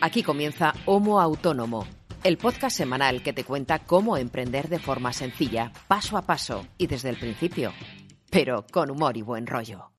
Aquí 0.00 0.22
comienza 0.22 0.74
Homo 0.84 1.20
Autónomo, 1.20 1.86
el 2.22 2.36
podcast 2.36 2.76
semanal 2.76 3.22
que 3.22 3.32
te 3.32 3.44
cuenta 3.44 3.78
cómo 3.78 4.18
emprender 4.18 4.68
de 4.68 4.78
forma 4.78 5.14
sencilla, 5.14 5.72
paso 5.88 6.18
a 6.18 6.22
paso 6.22 6.66
y 6.76 6.86
desde 6.86 7.08
el 7.08 7.16
principio, 7.16 7.72
pero 8.30 8.66
con 8.70 8.90
humor 8.90 9.16
y 9.16 9.22
buen 9.22 9.46
rollo. 9.46 9.90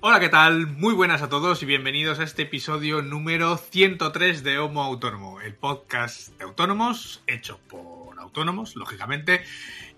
Hola, 0.00 0.20
¿qué 0.20 0.28
tal? 0.28 0.68
Muy 0.68 0.94
buenas 0.94 1.20
a 1.20 1.28
todos 1.28 1.62
y 1.62 1.66
bienvenidos 1.66 2.18
a 2.20 2.22
este 2.22 2.42
episodio 2.42 3.02
número 3.02 3.58
103 3.58 4.42
de 4.42 4.58
Homo 4.58 4.82
Autónomo, 4.82 5.40
el 5.40 5.54
podcast 5.54 6.28
de 6.38 6.44
autónomos 6.44 7.22
hecho 7.26 7.58
por 7.68 8.18
autónomos, 8.20 8.76
lógicamente, 8.76 9.42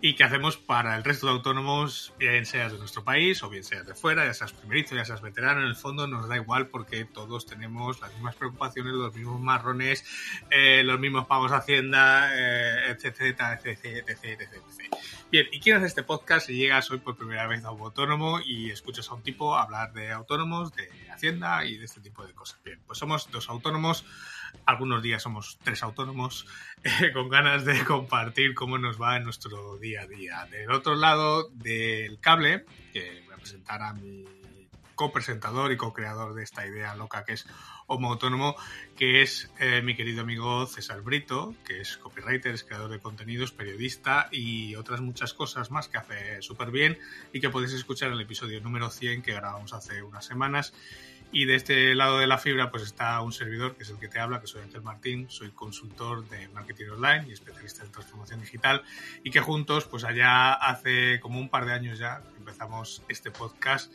y 0.00 0.14
que 0.14 0.22
hacemos 0.22 0.56
para 0.56 0.96
el 0.96 1.02
resto 1.02 1.26
de 1.26 1.32
autónomos, 1.32 2.12
bien 2.18 2.46
seas 2.46 2.72
de 2.72 2.78
nuestro 2.78 3.02
país 3.02 3.42
o 3.42 3.50
bien 3.50 3.64
seas 3.64 3.84
de 3.84 3.94
fuera, 3.94 4.24
ya 4.24 4.32
seas 4.32 4.52
primerizo, 4.52 4.94
ya 4.94 5.04
seas 5.04 5.20
veterano, 5.20 5.62
en 5.62 5.66
el 5.66 5.74
fondo 5.74 6.06
nos 6.06 6.28
da 6.28 6.36
igual 6.36 6.68
porque 6.68 7.04
todos 7.04 7.46
tenemos 7.46 8.00
las 8.00 8.12
mismas 8.12 8.36
preocupaciones, 8.36 8.92
los 8.92 9.14
mismos 9.14 9.40
marrones, 9.40 10.04
eh, 10.50 10.82
los 10.84 11.00
mismos 11.00 11.26
pagos 11.26 11.50
a 11.50 11.56
Hacienda, 11.56 12.30
eh, 12.32 12.90
etcétera, 12.90 13.54
etcétera, 13.54 14.04
etcétera. 14.06 14.50
Bien, 15.32 15.46
¿y 15.50 15.60
quién 15.60 15.76
hace 15.76 15.86
este 15.86 16.04
podcast 16.04 16.46
si 16.46 16.54
llegas 16.54 16.90
hoy 16.90 16.98
por 16.98 17.16
primera 17.16 17.46
vez 17.48 17.64
a 17.64 17.72
un 17.72 17.80
autónomo 17.80 18.40
y 18.40 18.70
escuchas 18.70 19.10
a 19.10 19.14
un 19.14 19.22
tipo 19.22 19.56
hablar 19.56 19.92
de 19.92 20.12
autónomos, 20.12 20.72
de 20.74 20.88
Hacienda 21.10 21.64
y 21.64 21.76
de 21.76 21.84
este 21.84 22.00
tipo 22.00 22.24
de 22.24 22.32
cosas? 22.34 22.60
Bien, 22.64 22.80
pues 22.86 22.98
somos 22.98 23.30
dos 23.32 23.48
autónomos 23.48 24.04
algunos 24.66 25.02
días 25.02 25.22
somos 25.22 25.58
tres 25.62 25.82
autónomos 25.82 26.46
eh, 26.84 27.12
con 27.12 27.28
ganas 27.28 27.64
de 27.64 27.84
compartir 27.84 28.54
cómo 28.54 28.78
nos 28.78 29.00
va 29.00 29.16
en 29.16 29.24
nuestro 29.24 29.76
día 29.78 30.02
a 30.02 30.06
día. 30.06 30.46
Del 30.50 30.70
otro 30.70 30.94
lado 30.94 31.48
del 31.50 32.20
cable, 32.20 32.64
que 32.92 33.22
voy 33.26 33.34
a 33.34 33.38
presentar 33.38 33.82
a 33.82 33.92
mi 33.92 34.24
copresentador 34.98 35.70
y 35.70 35.76
co-creador 35.76 36.34
de 36.34 36.42
esta 36.42 36.66
idea 36.66 36.96
loca 36.96 37.24
que 37.24 37.34
es 37.34 37.46
Homo 37.86 38.10
Autónomo, 38.10 38.56
que 38.96 39.22
es 39.22 39.48
eh, 39.60 39.80
mi 39.80 39.94
querido 39.94 40.22
amigo 40.22 40.66
César 40.66 41.02
Brito, 41.02 41.54
que 41.64 41.80
es 41.80 41.96
copywriter, 41.96 42.52
es 42.52 42.64
creador 42.64 42.90
de 42.90 42.98
contenidos, 42.98 43.52
periodista 43.52 44.28
y 44.32 44.74
otras 44.74 45.00
muchas 45.00 45.34
cosas 45.34 45.70
más 45.70 45.86
que 45.86 45.98
hace 45.98 46.42
súper 46.42 46.72
bien 46.72 46.98
y 47.32 47.40
que 47.40 47.48
podéis 47.48 47.74
escuchar 47.74 48.08
en 48.08 48.14
el 48.14 48.22
episodio 48.22 48.60
número 48.60 48.90
100 48.90 49.22
que 49.22 49.32
grabamos 49.32 49.72
hace 49.72 50.02
unas 50.02 50.24
semanas 50.24 50.74
y 51.30 51.44
de 51.44 51.56
este 51.56 51.94
lado 51.94 52.18
de 52.18 52.26
la 52.26 52.38
fibra 52.38 52.70
pues 52.70 52.82
está 52.82 53.20
un 53.20 53.32
servidor 53.32 53.76
que 53.76 53.82
es 53.82 53.90
el 53.90 53.98
que 53.98 54.08
te 54.08 54.18
habla, 54.18 54.40
que 54.40 54.46
soy 54.46 54.62
Ángel 54.62 54.82
Martín, 54.82 55.26
soy 55.28 55.50
consultor 55.50 56.26
de 56.28 56.48
marketing 56.48 56.86
online 56.92 57.26
y 57.28 57.32
especialista 57.32 57.84
en 57.84 57.92
transformación 57.92 58.40
digital 58.40 58.82
y 59.22 59.30
que 59.30 59.40
juntos 59.40 59.84
pues 59.84 60.04
allá 60.04 60.52
hace 60.52 61.20
como 61.20 61.38
un 61.38 61.48
par 61.48 61.66
de 61.66 61.72
años 61.72 61.98
ya 61.98 62.22
empezamos 62.38 63.02
este 63.08 63.30
podcast 63.30 63.92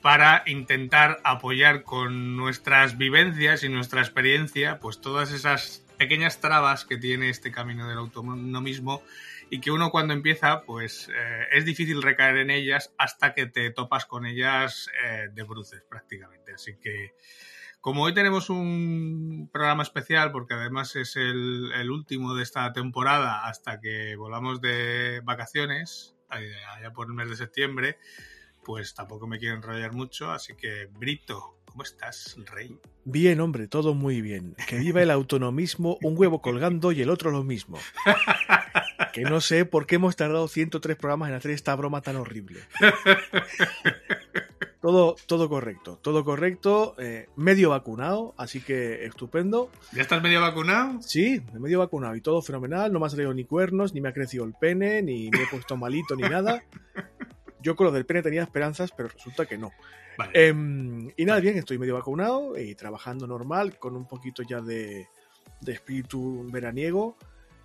para 0.00 0.42
intentar 0.46 1.20
apoyar 1.22 1.84
con 1.84 2.36
nuestras 2.36 2.98
vivencias 2.98 3.62
y 3.62 3.68
nuestra 3.68 4.00
experiencia 4.00 4.80
pues 4.80 5.00
todas 5.00 5.30
esas 5.30 5.84
pequeñas 5.96 6.40
trabas 6.40 6.84
que 6.84 6.96
tiene 6.96 7.28
este 7.28 7.52
camino 7.52 7.88
del 7.88 7.98
autonomismo 7.98 9.02
y 9.52 9.60
que 9.60 9.70
uno 9.70 9.90
cuando 9.90 10.14
empieza, 10.14 10.62
pues 10.62 11.10
eh, 11.14 11.44
es 11.52 11.66
difícil 11.66 12.00
recaer 12.00 12.38
en 12.38 12.48
ellas 12.48 12.94
hasta 12.96 13.34
que 13.34 13.44
te 13.44 13.70
topas 13.70 14.06
con 14.06 14.24
ellas 14.24 14.88
eh, 15.04 15.28
de 15.30 15.42
bruces 15.42 15.82
prácticamente. 15.90 16.54
Así 16.54 16.78
que 16.80 17.12
como 17.78 18.04
hoy 18.04 18.14
tenemos 18.14 18.48
un 18.48 19.50
programa 19.52 19.82
especial, 19.82 20.32
porque 20.32 20.54
además 20.54 20.96
es 20.96 21.16
el, 21.16 21.70
el 21.74 21.90
último 21.90 22.34
de 22.34 22.44
esta 22.44 22.72
temporada 22.72 23.44
hasta 23.44 23.78
que 23.78 24.16
volamos 24.16 24.62
de 24.62 25.20
vacaciones, 25.22 26.16
allá 26.30 26.90
por 26.94 27.08
el 27.08 27.12
mes 27.12 27.28
de 27.28 27.36
septiembre, 27.36 27.98
pues 28.64 28.94
tampoco 28.94 29.26
me 29.26 29.38
quiero 29.38 29.56
enrollar 29.56 29.92
mucho, 29.92 30.30
así 30.30 30.56
que 30.56 30.86
Brito, 30.86 31.58
¿Cómo 31.72 31.84
estás, 31.84 32.36
Rey? 32.52 32.78
Bien, 33.06 33.40
hombre, 33.40 33.66
todo 33.66 33.94
muy 33.94 34.20
bien. 34.20 34.54
Que 34.68 34.76
viva 34.76 35.00
el 35.00 35.10
autonomismo, 35.10 35.96
un 36.02 36.18
huevo 36.18 36.42
colgando 36.42 36.92
y 36.92 37.00
el 37.00 37.08
otro 37.08 37.30
lo 37.30 37.44
mismo. 37.44 37.78
Que 39.12 39.22
no 39.22 39.40
sé 39.40 39.64
por 39.64 39.86
qué 39.86 39.96
hemos 39.96 40.16
tardado 40.16 40.48
103 40.48 40.96
programas 40.96 41.28
en 41.28 41.34
hacer 41.34 41.50
esta 41.50 41.74
broma 41.76 42.00
tan 42.00 42.16
horrible. 42.16 42.60
Todo, 44.82 45.14
todo 45.26 45.48
correcto, 45.48 45.96
todo 46.02 46.24
correcto. 46.24 46.96
Eh, 46.98 47.28
medio 47.36 47.70
vacunado, 47.70 48.34
así 48.36 48.60
que 48.60 49.04
estupendo. 49.04 49.70
¿Ya 49.92 50.02
estás 50.02 50.20
medio 50.20 50.40
vacunado? 50.40 51.00
Sí, 51.02 51.40
medio 51.52 51.78
vacunado 51.78 52.16
y 52.16 52.20
todo 52.20 52.42
fenomenal. 52.42 52.92
No 52.92 52.98
me 52.98 53.06
ha 53.06 53.08
salido 53.08 53.32
ni 53.32 53.44
cuernos, 53.44 53.94
ni 53.94 54.00
me 54.00 54.08
ha 54.08 54.12
crecido 54.12 54.44
el 54.44 54.54
pene, 54.54 55.00
ni 55.00 55.30
me 55.30 55.44
he 55.44 55.46
puesto 55.46 55.76
malito, 55.76 56.16
ni 56.16 56.22
nada. 56.22 56.64
Yo 57.60 57.76
con 57.76 57.86
lo 57.86 57.92
del 57.92 58.04
pene 58.06 58.22
tenía 58.22 58.42
esperanzas, 58.42 58.90
pero 58.90 59.08
resulta 59.08 59.46
que 59.46 59.56
no. 59.56 59.70
Vale. 60.18 60.32
Eh, 60.34 60.52
y 61.16 61.24
nada, 61.26 61.38
bien, 61.38 61.56
estoy 61.56 61.78
medio 61.78 61.94
vacunado 61.94 62.58
y 62.58 62.74
trabajando 62.74 63.28
normal, 63.28 63.78
con 63.78 63.94
un 63.94 64.08
poquito 64.08 64.42
ya 64.42 64.60
de, 64.60 65.06
de 65.60 65.72
espíritu 65.72 66.44
veraniego. 66.50 67.16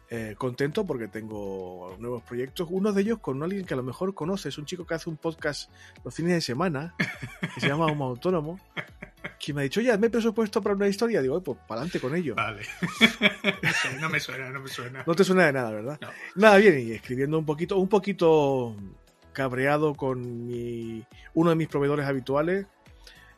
Eh, 0.09 0.35
contento 0.38 0.85
porque 0.85 1.09
tengo 1.09 1.97
nuevos 2.00 2.23
proyectos. 2.23 2.68
Uno 2.72 2.94
de 2.94 3.01
ellos 3.01 3.19
con 3.19 3.44
alguien 3.44 3.66
que 3.66 3.73
a 3.73 3.78
lo 3.78 3.84
mejor 3.84 4.13
conoces, 4.13 4.57
un 4.57 4.66
chico 4.66 4.85
que 4.85 4.94
hace 4.94 5.09
un 5.09 5.18
podcast 5.18 5.69
los 6.06 6.13
fines 6.16 6.31
de 6.31 6.41
semana, 6.41 6.95
que 7.53 7.59
se 7.59 7.68
llama 7.68 7.88
Homo 7.88 8.06
Autónomo, 8.06 8.57
que 9.38 9.53
me 9.53 9.62
ha 9.62 9.63
dicho, 9.63 9.81
ya, 9.81 9.97
me 9.97 10.07
he 10.07 10.09
presupuesto 10.09 10.62
para 10.62 10.75
una 10.75 10.88
historia. 10.88 11.22
Digo, 11.22 11.41
pues 11.41 11.57
para 11.68 11.81
adelante 11.81 12.00
con 12.00 12.16
ello. 12.16 12.35
Vale. 12.35 12.62
no 14.00 14.09
me 14.09 14.19
suena, 14.22 14.50
no 14.50 14.62
me 14.62 14.69
suena. 14.69 15.03
No 15.06 15.13
te 15.13 15.25
suena 15.25 15.45
de 15.45 15.53
nada, 15.53 15.72
¿verdad? 15.72 16.00
No. 16.01 16.09
Nada, 16.35 16.57
bien, 16.57 16.79
y 16.79 16.91
escribiendo 16.91 17.38
un 17.38 17.45
poquito, 17.45 17.78
un 17.78 17.89
poquito 17.89 18.78
cabreado 19.34 19.94
con 19.94 20.47
mi, 20.47 21.03
uno 21.34 21.50
de 21.50 21.56
mis 21.57 21.68
proveedores 21.68 22.06
habituales, 22.06 22.66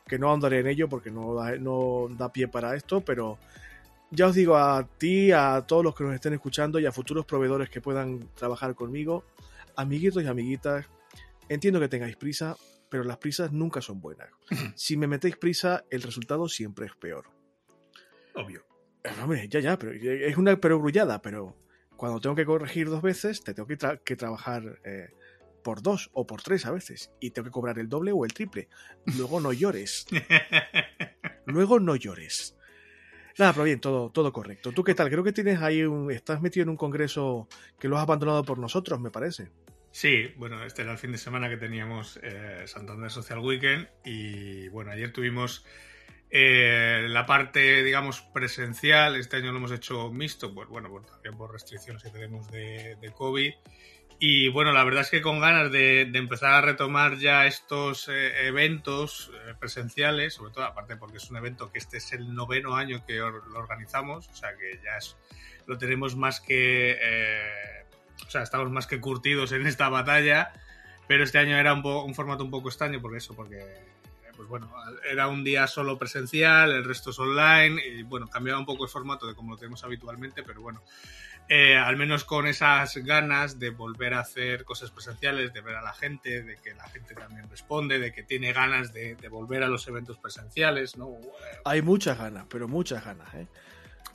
que 0.06 0.20
no 0.20 0.32
andaré 0.32 0.60
en 0.60 0.68
ello 0.68 0.88
porque 0.88 1.10
no 1.10 1.34
da, 1.34 1.56
no 1.58 2.08
da 2.12 2.32
pie 2.32 2.48
para 2.48 2.76
esto, 2.76 3.02
pero 3.02 3.40
ya 4.12 4.28
os 4.28 4.36
digo 4.36 4.58
a 4.58 4.88
ti, 4.98 5.32
a 5.32 5.66
todos 5.68 5.84
los 5.84 5.96
que 5.96 6.04
nos 6.04 6.14
estén 6.14 6.34
escuchando 6.34 6.80
y 6.80 6.86
a 6.86 6.92
futuros 6.92 7.26
proveedores 7.26 7.70
que 7.70 7.82
puedan 7.82 8.30
trabajar 8.36 8.76
conmigo, 8.76 9.26
amiguitos 9.76 10.24
y 10.24 10.28
amiguitas, 10.28 10.88
entiendo 11.48 11.80
que 11.80 11.88
tengáis 11.88 12.16
prisa, 12.16 12.56
pero 12.90 13.04
las 13.04 13.18
prisas 13.18 13.52
nunca 13.52 13.82
son 13.82 14.02
buenas. 14.02 14.30
si 14.76 14.98
me 14.98 15.08
metéis 15.08 15.38
prisa, 15.38 15.86
el 15.90 16.02
resultado 16.02 16.48
siempre 16.50 16.88
es 16.88 16.96
peor. 16.96 17.26
Obvio. 18.36 18.66
Hombre, 19.22 19.48
ya, 19.48 19.60
ya, 19.60 19.78
pero 19.78 19.94
es 19.94 20.38
una 20.38 20.60
perogrullada, 20.60 21.22
pero 21.22 21.56
cuando 21.96 22.20
tengo 22.20 22.36
que 22.36 22.46
corregir 22.46 22.90
dos 22.90 23.02
veces, 23.02 23.44
te 23.44 23.54
tengo 23.54 23.68
que, 23.68 23.78
tra 23.78 23.98
que 23.98 24.16
trabajar 24.16 24.80
eh, 24.84 25.10
por 25.64 25.82
dos 25.82 26.10
o 26.14 26.26
por 26.26 26.42
tres 26.42 26.66
a 26.66 26.72
veces 26.72 27.12
y 27.20 27.32
tengo 27.32 27.46
que 27.46 27.52
cobrar 27.52 27.80
el 27.80 27.88
doble 27.88 28.12
o 28.12 28.26
el 28.26 28.34
triple. 28.34 28.68
Luego 29.18 29.40
no 29.40 29.54
llores. 29.54 30.06
Luego 31.46 31.80
no 31.80 31.96
llores. 31.96 32.59
Nada, 33.38 33.54
pero 33.54 33.64
bien, 33.64 33.80
todo, 33.80 34.10
todo 34.10 34.34
correcto. 34.34 34.72
¿Tú 34.72 34.84
qué 34.84 34.96
tal? 34.96 35.10
Creo 35.10 35.24
que 35.24 35.32
tienes 35.32 35.62
ahí 35.62 35.84
un. 35.84 36.12
Estás 36.12 36.42
metido 36.42 36.64
en 36.64 36.70
un 36.70 36.78
congreso 36.78 37.48
que 37.80 37.88
lo 37.88 37.98
has 37.98 38.04
abandonado 38.04 38.44
por 38.44 38.58
nosotros, 38.58 39.00
me 39.00 39.12
parece. 39.12 39.50
Sí, 39.92 40.34
bueno, 40.38 40.64
este 40.64 40.84
era 40.84 40.92
el 40.92 40.98
fin 40.98 41.12
de 41.12 41.18
semana 41.18 41.50
que 41.50 41.58
teníamos 41.58 42.20
eh, 42.22 42.64
Santander 42.66 43.10
Social 43.10 43.40
Weekend 43.40 43.88
y 44.06 44.68
bueno, 44.70 44.92
ayer 44.92 45.12
tuvimos 45.12 45.66
eh, 46.30 47.08
la 47.10 47.26
parte, 47.26 47.84
digamos, 47.84 48.22
presencial. 48.22 49.16
Este 49.16 49.38
año 49.38 49.52
lo 49.52 49.58
hemos 49.58 49.72
hecho 49.72 50.12
mixto, 50.12 50.54
pues 50.54 50.68
bueno, 50.68 50.90
por, 50.90 51.06
también 51.06 51.38
por 51.38 51.52
restricciones 51.52 52.04
que 52.04 52.10
tenemos 52.10 52.50
de 52.52 53.12
COVID. 53.16 53.54
Y 54.22 54.50
bueno, 54.50 54.74
la 54.74 54.84
verdad 54.84 55.04
es 55.04 55.10
que 55.10 55.22
con 55.22 55.40
ganas 55.40 55.72
de, 55.72 56.02
empezar 56.02 56.54
a 56.54 56.62
retomar 56.62 57.18
ya 57.18 57.46
estos 57.46 58.10
eh, 58.10 58.48
eventos 58.48 59.32
eh, 59.34 59.54
presenciales, 59.58 60.34
sobre 60.34 60.52
todo 60.52 60.66
aparte 60.66 60.98
porque 60.98 61.18
es 61.18 61.30
un 61.32 61.38
evento 61.38 61.72
que 61.72 61.80
este 61.80 61.98
es 61.98 62.12
el 62.12 62.36
noveno 62.36 62.76
año 62.76 63.06
que 63.06 63.22
or 63.22 63.48
lo 63.48 63.60
organizamos, 63.60 64.28
o 64.28 64.34
sea 64.34 64.50
que 64.58 64.78
ya 64.84 64.98
es, 64.98 65.16
lo 65.68 65.78
tenemos 65.78 66.18
más 66.18 66.42
que, 66.42 66.98
eh, 67.00 67.86
o 68.28 68.30
sea, 68.30 68.44
estamos 68.44 68.70
más 68.72 68.88
que 68.88 69.00
curtidos 69.00 69.54
en 69.54 69.66
esta 69.66 69.88
batalla, 69.88 70.52
pero 71.08 71.24
este 71.24 71.38
año 71.38 71.58
era 71.58 71.74
un, 71.74 71.86
un 71.86 72.14
formato 72.14 72.44
un 72.44 72.52
poco 72.52 72.68
extraño 72.68 73.00
por 73.00 73.16
eso, 73.16 73.34
porque 73.38 73.64
pues 74.36 74.50
bueno, 74.50 74.70
era 75.10 75.28
un 75.28 75.46
día 75.46 75.68
solo 75.68 75.98
presencial, 75.98 76.72
el 76.72 76.84
resto 76.84 77.12
es 77.12 77.20
online, 77.20 77.82
y 77.86 78.04
bueno, 78.04 78.28
cambiaba 78.28 78.60
un 78.60 78.66
poco 78.66 78.84
el 78.84 78.90
formato 78.90 79.28
de 79.28 79.36
como 79.36 79.52
lo 79.52 79.58
tenemos 79.58 79.84
habitualmente, 79.84 80.44
pero 80.44 80.62
bueno, 80.62 80.82
eh, 81.50 81.76
al 81.76 81.98
menos 81.98 82.24
con 82.24 82.48
esas 82.48 82.96
ganas 82.98 83.58
de 83.58 83.72
volver 83.72 84.14
a 84.14 84.20
hacer 84.20 84.64
cosas 84.64 84.92
presenciales, 84.92 85.52
de 85.52 85.62
ver 85.62 85.76
a 85.76 85.82
la 85.82 85.94
gente, 85.94 86.44
de 86.44 86.58
que 86.58 86.76
la 86.76 86.88
gente 86.90 87.16
también 87.16 87.50
responde, 87.50 87.98
de 87.98 88.14
que 88.14 88.22
tiene 88.22 88.54
ganas 88.54 88.94
de, 88.94 89.16
de 89.16 89.30
volver 89.30 89.64
a 89.64 89.68
los 89.68 89.88
eventos 89.88 90.18
presenciales, 90.20 90.96
¿no? 90.96 91.18
Hay 91.66 91.82
muchas 91.82 92.20
ganas, 92.20 92.46
pero 92.50 92.68
muchas 92.68 93.04
ganas, 93.04 93.34
¿eh? 93.34 93.48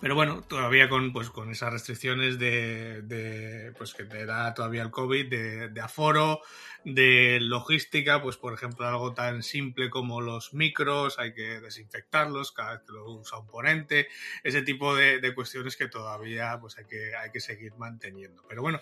pero 0.04 0.16
bueno, 0.16 0.42
todavía 0.42 0.88
con, 0.90 1.14
pues, 1.14 1.30
con 1.30 1.50
esas 1.50 1.72
restricciones 1.72 2.38
de, 2.38 3.00
de 3.00 3.72
pues, 3.78 3.94
que 3.94 4.04
te 4.04 4.26
da 4.26 4.52
todavía 4.52 4.82
el 4.82 4.90
COVID, 4.90 5.30
de, 5.30 5.68
de, 5.70 5.80
aforo, 5.80 6.42
de 6.84 7.38
logística, 7.40 8.22
pues 8.22 8.36
por 8.36 8.52
ejemplo 8.52 8.86
algo 8.86 9.14
tan 9.14 9.42
simple 9.42 9.90
como 9.90 10.20
los 10.20 10.52
micros, 10.52 11.18
hay 11.18 11.32
que 11.32 11.60
desinfectarlos 11.60 12.52
cada 12.52 12.74
vez 12.74 12.82
que 12.86 12.92
lo 12.92 13.10
usa 13.10 13.38
un 13.38 13.46
ponente, 13.46 14.08
ese 14.42 14.62
tipo 14.62 14.94
de, 14.94 15.20
de 15.20 15.34
cuestiones 15.34 15.76
que 15.76 15.88
todavía 15.88 16.58
pues, 16.60 16.76
hay, 16.78 16.84
que, 16.84 17.16
hay 17.16 17.30
que 17.30 17.40
seguir 17.40 17.74
manteniendo. 17.76 18.44
Pero 18.48 18.62
bueno, 18.62 18.80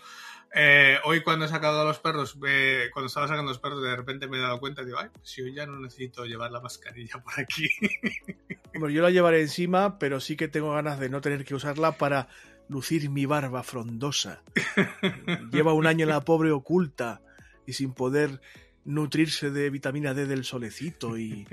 eh, 0.54 0.98
hoy 1.04 1.22
cuando 1.22 1.44
he 1.44 1.48
sacado 1.48 1.80
a 1.80 1.84
los 1.84 2.00
perros, 2.00 2.36
eh, 2.46 2.90
cuando 2.92 3.06
estaba 3.06 3.28
sacando 3.28 3.50
a 3.50 3.52
los 3.52 3.60
perros, 3.60 3.82
de 3.82 3.96
repente 3.96 4.26
me 4.26 4.38
he 4.38 4.40
dado 4.40 4.58
cuenta, 4.58 4.84
digo, 4.84 4.98
ay, 4.98 5.08
si 5.22 5.42
hoy 5.42 5.54
ya 5.54 5.66
no 5.66 5.78
necesito 5.78 6.24
llevar 6.24 6.50
la 6.50 6.60
mascarilla 6.60 7.22
por 7.22 7.38
aquí. 7.38 7.68
Bueno, 8.74 8.88
yo 8.88 9.02
la 9.02 9.10
llevaré 9.10 9.42
encima, 9.42 9.98
pero 9.98 10.18
sí 10.18 10.34
que 10.34 10.48
tengo 10.48 10.72
ganas 10.72 10.98
de 10.98 11.10
no 11.10 11.20
tener 11.20 11.44
que 11.44 11.54
usarla 11.54 11.98
para 11.98 12.28
lucir 12.70 13.10
mi 13.10 13.26
barba 13.26 13.62
frondosa. 13.62 14.42
Lleva 15.52 15.74
un 15.74 15.86
año 15.86 16.06
la 16.06 16.22
pobre 16.22 16.52
oculta 16.52 17.20
y 17.66 17.72
sin 17.72 17.92
poder 17.92 18.40
nutrirse 18.84 19.50
de 19.50 19.70
vitamina 19.70 20.12
D 20.14 20.26
del 20.26 20.44
solecito 20.44 21.16
y, 21.16 21.46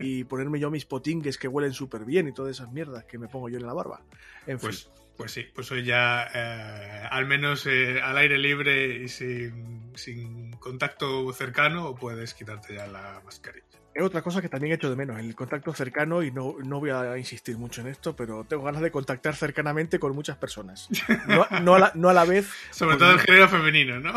y 0.00 0.24
ponerme 0.24 0.58
yo 0.58 0.70
mis 0.70 0.84
potingues 0.84 1.38
que 1.38 1.48
huelen 1.48 1.72
súper 1.72 2.04
bien 2.04 2.28
y 2.28 2.32
todas 2.32 2.56
esas 2.56 2.72
mierdas 2.72 3.04
que 3.04 3.18
me 3.18 3.28
pongo 3.28 3.48
yo 3.48 3.58
en 3.58 3.66
la 3.66 3.72
barba. 3.72 4.02
En 4.46 4.58
pues, 4.58 4.90
pues 5.16 5.32
sí, 5.32 5.46
pues 5.54 5.70
hoy 5.70 5.84
ya 5.84 6.26
eh, 6.34 7.06
al 7.10 7.26
menos 7.26 7.66
eh, 7.66 8.00
al 8.00 8.16
aire 8.18 8.38
libre 8.38 9.04
y 9.04 9.08
sin, 9.08 9.92
sin 9.94 10.52
contacto 10.52 11.32
cercano 11.32 11.94
puedes 11.94 12.34
quitarte 12.34 12.74
ya 12.74 12.86
la 12.86 13.20
mascarilla 13.24 13.71
es 13.94 14.02
otra 14.02 14.22
cosa 14.22 14.40
que 14.40 14.48
también 14.48 14.72
he 14.72 14.76
hecho 14.76 14.88
de 14.88 14.96
menos, 14.96 15.18
el 15.18 15.34
contacto 15.34 15.72
cercano, 15.74 16.22
y 16.22 16.30
no, 16.30 16.56
no 16.64 16.80
voy 16.80 16.90
a 16.90 17.16
insistir 17.18 17.58
mucho 17.58 17.82
en 17.82 17.88
esto, 17.88 18.16
pero 18.16 18.44
tengo 18.44 18.62
ganas 18.62 18.82
de 18.82 18.90
contactar 18.90 19.36
cercanamente 19.36 19.98
con 19.98 20.14
muchas 20.14 20.36
personas. 20.36 20.88
No, 21.26 21.46
no, 21.62 21.74
a, 21.74 21.78
la, 21.78 21.92
no 21.94 22.08
a, 22.08 22.12
la, 22.12 22.24
vez. 22.24 22.48
Sobre 22.70 22.96
todo 22.96 23.12
el 23.12 23.20
género 23.20 23.48
femenino, 23.48 24.00
¿no? 24.00 24.12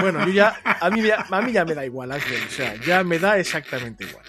Bueno, 0.00 0.26
yo 0.26 0.32
ya, 0.32 0.60
a, 0.64 0.90
mí, 0.90 1.02
a 1.10 1.40
mí 1.42 1.52
ya 1.52 1.64
me 1.64 1.74
da 1.74 1.84
igual, 1.84 2.12
Axel, 2.12 2.42
o 2.46 2.50
sea, 2.50 2.74
ya 2.76 3.04
me 3.04 3.18
da 3.18 3.38
exactamente 3.38 4.04
igual. 4.04 4.24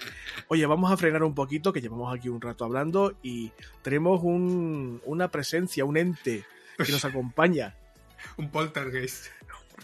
Oye, 0.48 0.66
vamos 0.66 0.92
a 0.92 0.96
frenar 0.96 1.22
un 1.22 1.34
poquito, 1.34 1.72
que 1.72 1.80
llevamos 1.80 2.14
aquí 2.14 2.28
un 2.28 2.40
rato 2.40 2.64
hablando, 2.64 3.16
y 3.22 3.52
tenemos 3.82 4.20
un, 4.22 5.00
una 5.04 5.28
presencia, 5.28 5.84
un 5.84 5.96
ente 5.96 6.44
que 6.76 6.92
nos 6.92 7.04
acompaña. 7.04 7.74
un 8.36 8.50
poltergeist. 8.50 9.26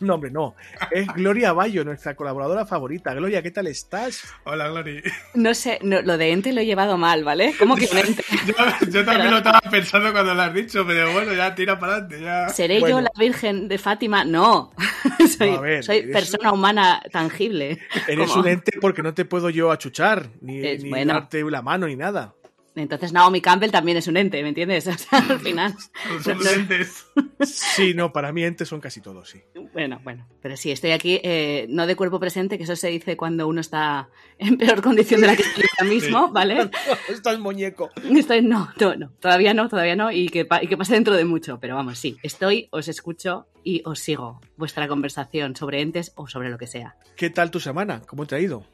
No, 0.00 0.14
hombre, 0.14 0.30
no. 0.30 0.54
Es 0.90 1.06
Gloria 1.08 1.52
Bayo, 1.52 1.84
nuestra 1.84 2.14
colaboradora 2.14 2.64
favorita. 2.64 3.12
Gloria, 3.12 3.42
¿qué 3.42 3.50
tal 3.50 3.66
estás? 3.66 4.22
Hola, 4.44 4.68
Gloria. 4.68 5.02
No 5.34 5.54
sé, 5.54 5.78
lo 5.82 6.16
de 6.16 6.32
ente 6.32 6.52
lo 6.52 6.60
he 6.60 6.66
llevado 6.66 6.96
mal, 6.96 7.24
¿vale? 7.24 7.54
¿Cómo 7.58 7.76
que 7.76 7.84
ente? 7.84 8.24
yo, 8.90 9.04
también 9.04 9.30
lo 9.30 9.38
estaba 9.38 9.60
pensando 9.70 10.12
cuando 10.12 10.34
lo 10.34 10.42
has 10.42 10.54
dicho, 10.54 10.86
pero 10.86 11.12
bueno, 11.12 11.34
ya 11.34 11.54
tira 11.54 11.78
para 11.78 11.94
adelante. 11.94 12.20
Ya. 12.22 12.48
¿Seré 12.48 12.80
yo 12.80 13.00
la 13.00 13.10
Virgen 13.18 13.68
de 13.68 13.78
Fátima? 13.78 14.24
No. 14.24 14.72
soy, 15.38 16.02
persona 16.12 16.52
humana 16.52 17.02
tangible. 17.12 17.78
Eres 18.08 18.34
un 18.34 18.48
ente 18.48 18.72
porque 18.80 19.02
no 19.02 19.12
te 19.12 19.24
puedo 19.24 19.50
yo 19.50 19.70
achuchar, 19.70 20.30
ni, 20.40 20.60
ni 20.60 21.04
darte 21.04 21.42
la 21.50 21.62
mano, 21.62 21.86
ni 21.86 21.96
nada. 21.96 22.34
Entonces 22.76 23.12
Naomi 23.12 23.40
Campbell 23.40 23.70
también 23.70 23.98
es 23.98 24.06
un 24.06 24.16
ente, 24.16 24.42
¿me 24.42 24.50
entiendes? 24.50 24.86
O 24.90 24.98
sea, 24.98 25.18
al 25.18 25.40
final. 25.40 25.74
Son 26.22 26.38
entes. 26.46 27.06
Sí, 27.42 27.94
no, 27.94 28.12
para 28.12 28.32
mí 28.32 28.44
entes 28.44 28.68
son 28.68 28.80
casi 28.80 29.00
todos, 29.00 29.30
sí. 29.30 29.42
Bueno, 29.72 29.98
bueno, 30.04 30.28
pero 30.42 30.58
sí, 30.58 30.70
estoy 30.70 30.90
aquí, 30.90 31.20
eh, 31.22 31.66
no 31.70 31.86
de 31.86 31.96
cuerpo 31.96 32.20
presente, 32.20 32.58
que 32.58 32.64
eso 32.64 32.76
se 32.76 32.88
dice 32.88 33.16
cuando 33.16 33.48
uno 33.48 33.62
está 33.62 34.10
en 34.38 34.58
peor 34.58 34.82
condición 34.82 35.22
de 35.22 35.26
la 35.26 35.36
que 35.36 35.42
estoy 35.42 35.64
ahora 35.78 35.90
mismo, 35.90 36.30
¿vale? 36.30 36.70
estás 37.08 37.38
muñeco. 37.38 37.90
Estoy, 38.14 38.42
no, 38.42 38.70
no, 38.78 38.94
no, 38.94 39.10
todavía 39.20 39.54
no, 39.54 39.70
todavía 39.70 39.96
no, 39.96 40.12
y 40.12 40.28
que, 40.28 40.46
y 40.60 40.66
que 40.66 40.76
pase 40.76 40.94
dentro 40.94 41.16
de 41.16 41.24
mucho, 41.24 41.58
pero 41.60 41.76
vamos, 41.76 41.98
sí, 41.98 42.18
estoy, 42.22 42.68
os 42.72 42.88
escucho 42.88 43.46
y 43.64 43.82
os 43.86 44.00
sigo 44.00 44.40
vuestra 44.56 44.86
conversación 44.86 45.56
sobre 45.56 45.80
entes 45.80 46.12
o 46.16 46.26
sobre 46.26 46.50
lo 46.50 46.58
que 46.58 46.66
sea. 46.66 46.96
¿Qué 47.16 47.30
tal 47.30 47.50
tu 47.50 47.60
semana? 47.60 48.02
¿Cómo 48.06 48.26
te 48.26 48.34
ha 48.34 48.40
ido? 48.40 48.66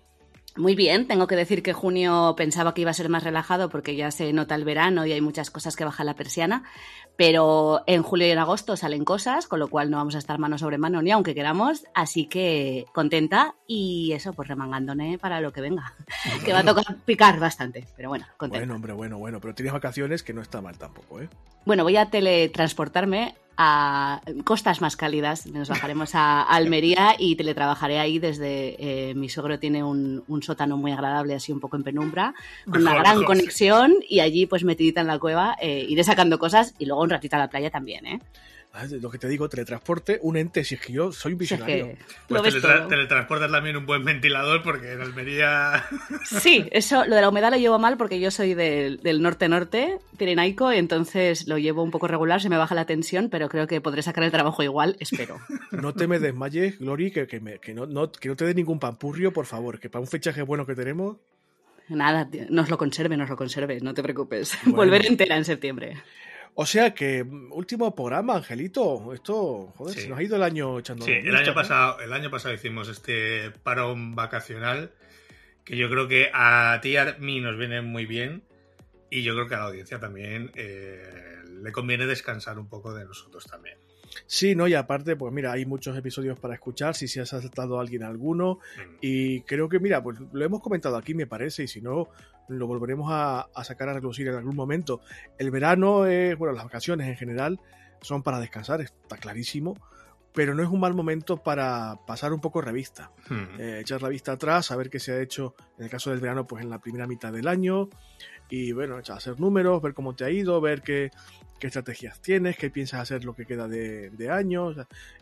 Muy 0.57 0.75
bien, 0.75 1.07
tengo 1.07 1.27
que 1.27 1.37
decir 1.37 1.63
que 1.63 1.73
junio 1.73 2.35
pensaba 2.37 2.73
que 2.73 2.81
iba 2.81 2.91
a 2.91 2.95
ser 2.95 3.09
más 3.09 3.25
relajado 3.25 3.69
porque 3.69 3.95
ya 3.95 4.11
se 4.11 4.33
nota 4.33 4.55
el 4.55 4.65
verano 4.65 5.05
y 5.05 5.13
hay 5.13 5.21
muchas 5.21 5.51
cosas 5.51 5.77
que 5.77 5.85
bajan 5.85 6.07
la 6.07 6.15
persiana, 6.15 6.65
pero 7.17 7.83
en 7.87 8.03
julio 8.03 8.27
y 8.27 8.31
en 8.31 8.39
agosto 8.39 8.77
salen 8.77 9.05
cosas, 9.05 9.47
con 9.47 9.61
lo 9.61 9.69
cual 9.69 9.91
no 9.91 9.99
vamos 9.99 10.15
a 10.15 10.19
estar 10.19 10.39
mano 10.39 10.57
sobre 10.57 10.79
mano 10.79 11.03
ni 11.03 11.11
aunque 11.11 11.35
queramos, 11.35 11.85
así 11.95 12.27
que 12.27 12.87
contenta 12.93 13.55
y 13.67 14.13
eso, 14.13 14.33
pues 14.33 14.49
remangándome 14.49 15.19
para 15.19 15.41
lo 15.41 15.53
que 15.53 15.61
venga, 15.61 15.93
que 16.45 16.53
va 16.53 16.61
a 16.61 16.65
tocar 16.65 16.97
picar 17.05 17.39
bastante, 17.39 17.87
pero 17.97 18.09
bueno, 18.09 18.27
contenta. 18.39 18.61
Bueno, 18.61 18.77
hombre, 18.77 18.93
bueno, 18.95 19.19
bueno, 19.19 19.41
pero 19.41 19.55
tienes 19.55 19.75
vacaciones 19.75 20.23
que 20.23 20.33
no 20.33 20.41
está 20.41 20.63
mal 20.63 20.79
tampoco, 20.79 21.21
¿eh? 21.21 21.29
Bueno, 21.67 21.83
voy 21.83 21.97
a 21.97 22.11
teletransportarme 22.11 23.35
a 23.57 24.21
costas 24.45 24.81
más 24.81 24.97
cálidas. 24.97 25.47
Nos 25.47 25.69
bajaremos 25.69 26.15
a 26.15 26.43
Almería 26.43 27.17
y 27.19 27.37
teletrabajaré 27.37 27.99
ahí 27.99 28.19
desde... 28.19 28.77
Eh, 28.79 29.15
mi 29.15 29.29
suegro 29.29 29.59
tiene 29.59 29.83
un, 29.83 30.25
sótano 30.43 30.77
muy 30.77 30.93
agradable, 30.93 31.35
así 31.35 31.53
un 31.53 31.61
poco 31.61 31.77
en 31.77 31.83
penumbra, 31.83 32.35
con 32.71 32.83
una 32.83 32.95
gran 32.95 33.25
conexión 33.25 33.95
y 34.09 34.21
allí 34.21 34.47
pues 34.47 34.65
metidita 34.65 35.01
en 35.01 35.07
la 35.07 35.19
cueva 35.19 35.57
eh, 35.61 35.87
iré 35.89 36.05
sacando 36.05 36.39
cosas 36.39 36.75
y 36.79 36.87
luego 36.87 37.03
un 37.03 37.11
ratito 37.11 37.37
a 37.37 37.39
la 37.39 37.49
playa 37.49 37.71
también, 37.71 38.07
¿eh? 38.07 38.21
Ah, 38.79 38.85
lo 39.01 39.11
que 39.11 39.17
te 39.17 39.27
digo, 39.27 39.49
teletransporte, 39.49 40.19
un 40.21 40.37
ente, 40.37 40.63
si 40.63 40.75
es 40.75 40.81
que 40.83 40.93
yo 40.93 41.11
soy 41.11 41.33
un 41.33 41.39
visionario. 41.39 41.97
pues 42.29 42.43
teletransportas 42.53 43.51
también 43.51 43.75
un 43.79 43.87
buen 43.87 44.05
ventilador 44.05 44.63
porque 44.63 44.93
en 44.93 45.01
Almería... 45.01 45.87
Sí, 46.27 46.69
eso, 46.73 47.07
lo 47.07 47.15
de 47.15 47.23
la 47.23 47.31
humedad 47.31 47.51
lo 47.51 47.57
llevo 47.57 47.79
mal 47.79 47.97
porque 47.97 48.21
yo 48.21 48.31
soy 48.31 48.53
del, 48.53 49.01
norte-norte, 49.23 49.97
pirenaico, 50.19 50.71
entonces 50.73 51.49
lo 51.49 51.57
llevo 51.57 51.83
un 51.83 51.91
poco 51.91 52.07
regular, 52.07 52.43
se 52.43 52.51
me 52.51 52.59
baja 52.59 52.75
la 52.75 52.85
tensión, 52.85 53.31
pero 53.31 53.49
creo 53.49 53.67
que 53.67 53.81
podré 53.81 54.03
sacar 54.03 54.25
el 54.25 54.31
trabajo 54.31 54.63
igual, 54.63 54.97
espero. 55.01 55.39
No 55.71 55.95
te 55.95 56.07
me 56.07 56.19
desmayes, 56.19 56.79
Glory, 56.79 57.11
que, 57.11 57.27
que, 57.27 57.75
no, 57.75 57.87
no, 57.87 58.13
que 58.13 58.29
no 58.29 58.37
te 58.37 58.45
dé 58.45 58.55
ningún 58.55 58.79
pampurrio, 58.79 59.33
por 59.33 59.47
favor, 59.47 59.81
que 59.81 59.89
para 59.89 60.01
un 60.01 60.07
fechaje 60.07 60.43
bueno 60.43 60.67
que 60.67 60.75
tenemos... 60.75 61.17
Nada, 61.89 62.29
nos 62.51 62.69
lo 62.69 62.77
conserve, 62.77 63.17
nos 63.17 63.31
lo 63.31 63.37
conserve, 63.37 63.81
no 63.81 63.95
te 63.95 64.03
preocupes. 64.03 64.59
Volveré 64.67 65.07
entera 65.07 65.37
en 65.37 65.45
septiembre. 65.45 65.97
O 66.59 66.65
sea 66.65 66.95
que, 66.95 67.23
mm, 67.23 67.53
último 67.53 67.95
programa, 67.95 68.37
Angelito. 68.37 69.13
Esto, 69.13 69.75
joder, 69.77 69.95
se 69.95 70.09
nos 70.09 70.19
ha 70.19 70.23
ido 70.23 70.37
el 70.37 70.43
año 70.43 70.79
echando. 70.79 71.05
Sí, 71.05 71.13
el 71.13 71.37
año, 71.37 71.55
pasado, 71.55 72.01
el 72.01 72.13
año 72.13 72.31
pasado 72.31 72.55
hicimos 72.55 72.89
este 72.89 73.51
parón 73.63 74.15
vacacional 74.15 74.91
que 75.65 75.77
yo 75.77 75.91
creo 75.91 76.09
que 76.09 76.31
a 76.33 76.79
ti 76.81 76.91
y 76.91 76.97
a 76.97 77.17
mí 77.19 77.41
nos 77.41 77.59
viene 77.59 77.83
muy 77.83 78.07
bien 78.07 78.43
y 79.11 79.23
yo 79.23 79.35
creo 79.35 79.49
que 79.49 79.55
a 79.55 79.59
la 79.59 79.65
audiencia 79.65 80.01
también 80.01 80.51
eh, 80.55 81.03
le 81.63 81.73
conviene 81.73 82.07
descansar 82.07 82.59
un 82.59 82.69
poco 82.69 82.95
de 82.95 83.05
nosotros 83.05 83.45
también. 83.45 83.77
Sí, 84.27 84.55
no, 84.55 84.67
y 84.67 84.73
aparte, 84.73 85.15
pues 85.15 85.35
mira, 85.35 85.53
hay 85.53 85.67
muchos 85.67 85.95
episodios 85.97 86.39
para 86.39 86.55
escuchar, 86.55 86.95
si 86.95 87.07
se 87.07 87.21
ha 87.21 87.27
saltado 87.27 87.79
alguien 87.79 88.03
alguno, 88.03 88.61
mm. 88.77 88.95
y 89.03 89.43
creo 89.43 89.69
que, 89.69 89.79
mira, 89.79 90.03
pues 90.03 90.19
lo 90.33 90.45
hemos 90.45 90.63
comentado 90.63 90.97
aquí, 90.97 91.13
me 91.13 91.27
parece, 91.27 91.65
y 91.65 91.69
si 91.69 91.83
no, 91.83 92.09
lo 92.49 92.67
volveremos 92.67 93.09
a, 93.11 93.49
sacar 93.65 93.89
a 93.89 93.95
relucir 93.95 94.29
en 94.29 94.35
algún 94.35 94.57
momento. 94.57 95.01
El 95.39 95.51
verano, 95.51 96.07
es, 96.07 96.37
bueno, 96.37 96.55
las 96.55 96.65
vacaciones 96.65 97.09
en 97.09 97.17
general 97.17 97.61
son 98.01 98.23
para 98.23 98.41
descansar, 98.41 98.81
está 98.81 99.17
clarísimo, 99.17 99.75
pero 100.33 100.55
no 100.55 100.63
es 100.63 100.69
un 100.69 100.81
mal 100.81 100.95
momento 100.95 101.43
para 101.43 101.99
pasar 102.07 102.33
un 102.33 102.41
poco 102.41 102.61
revista, 102.61 103.11
hmm. 103.29 103.61
eh, 103.61 103.79
echar 103.81 104.03
la 104.03 104.09
vista 104.09 104.33
atrás, 104.33 104.67
saber 104.67 104.91
qué 104.91 105.01
se 105.01 105.13
ha 105.13 105.21
hecho 105.21 105.55
en 105.79 105.85
el 105.85 105.91
caso 105.91 106.11
del 106.11 106.21
verano, 106.21 106.47
pues 106.47 106.63
en 106.63 106.71
la 106.71 106.79
primera 106.79 107.07
mitad 107.07 107.33
del 107.33 107.49
año, 107.49 107.89
y 108.49 108.73
bueno, 108.73 108.97
hacer 108.97 109.41
números, 109.41 109.83
ver 109.83 109.95
cómo 109.95 110.15
te 110.15 110.25
ha 110.25 110.31
ido, 110.31 110.61
ver 110.61 110.83
qué, 110.83 111.11
qué 111.59 111.67
estrategias 111.67 112.21
tienes, 112.21 112.57
qué 112.57 112.71
piensas 112.71 113.01
hacer 113.01 113.25
lo 113.25 113.35
que 113.35 113.47
queda 113.47 113.67
de, 113.67 114.11
de 114.11 114.31
año. 114.31 114.75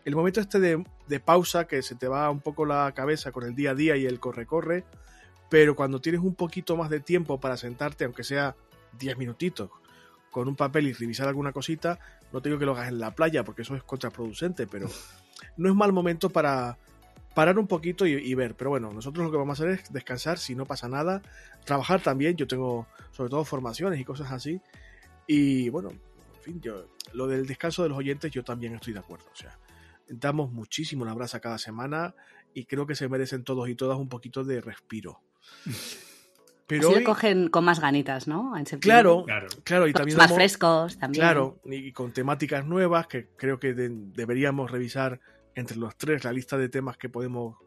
el 0.05 0.17
momento 0.17 0.41
este 0.41 0.61
de, 0.61 0.85
de, 1.07 1.21
pausa, 1.21 1.67
que 1.67 1.83
se 1.83 1.95
te 1.95 2.09
va 2.09 2.29
un 2.31 2.41
poco 2.41 2.67
la 2.67 2.93
cabeza 2.93 3.33
con 3.33 3.45
el 3.45 3.55
día 3.55 3.71
a 3.71 3.75
día 3.75 3.97
y 3.97 4.07
el 4.07 4.21
corre-corre, 4.21 4.85
pero 5.55 5.77
cuando 5.77 6.01
tienes 6.01 6.21
un 6.21 6.35
poquito 6.35 6.77
más 6.77 6.91
de 6.91 6.99
tiempo 6.99 7.39
para 7.39 7.57
sentarte, 7.57 8.05
aunque 8.05 8.25
sea 8.25 8.57
10 8.99 9.17
minutitos, 9.17 9.71
con 10.33 10.49
un 10.49 10.57
papel 10.57 10.89
y 10.89 10.93
revisar 10.93 11.29
alguna 11.29 11.53
cosita, 11.53 12.01
no 12.33 12.43
te 12.43 12.49
digo 12.49 12.59
que 12.59 12.67
lo 12.67 12.73
hagas 12.73 12.89
en 12.89 12.99
la 12.99 13.15
playa, 13.15 13.45
porque 13.45 13.63
eso 13.63 13.77
es 13.77 13.85
contraproducente, 13.85 14.67
pero 14.67 14.89
no 15.57 15.69
es 15.69 15.75
mal 15.77 15.93
momento 15.93 16.29
para 16.29 16.77
parar 17.37 17.57
un 17.57 17.69
poquito 17.69 18.05
y, 18.05 18.35
ver. 18.35 18.57
Pero 18.57 18.71
bueno, 18.71 18.93
nosotros 18.93 19.25
lo 19.25 19.31
que 19.31 19.37
vamos 19.37 19.61
a 19.61 19.63
hacer 19.63 19.79
es 19.79 19.93
descansar 19.93 20.39
si 20.41 20.57
no 20.57 20.67
pasa 20.67 20.89
nada, 20.89 21.23
trabajar 21.65 22.03
también, 22.03 22.35
yo 22.35 22.49
tengo 22.49 22.89
sobre 23.13 23.31
todo 23.31 23.45
formaciones 23.45 24.01
y 24.01 24.05
cosas 24.05 24.33
así, 24.33 24.61
y 25.29 25.69
bueno, 25.69 25.91
en 25.91 26.43
fin, 26.43 26.61
yo, 26.63 26.89
lo 27.13 27.29
del 27.29 27.47
descanso 27.47 27.85
de 27.85 27.91
los 27.91 27.99
oyentes 27.99 28.33
yo 28.33 28.43
también 28.43 28.75
estoy 28.75 28.93
de 28.93 28.99
acuerdo, 28.99 29.27
o 29.33 29.37
sea, 29.37 29.57
damos 30.09 30.51
muchísimo 30.51 31.05
la 31.05 31.15
brasa 31.15 31.39
cada 31.39 31.59
semana 31.59 32.13
y 32.55 32.65
creo 32.65 32.89
que 32.89 32.97
se 32.97 33.09
merecen 33.09 33.45
todos 33.45 33.69
y 33.69 33.77
todas 33.77 34.01
un 34.01 34.09
poquito 34.09 34.43
de 34.43 34.61
respiro. 34.61 35.21
Pero 36.67 36.91
Así 36.91 37.05
cogen 37.05 37.49
con 37.49 37.65
más 37.65 37.79
ganitas, 37.79 38.27
¿no? 38.27 38.55
claro, 38.81 39.27
claro, 39.65 39.87
y 39.87 39.93
también 39.93 40.17
más 40.17 40.33
frescos 40.33 40.99
también. 40.99 41.21
Claro, 41.21 41.61
y 41.67 41.93
con 41.93 42.13
temáticas 42.13 42.65
nuevas 42.65 43.07
que 43.07 43.29
creo 43.37 43.61
que 43.61 43.75
deberíamos 43.75 44.71
revisar 44.71 45.21
entre 45.55 45.77
los 45.77 45.95
tres 45.97 46.25
la 46.25 46.33
lista 46.33 46.57
de 46.57 46.71
temas 46.71 46.97
que 46.97 47.11
podemos 47.11 47.59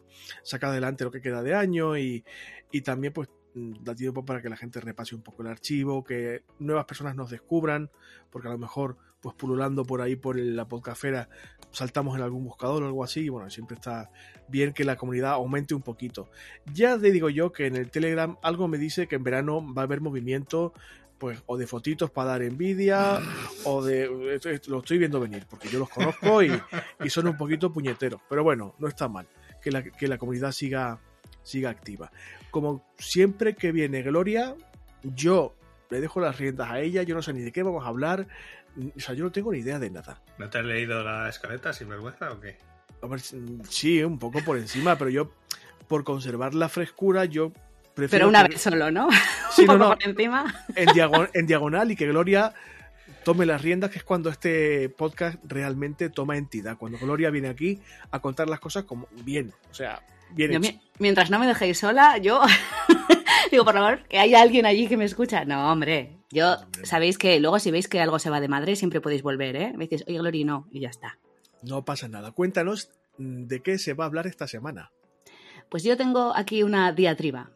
sacar 0.43 0.72
adelante 0.72 1.03
lo 1.03 1.12
que 1.12 1.22
queda 1.22 1.43
de 1.43 1.53
año 1.53 1.96
y, 1.96 2.25
y 2.72 2.81
también 2.81 3.13
pues 3.13 3.29
mm, 3.53 3.84
da 3.84 3.93
tiempo 3.93 4.25
para 4.25 4.41
que 4.41 4.50
la 4.50 4.57
gente 4.57 4.81
repase 4.81 5.15
un 5.15 5.22
poco 5.22 5.43
el 5.43 5.50
archivo, 5.50 6.03
que 6.03 6.43
nuevas 6.57 6.86
personas 6.86 7.15
nos 7.15 7.29
descubran, 7.29 7.91
porque 8.31 8.48
a 8.48 8.51
lo 8.51 8.57
mejor, 8.57 8.98
pues 9.27 9.36
pululando 9.36 9.84
por 9.84 10.00
ahí 10.00 10.15
por 10.15 10.39
la 10.39 10.69
podcafera, 10.69 11.27
saltamos 11.74 12.15
en 12.15 12.24
algún 12.24 12.46
buscador 12.46 12.81
o 12.81 12.86
algo 12.86 13.03
así, 13.03 13.25
y 13.25 13.29
bueno, 13.29 13.50
siempre 13.50 13.75
está 13.75 14.10
bien 14.48 14.72
que 14.72 14.86
la 14.86 14.96
comunidad 14.96 15.31
aumente 15.31 15.75
un 15.75 15.81
poquito. 15.81 16.29
Ya 16.74 16.98
te 16.98 17.12
digo 17.12 17.29
yo 17.29 17.51
que 17.51 17.65
en 17.65 17.75
el 17.75 17.91
Telegram 17.91 18.38
algo 18.41 18.69
me 18.69 18.77
dice 18.77 19.05
que 19.10 19.17
en 19.17 19.24
verano 19.24 19.62
va 19.74 19.81
a 19.81 19.84
haber 19.84 20.00
movimiento, 20.00 20.72
pues, 21.17 21.43
o 21.46 21.57
de 21.57 21.67
fotitos 21.67 22.10
para 22.10 22.29
dar 22.29 22.41
envidia, 22.41 23.19
o 23.65 23.84
de. 23.84 24.39
Lo 24.67 24.79
estoy 24.79 24.98
viendo 24.98 25.19
venir, 25.19 25.46
porque 25.50 25.67
yo 25.67 25.79
los 25.79 25.89
conozco 25.89 26.41
y, 26.41 26.57
y 27.03 27.10
son 27.10 27.27
un 27.27 27.36
poquito 27.36 27.74
puñeteros. 27.74 28.22
Pero 28.29 28.46
bueno, 28.46 28.75
no 28.79 28.88
está 28.88 29.10
mal 29.10 29.27
que 29.62 29.72
la, 29.72 29.84
que 29.84 30.07
la 30.07 30.17
comunidad 30.17 30.53
siga, 30.53 31.01
siga 31.43 31.69
activa. 31.69 32.13
Como 32.50 32.86
siempre 32.98 33.57
que 33.57 33.74
viene 33.74 34.03
Gloria, 34.03 34.55
yo 35.03 35.53
le 35.89 36.00
dejo 36.01 36.19
las 36.19 36.38
riendas 36.38 36.69
a 36.69 36.79
ella, 36.79 37.03
yo 37.03 37.15
no 37.15 37.22
sé 37.22 37.34
ni 37.34 37.41
de 37.41 37.51
qué 37.51 37.63
vamos 37.63 37.86
a 37.86 37.89
hablar, 37.89 38.27
o 38.96 39.00
sea, 39.00 39.15
yo 39.15 39.24
no 39.24 39.31
tengo 39.31 39.51
ni 39.51 39.60
idea 39.60 39.79
de 39.79 39.89
nada. 39.89 40.22
¿No 40.38 40.50
te 40.50 40.60
has 40.60 40.65
leído 40.65 41.03
la 41.03 41.29
escaleta 41.29 41.74
sin 41.74 41.89
vergüenza 41.89 42.31
o 42.31 42.39
qué? 42.39 42.57
sí, 43.69 44.03
un 44.03 44.19
poco 44.19 44.41
por 44.43 44.57
encima, 44.57 44.98
pero 44.98 45.10
yo, 45.10 45.31
por 45.88 46.03
conservar 46.03 46.53
la 46.55 46.69
frescura, 46.69 47.25
yo 47.25 47.51
prefiero. 47.93 48.25
Pero 48.25 48.29
una 48.29 48.43
vez 48.48 48.62
solo, 48.62 48.91
¿no? 48.91 49.10
Sí, 49.51 49.62
un 49.62 49.79
poco 49.79 49.96
por 49.96 50.03
encima. 50.03 50.65
En, 50.75 50.89
en 51.34 51.48
diagonal 51.48 51.91
y 51.91 51.96
que 51.96 52.05
Gloria 52.05 52.53
tome 53.24 53.46
las 53.46 53.62
riendas, 53.62 53.91
que 53.91 53.98
es 53.98 54.03
cuando 54.03 54.29
este 54.29 54.88
podcast 54.89 55.38
realmente 55.46 56.10
toma 56.10 56.38
entidad. 56.38 56.77
Cuando 56.77 56.98
Gloria 56.98 57.29
viene 57.29 57.50
aquí 57.50 57.81
a 58.12 58.19
contar 58.19 58.48
las 58.48 58.60
cosas 58.60 58.84
como 58.84 59.07
bien, 59.24 59.51
o 59.69 59.74
sea, 59.74 60.01
bien 60.31 60.79
Mientras 61.00 61.29
no 61.29 61.39
me 61.39 61.48
dejéis 61.48 61.79
sola, 61.79 62.17
yo 62.19 62.41
digo, 63.51 63.65
por 63.65 63.74
favor, 63.74 64.03
que 64.08 64.20
haya 64.20 64.41
alguien 64.41 64.65
allí 64.65 64.88
que 64.88 64.98
me 64.98 65.06
escucha. 65.06 65.46
No, 65.46 65.72
hombre, 65.72 66.17
yo 66.32 66.58
sabéis 66.84 67.17
que 67.17 67.39
luego 67.39 67.60
si 67.60 67.72
veis 67.72 67.88
que 67.88 68.01
algo 68.01 68.20
se 68.20 68.29
va 68.29 68.39
de 68.39 68.48
madre, 68.48 68.75
siempre 68.75 69.01
podéis 69.01 69.24
volver, 69.24 69.56
¿eh? 69.56 69.74
Me 69.75 69.88
dices, 69.88 70.03
oye, 70.08 70.17
Gloria, 70.17 70.46
no, 70.46 70.67
y 70.72 70.82
ya 70.82 70.89
está. 70.89 71.17
No 71.62 71.86
pasa 71.86 72.08
nada. 72.08 72.32
Cuéntanos 72.32 72.91
mm, 73.17 73.46
de 73.46 73.62
qué 73.62 73.77
se 73.77 73.94
va 73.94 74.06
a 74.06 74.08
hablar 74.08 74.27
esta 74.27 74.48
semana. 74.48 74.91
Pues 75.70 75.84
yo 75.84 75.98
tengo 75.98 76.36
aquí 76.36 76.63
una 76.63 76.91
diatriba. 76.91 77.51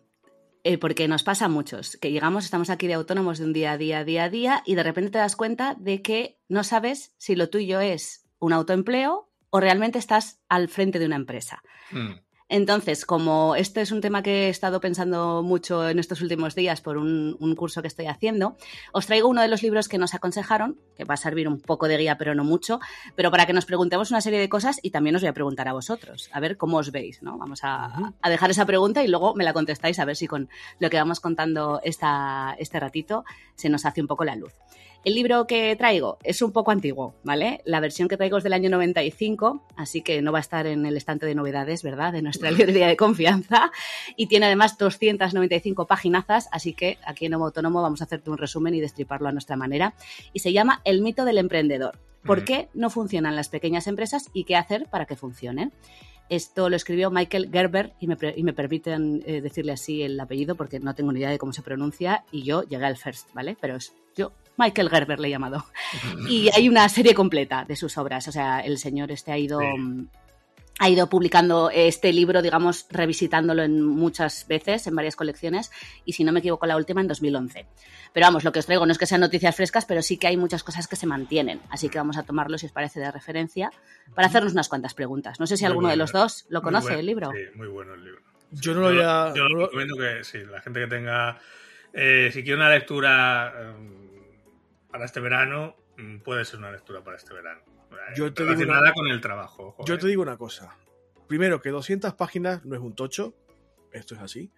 Eh, 0.63 0.77
porque 0.77 1.07
nos 1.07 1.23
pasa 1.23 1.45
a 1.45 1.49
muchos, 1.49 1.97
que 1.97 2.11
llegamos, 2.11 2.45
estamos 2.45 2.69
aquí 2.69 2.85
de 2.85 2.93
autónomos 2.93 3.39
de 3.39 3.45
un 3.45 3.53
día 3.53 3.71
a 3.71 3.77
día, 3.77 4.03
día 4.03 4.25
a 4.25 4.29
día, 4.29 4.61
y 4.63 4.75
de 4.75 4.83
repente 4.83 5.09
te 5.09 5.17
das 5.17 5.35
cuenta 5.35 5.75
de 5.79 6.03
que 6.03 6.37
no 6.49 6.63
sabes 6.63 7.15
si 7.17 7.35
lo 7.35 7.49
tuyo 7.49 7.79
es 7.79 8.27
un 8.37 8.53
autoempleo 8.53 9.27
o 9.49 9.59
realmente 9.59 9.97
estás 9.97 10.39
al 10.49 10.67
frente 10.67 10.99
de 10.99 11.07
una 11.07 11.15
empresa. 11.15 11.63
Hmm. 11.89 12.11
Entonces, 12.51 13.05
como 13.05 13.55
este 13.55 13.79
es 13.79 13.93
un 13.93 14.01
tema 14.01 14.21
que 14.21 14.47
he 14.47 14.49
estado 14.49 14.81
pensando 14.81 15.41
mucho 15.41 15.87
en 15.87 15.99
estos 15.99 16.19
últimos 16.21 16.53
días 16.53 16.81
por 16.81 16.97
un, 16.97 17.55
curso 17.55 17.81
que 17.81 17.87
estoy 17.87 18.07
haciendo, 18.07 18.57
os 18.91 19.05
traigo 19.05 19.29
uno 19.29 19.41
de 19.41 19.47
los 19.47 19.63
libros 19.63 19.87
que 19.87 19.97
nos 19.97 20.13
aconsejaron, 20.13 20.77
que 20.97 21.05
va 21.05 21.13
a 21.13 21.17
servir 21.17 21.47
un 21.47 21.61
poco 21.61 21.87
de 21.87 21.95
guía, 21.95 22.17
pero 22.17 22.35
no 22.35 22.43
mucho, 22.43 22.81
pero 23.15 23.31
para 23.31 23.45
que 23.45 23.53
nos 23.53 23.63
preguntemos 23.65 24.11
una 24.11 24.19
serie 24.19 24.37
de 24.37 24.49
cosas 24.49 24.81
y 24.81 24.91
también 24.91 25.15
os 25.15 25.21
voy 25.21 25.29
a 25.29 25.33
preguntar 25.33 25.69
a 25.69 25.73
vosotros, 25.73 26.29
a 26.33 26.41
ver 26.41 26.57
cómo 26.57 26.75
os 26.75 26.91
veis, 26.91 27.23
¿no? 27.23 27.37
Vamos 27.37 27.61
a, 27.63 28.11
dejar 28.27 28.51
esa 28.51 28.65
pregunta 28.65 29.01
y 29.01 29.07
luego 29.07 29.33
me 29.33 29.45
la 29.45 29.53
contestáis 29.53 29.97
a 29.99 30.03
ver 30.03 30.17
si 30.17 30.27
con 30.27 30.49
lo 30.79 30.89
que 30.89 30.97
vamos 30.97 31.21
contando 31.21 31.79
esta, 31.85 32.57
este 32.59 32.81
ratito 32.81 33.23
se 33.55 33.69
nos 33.69 33.85
hace 33.85 34.01
un 34.01 34.07
poco 34.07 34.25
la 34.25 34.35
luz. 34.35 34.51
El 35.03 35.15
libro 35.15 35.47
que 35.47 35.75
traigo 35.75 36.19
es 36.23 36.43
un 36.43 36.51
poco 36.51 36.69
antiguo, 36.69 37.15
¿vale? 37.23 37.61
La 37.65 37.79
versión 37.79 38.07
que 38.07 38.17
traigo 38.17 38.37
es 38.37 38.43
del 38.43 38.53
año 38.53 38.69
95, 38.69 39.65
así 39.75 40.03
que 40.03 40.21
no 40.21 40.31
va 40.31 40.37
a 40.37 40.41
estar 40.41 40.67
en 40.67 40.85
el 40.85 40.95
estante 40.95 41.25
de 41.25 41.33
novedades, 41.33 41.81
¿verdad? 41.81 42.13
De 42.13 42.21
nuestra 42.21 42.51
librería 42.51 42.87
de 42.87 42.95
confianza. 42.97 43.71
Y 44.15 44.27
tiene 44.27 44.45
además 44.45 44.77
295 44.77 45.87
paginazas, 45.87 46.49
así 46.51 46.73
que 46.73 46.99
aquí 47.03 47.25
en 47.25 47.33
Homo 47.33 47.45
Autónomo 47.45 47.81
vamos 47.81 48.01
a 48.01 48.03
hacerte 48.03 48.29
un 48.29 48.37
resumen 48.37 48.75
y 48.75 48.79
destriparlo 48.79 49.27
a 49.27 49.31
nuestra 49.31 49.55
manera. 49.55 49.95
Y 50.33 50.39
se 50.39 50.53
llama 50.53 50.81
El 50.85 51.01
mito 51.01 51.25
del 51.25 51.39
emprendedor. 51.39 51.97
¿Por 52.23 52.45
qué 52.45 52.69
no 52.75 52.91
funcionan 52.91 53.35
las 53.35 53.49
pequeñas 53.49 53.87
empresas 53.87 54.29
y 54.33 54.43
qué 54.43 54.55
hacer 54.55 54.85
para 54.91 55.07
que 55.07 55.15
funcionen? 55.15 55.73
Esto 56.29 56.69
lo 56.69 56.75
escribió 56.75 57.09
Michael 57.09 57.49
Gerber 57.51 57.93
y 57.99 58.07
me, 58.07 58.53
permiten 58.53 59.23
eh, 59.25 59.41
decirle 59.41 59.73
así 59.73 60.03
el 60.03 60.19
apellido 60.19 60.55
porque 60.55 60.79
no 60.79 60.93
tengo 60.93 61.11
ni 61.11 61.19
idea 61.19 61.31
de 61.31 61.39
cómo 61.39 61.51
se 61.51 61.63
pronuncia 61.63 62.23
y 62.31 62.43
yo 62.43 62.61
llegué 62.63 62.85
al 62.85 62.95
first, 62.95 63.33
¿vale? 63.33 63.57
Pero 63.59 63.75
es 63.75 63.93
yo 64.15 64.31
Michael 64.57 64.89
Gerber 64.89 65.19
le 65.19 65.27
he 65.27 65.31
llamado. 65.31 65.65
Y 66.29 66.49
hay 66.53 66.69
una 66.69 66.87
serie 66.89 67.13
completa 67.13 67.65
de 67.65 67.75
sus 67.75 67.97
obras. 67.97 68.27
O 68.27 68.31
sea, 68.31 68.59
el 68.59 68.77
señor 68.77 69.11
este 69.11 69.31
ha 69.31 69.37
ido. 69.37 69.59
Ha 70.79 70.89
ido 70.89 71.07
publicando 71.09 71.69
este 71.69 72.11
libro, 72.11 72.41
digamos, 72.41 72.87
revisitándolo 72.89 73.61
en 73.61 73.83
muchas 73.83 74.47
veces, 74.47 74.87
en 74.87 74.95
varias 74.95 75.15
colecciones, 75.15 75.69
y 76.05 76.13
si 76.13 76.23
no 76.23 76.31
me 76.31 76.39
equivoco, 76.39 76.65
la 76.65 76.75
última 76.75 77.01
en 77.01 77.07
2011. 77.07 77.67
Pero 78.13 78.25
vamos, 78.25 78.43
lo 78.43 78.51
que 78.51 78.59
os 78.59 78.65
traigo 78.65 78.85
no 78.87 78.91
es 78.91 78.97
que 78.97 79.05
sean 79.05 79.21
noticias 79.21 79.55
frescas, 79.55 79.85
pero 79.85 80.01
sí 80.01 80.17
que 80.17 80.25
hay 80.25 80.37
muchas 80.37 80.63
cosas 80.63 80.87
que 80.87 80.95
se 80.95 81.05
mantienen. 81.05 81.61
Así 81.69 81.87
que 81.87 81.99
vamos 81.99 82.17
a 82.17 82.23
tomarlo, 82.23 82.57
si 82.57 82.65
os 82.65 82.71
parece, 82.71 82.99
de 82.99 83.11
referencia, 83.11 83.69
para 84.15 84.27
hacernos 84.27 84.53
unas 84.53 84.69
cuantas 84.69 84.95
preguntas. 84.95 85.39
No 85.39 85.45
sé 85.45 85.55
si 85.55 85.65
alguno 85.65 85.89
de 85.89 85.97
los 85.97 86.13
dos 86.13 86.45
lo 86.49 86.63
conoce, 86.63 86.99
el 86.99 87.05
libro. 87.05 87.29
Sí, 87.31 87.57
muy 87.57 87.67
bueno 87.67 87.93
el 87.93 88.03
libro. 88.03 88.21
Yo 88.49 88.73
no 88.73 88.81
lo 88.81 88.87
había... 88.87 89.33
Yo, 89.35 89.47
recomiendo 89.47 89.95
que, 89.97 90.23
sí, 90.23 90.39
la 90.49 90.61
gente 90.61 90.79
que 90.79 90.87
tenga... 90.87 91.37
Eh, 91.93 92.31
si 92.33 92.41
quiere 92.41 92.55
una 92.55 92.69
lectura... 92.69 93.53
Em, 93.55 94.10
para 94.91 95.05
este 95.05 95.19
verano 95.19 95.75
mm, 95.97 96.19
puede 96.19 96.45
ser 96.45 96.59
una 96.59 96.71
lectura 96.71 97.03
para 97.03 97.17
este 97.17 97.33
verano. 97.33 97.61
Yo 98.15 98.33
te 98.33 98.43
digo 98.55 98.71
nada 98.71 98.93
con 98.93 99.07
el 99.07 99.21
trabajo. 99.21 99.75
Yo 99.85 99.97
te 99.97 100.07
digo 100.07 100.21
una 100.21 100.37
cosa. 100.37 100.75
Primero, 101.27 101.61
que 101.61 101.69
200 101.69 102.13
páginas 102.15 102.65
no 102.65 102.75
es 102.75 102.81
un 102.81 102.95
tocho. 102.95 103.33
Esto 103.91 104.15
es 104.15 104.21
así. 104.21 104.51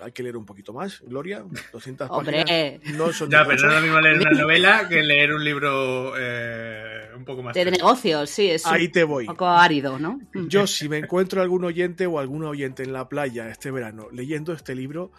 Hay 0.00 0.12
que 0.12 0.22
leer 0.24 0.36
un 0.36 0.44
poquito 0.44 0.72
más, 0.72 1.00
Gloria. 1.02 1.44
200 1.72 2.08
páginas 2.08 2.80
no 2.94 3.12
son. 3.12 3.30
Ya, 3.30 3.44
pero 3.46 3.62
no 3.62 3.68
es 3.68 3.74
lo 3.76 3.82
mismo 3.82 4.00
leer 4.00 4.18
una 4.20 4.30
novela 4.42 4.88
que 4.88 5.02
leer 5.02 5.32
un 5.32 5.44
libro 5.44 6.14
eh, 6.16 7.10
un 7.16 7.24
poco 7.24 7.42
más. 7.42 7.54
De 7.54 7.64
negocios, 7.70 8.30
sí, 8.30 8.50
es 8.50 8.66
Ahí 8.66 8.88
te 8.88 9.04
voy. 9.04 9.24
un 9.24 9.34
poco 9.34 9.46
árido, 9.46 9.98
¿no? 9.98 10.20
Yo, 10.48 10.66
si 10.66 10.88
me 10.88 10.98
encuentro 10.98 11.42
algún 11.42 11.64
oyente 11.64 12.06
o 12.06 12.18
algún 12.18 12.44
oyente 12.44 12.82
en 12.82 12.92
la 12.92 13.08
playa 13.08 13.48
este 13.48 13.70
verano 13.70 14.08
leyendo 14.10 14.52
este 14.52 14.74
libro, 14.74 15.12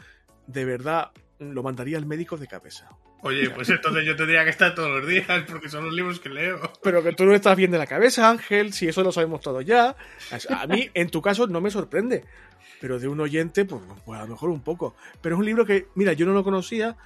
de 0.47 0.65
verdad 0.65 1.11
lo 1.39 1.63
mandaría 1.63 1.97
al 1.97 2.05
médico 2.05 2.37
de 2.37 2.47
cabeza. 2.47 2.89
Oye, 3.25 3.49
pues 3.51 3.69
entonces 3.69 4.05
yo 4.05 4.17
tendría 4.17 4.43
que 4.43 4.49
estar 4.49 4.75
todos 4.75 4.89
los 4.99 5.07
días 5.07 5.25
porque 5.47 5.69
son 5.69 5.85
los 5.85 5.93
libros 5.93 6.19
que 6.19 6.27
leo. 6.27 6.59
Pero 6.83 7.01
que 7.01 7.13
tú 7.13 7.23
no 7.23 7.33
estás 7.33 7.55
bien 7.55 7.71
de 7.71 7.77
la 7.77 7.87
cabeza, 7.87 8.29
Ángel, 8.29 8.73
si 8.73 8.89
eso 8.89 9.01
lo 9.01 9.13
sabemos 9.13 9.39
todos 9.39 9.63
ya. 9.63 9.95
A 10.49 10.67
mí, 10.67 10.89
en 10.93 11.09
tu 11.09 11.21
caso, 11.21 11.47
no 11.47 11.61
me 11.61 11.71
sorprende. 11.71 12.25
Pero 12.81 12.99
de 12.99 13.07
un 13.07 13.21
oyente, 13.21 13.63
pues, 13.63 13.81
pues, 14.05 14.19
a 14.19 14.23
lo 14.23 14.29
mejor 14.29 14.49
un 14.49 14.61
poco. 14.61 14.95
Pero 15.21 15.35
es 15.35 15.39
un 15.39 15.45
libro 15.45 15.65
que, 15.65 15.87
mira, 15.95 16.11
yo 16.11 16.25
no 16.25 16.33
lo 16.33 16.43
conocía, 16.43 16.97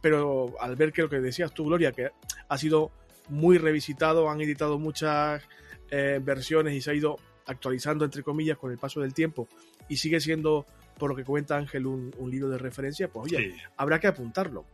pero 0.00 0.54
al 0.60 0.76
ver 0.76 0.92
que 0.92 1.02
lo 1.02 1.08
que 1.08 1.18
decías 1.18 1.52
tú, 1.52 1.64
Gloria, 1.64 1.90
que 1.90 2.10
ha 2.48 2.58
sido 2.58 2.92
muy 3.28 3.58
revisitado, 3.58 4.30
han 4.30 4.40
editado 4.40 4.78
muchas 4.78 5.42
eh, 5.90 6.20
versiones 6.22 6.74
y 6.74 6.80
se 6.80 6.92
ha 6.92 6.94
ido 6.94 7.16
actualizando, 7.44 8.04
entre 8.04 8.22
comillas, 8.22 8.56
con 8.56 8.70
el 8.70 8.78
paso 8.78 9.00
del 9.00 9.14
tiempo 9.14 9.48
y 9.88 9.96
sigue 9.96 10.20
siendo, 10.20 10.64
por 10.96 11.10
lo 11.10 11.16
que 11.16 11.24
cuenta 11.24 11.56
Ángel, 11.56 11.86
un, 11.86 12.12
libro 12.30 12.48
de 12.48 12.58
referencia, 12.58 13.08
pues 13.08 13.32
oye, 13.32 13.56
habrá 13.76 13.98
que 13.98 14.06
apuntarlo. 14.06 14.64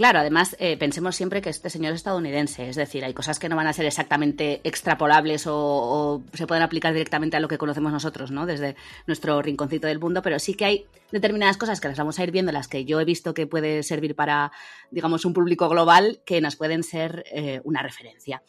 Claro, 0.00 0.20
además 0.20 0.56
eh, 0.58 0.78
pensemos 0.78 1.14
siempre 1.14 1.42
que 1.42 1.50
este 1.50 1.68
señor 1.68 1.92
es 1.92 1.98
estadounidense, 1.98 2.66
es 2.70 2.76
decir, 2.76 3.04
hay 3.04 3.12
cosas 3.12 3.38
que 3.38 3.50
no 3.50 3.56
van 3.56 3.66
a 3.66 3.74
ser 3.74 3.84
exactamente 3.84 4.62
extrapolables 4.64 5.44
o, 5.46 6.22
se 6.32 6.46
pueden 6.46 6.62
aplicar 6.62 6.94
directamente 6.94 7.36
a 7.36 7.40
lo 7.40 7.48
que 7.48 7.58
conocemos 7.58 7.92
nosotros, 7.92 8.30
¿no? 8.30 8.46
Desde 8.46 8.76
nuestro 9.06 9.42
rinconcito 9.42 9.88
del 9.88 9.98
mundo, 9.98 10.22
pero 10.22 10.38
sí 10.38 10.54
que 10.54 10.64
hay 10.64 10.86
determinadas 11.10 11.56
cosas 11.56 11.80
que 11.80 11.88
las 11.88 11.98
vamos 11.98 12.18
a 12.18 12.24
ir 12.24 12.30
viendo, 12.30 12.52
las 12.52 12.68
que 12.68 12.84
yo 12.84 13.00
he 13.00 13.04
visto 13.04 13.34
que 13.34 13.46
puede 13.46 13.82
servir 13.82 14.14
para, 14.14 14.52
digamos, 14.90 15.24
un 15.24 15.32
público 15.32 15.68
global, 15.68 16.20
que 16.24 16.40
nos 16.40 16.56
pueden 16.56 16.82
ser 16.82 17.24
eh, 17.32 17.60
una 17.64 17.82
referencia. 17.82 18.42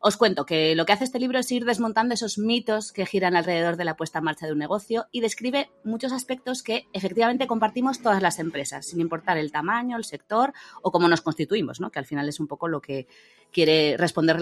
Os 0.00 0.16
cuento 0.16 0.46
que 0.46 0.74
lo 0.74 0.86
que 0.86 0.92
hace 0.92 1.04
este 1.04 1.18
libro 1.18 1.38
es 1.38 1.50
ir 1.52 1.64
desmontando 1.64 2.14
esos 2.14 2.38
mitos 2.38 2.92
que 2.92 3.06
giran 3.06 3.36
alrededor 3.36 3.76
de 3.76 3.84
la 3.84 3.96
puesta 3.96 4.18
en 4.18 4.24
marcha 4.24 4.46
de 4.46 4.52
un 4.52 4.58
negocio 4.58 5.06
y 5.12 5.20
describe 5.20 5.70
muchos 5.84 6.12
aspectos 6.12 6.62
que 6.62 6.86
efectivamente 6.92 7.46
compartimos 7.46 8.00
todas 8.00 8.22
las 8.22 8.38
empresas, 8.38 8.86
sin 8.86 9.00
importar 9.00 9.38
el 9.38 9.52
tamaño, 9.52 9.96
el 9.96 10.04
sector 10.04 10.52
o 10.82 10.90
cómo 10.90 11.08
nos 11.08 11.20
constituimos, 11.20 11.80
¿no? 11.80 11.90
que 11.90 11.98
al 11.98 12.06
final 12.06 12.28
es 12.28 12.40
un 12.40 12.46
poco 12.46 12.68
lo 12.68 12.80
que 12.80 13.06
quiere 13.52 13.96
responder 13.96 14.38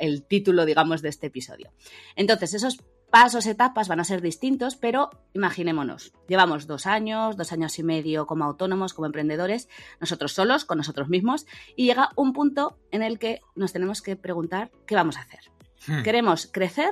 el 0.00 0.24
título, 0.24 0.64
digamos, 0.64 1.02
de 1.02 1.08
este 1.08 1.28
episodio. 1.28 1.72
Entonces, 2.16 2.54
esos 2.54 2.78
pasos, 3.12 3.44
etapas 3.44 3.88
van 3.88 4.00
a 4.00 4.04
ser 4.04 4.22
distintos, 4.22 4.74
pero 4.74 5.10
imaginémonos, 5.34 6.14
llevamos 6.28 6.66
dos 6.66 6.86
años, 6.86 7.36
dos 7.36 7.52
años 7.52 7.78
y 7.78 7.82
medio 7.82 8.26
como 8.26 8.44
autónomos, 8.44 8.94
como 8.94 9.04
emprendedores, 9.04 9.68
nosotros 10.00 10.32
solos, 10.32 10.64
con 10.64 10.78
nosotros 10.78 11.10
mismos, 11.10 11.46
y 11.76 11.84
llega 11.84 12.08
un 12.16 12.32
punto 12.32 12.78
en 12.90 13.02
el 13.02 13.18
que 13.18 13.42
nos 13.54 13.74
tenemos 13.74 14.00
que 14.00 14.16
preguntar 14.16 14.70
qué 14.86 14.94
vamos 14.94 15.18
a 15.18 15.20
hacer. 15.20 15.40
Hmm. 15.86 16.02
¿Queremos 16.02 16.48
crecer 16.50 16.90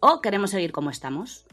o 0.00 0.22
queremos 0.22 0.52
seguir 0.52 0.72
como 0.72 0.88
estamos? 0.88 1.44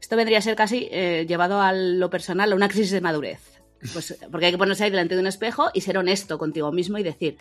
Esto 0.00 0.14
vendría 0.16 0.38
a 0.38 0.42
ser 0.42 0.54
casi 0.54 0.88
eh, 0.92 1.26
llevado 1.28 1.60
a 1.60 1.72
lo 1.72 2.08
personal, 2.08 2.52
a 2.52 2.54
una 2.54 2.68
crisis 2.68 2.92
de 2.92 3.00
madurez. 3.00 3.60
Pues, 3.92 4.16
porque 4.30 4.46
hay 4.46 4.52
que 4.52 4.58
ponerse 4.58 4.84
ahí 4.84 4.90
delante 4.90 5.16
de 5.16 5.20
un 5.20 5.26
espejo 5.26 5.70
y 5.74 5.80
ser 5.80 5.98
honesto 5.98 6.38
contigo 6.38 6.70
mismo 6.70 6.96
y 6.96 7.02
decir, 7.02 7.38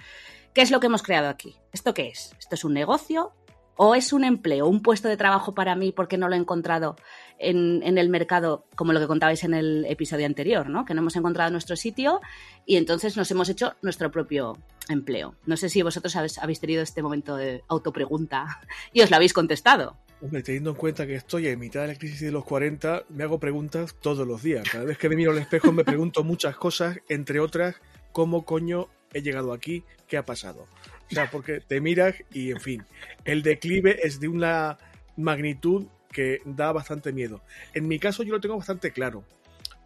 ¿qué 0.56 0.63
es 0.63 0.72
lo 0.72 0.80
que 0.80 0.88
hemos 0.88 1.04
creado 1.04 1.30
aquí? 1.30 1.56
¿Esto 1.72 1.94
qué 1.94 2.08
es? 2.08 2.36
¿Esto 2.39 2.56
es 2.56 2.63
un 2.63 2.74
negocio? 2.74 3.34
O 3.75 3.96
es 3.96 4.13
un 4.13 4.24
empleo, 4.24 4.67
un 4.67 4.82
puesto 4.82 5.08
de 5.08 5.17
trabajo 5.17 5.53
para 5.53 5.75
mí 5.75 5.91
porque 5.91 6.17
no 6.17 6.27
lo 6.27 6.36
he 6.36 6.38
encontrado 6.38 6.96
en, 7.38 7.98
el 7.98 8.10
mercado, 8.10 8.65
como 8.75 8.94
lo 8.94 9.00
que 9.00 9.08
contabais 9.08 9.44
en 9.44 9.53
el 9.53 9.86
episodio 9.89 10.25
anterior, 10.25 10.70
¿no? 10.70 10.86
Que 10.86 10.94
no 10.94 11.01
hemos 11.01 11.15
encontrado 11.15 11.51
nuestro 11.51 11.75
sitio 11.75 12.22
y 12.65 12.77
entonces 12.77 13.17
nos 13.17 13.29
hemos 13.32 13.50
hecho 13.50 13.74
nuestro 13.82 14.12
propio 14.12 14.58
empleo. 14.88 15.36
No 15.46 15.58
sé 15.58 15.70
si 15.70 15.82
vosotros 15.82 16.15
habéis, 16.15 16.38
habéis 16.38 16.60
tenido 16.60 16.82
este 16.82 17.01
momento 17.01 17.36
de 17.36 17.63
autopregunta 17.67 18.62
y 18.94 19.01
os 19.01 19.10
lo 19.10 19.17
habéis 19.17 19.34
contestado. 19.34 19.98
Hombre, 20.22 20.44
teniendo 20.44 20.70
en 20.70 20.75
cuenta 20.77 21.05
que 21.05 21.15
estoy 21.15 21.48
en 21.48 21.60
mitad 21.60 21.82
de 21.82 21.88
la 21.88 21.96
crisis 21.96 22.22
de 22.22 22.32
los 22.32 22.46
40, 22.46 23.03
me 23.10 23.24
hago 23.24 23.39
preguntas 23.39 23.96
todos 24.00 24.25
los 24.25 24.41
días. 24.41 24.67
Cada 24.70 24.86
vez 24.86 24.98
que 24.98 25.10
me 25.10 25.15
miro 25.15 25.32
al 25.32 25.38
espejo 25.38 25.72
me 25.72 25.84
pregunto 25.84 26.24
muchas 26.24 26.55
cosas, 26.55 27.00
entre 27.10 27.41
otras, 27.41 27.75
¿cómo 28.13 28.46
coño 28.46 28.88
he 29.13 29.22
llegado 29.22 29.51
aquí? 29.51 29.84
¿Qué 30.08 30.17
ha 30.17 30.25
pasado? 30.25 30.67
O 31.12 31.14
sea, 31.14 31.30
porque 31.30 31.60
te 31.60 31.82
miras 31.82 32.16
y, 32.32 32.52
en 32.52 32.60
fin, 32.60 32.84
el 33.26 33.44
declive 33.44 34.00
es 34.04 34.20
de 34.20 34.28
una 34.28 34.78
magnitud 35.18 35.86
que 36.12 36.42
da 36.46 36.72
bastante 36.72 37.14
miedo. 37.14 37.42
En 37.74 37.88
mi 37.88 38.00
caso 38.00 38.24
yo 38.24 38.34
lo 38.34 38.40
tengo 38.40 38.58
bastante 38.58 38.92
claro, 38.92 39.24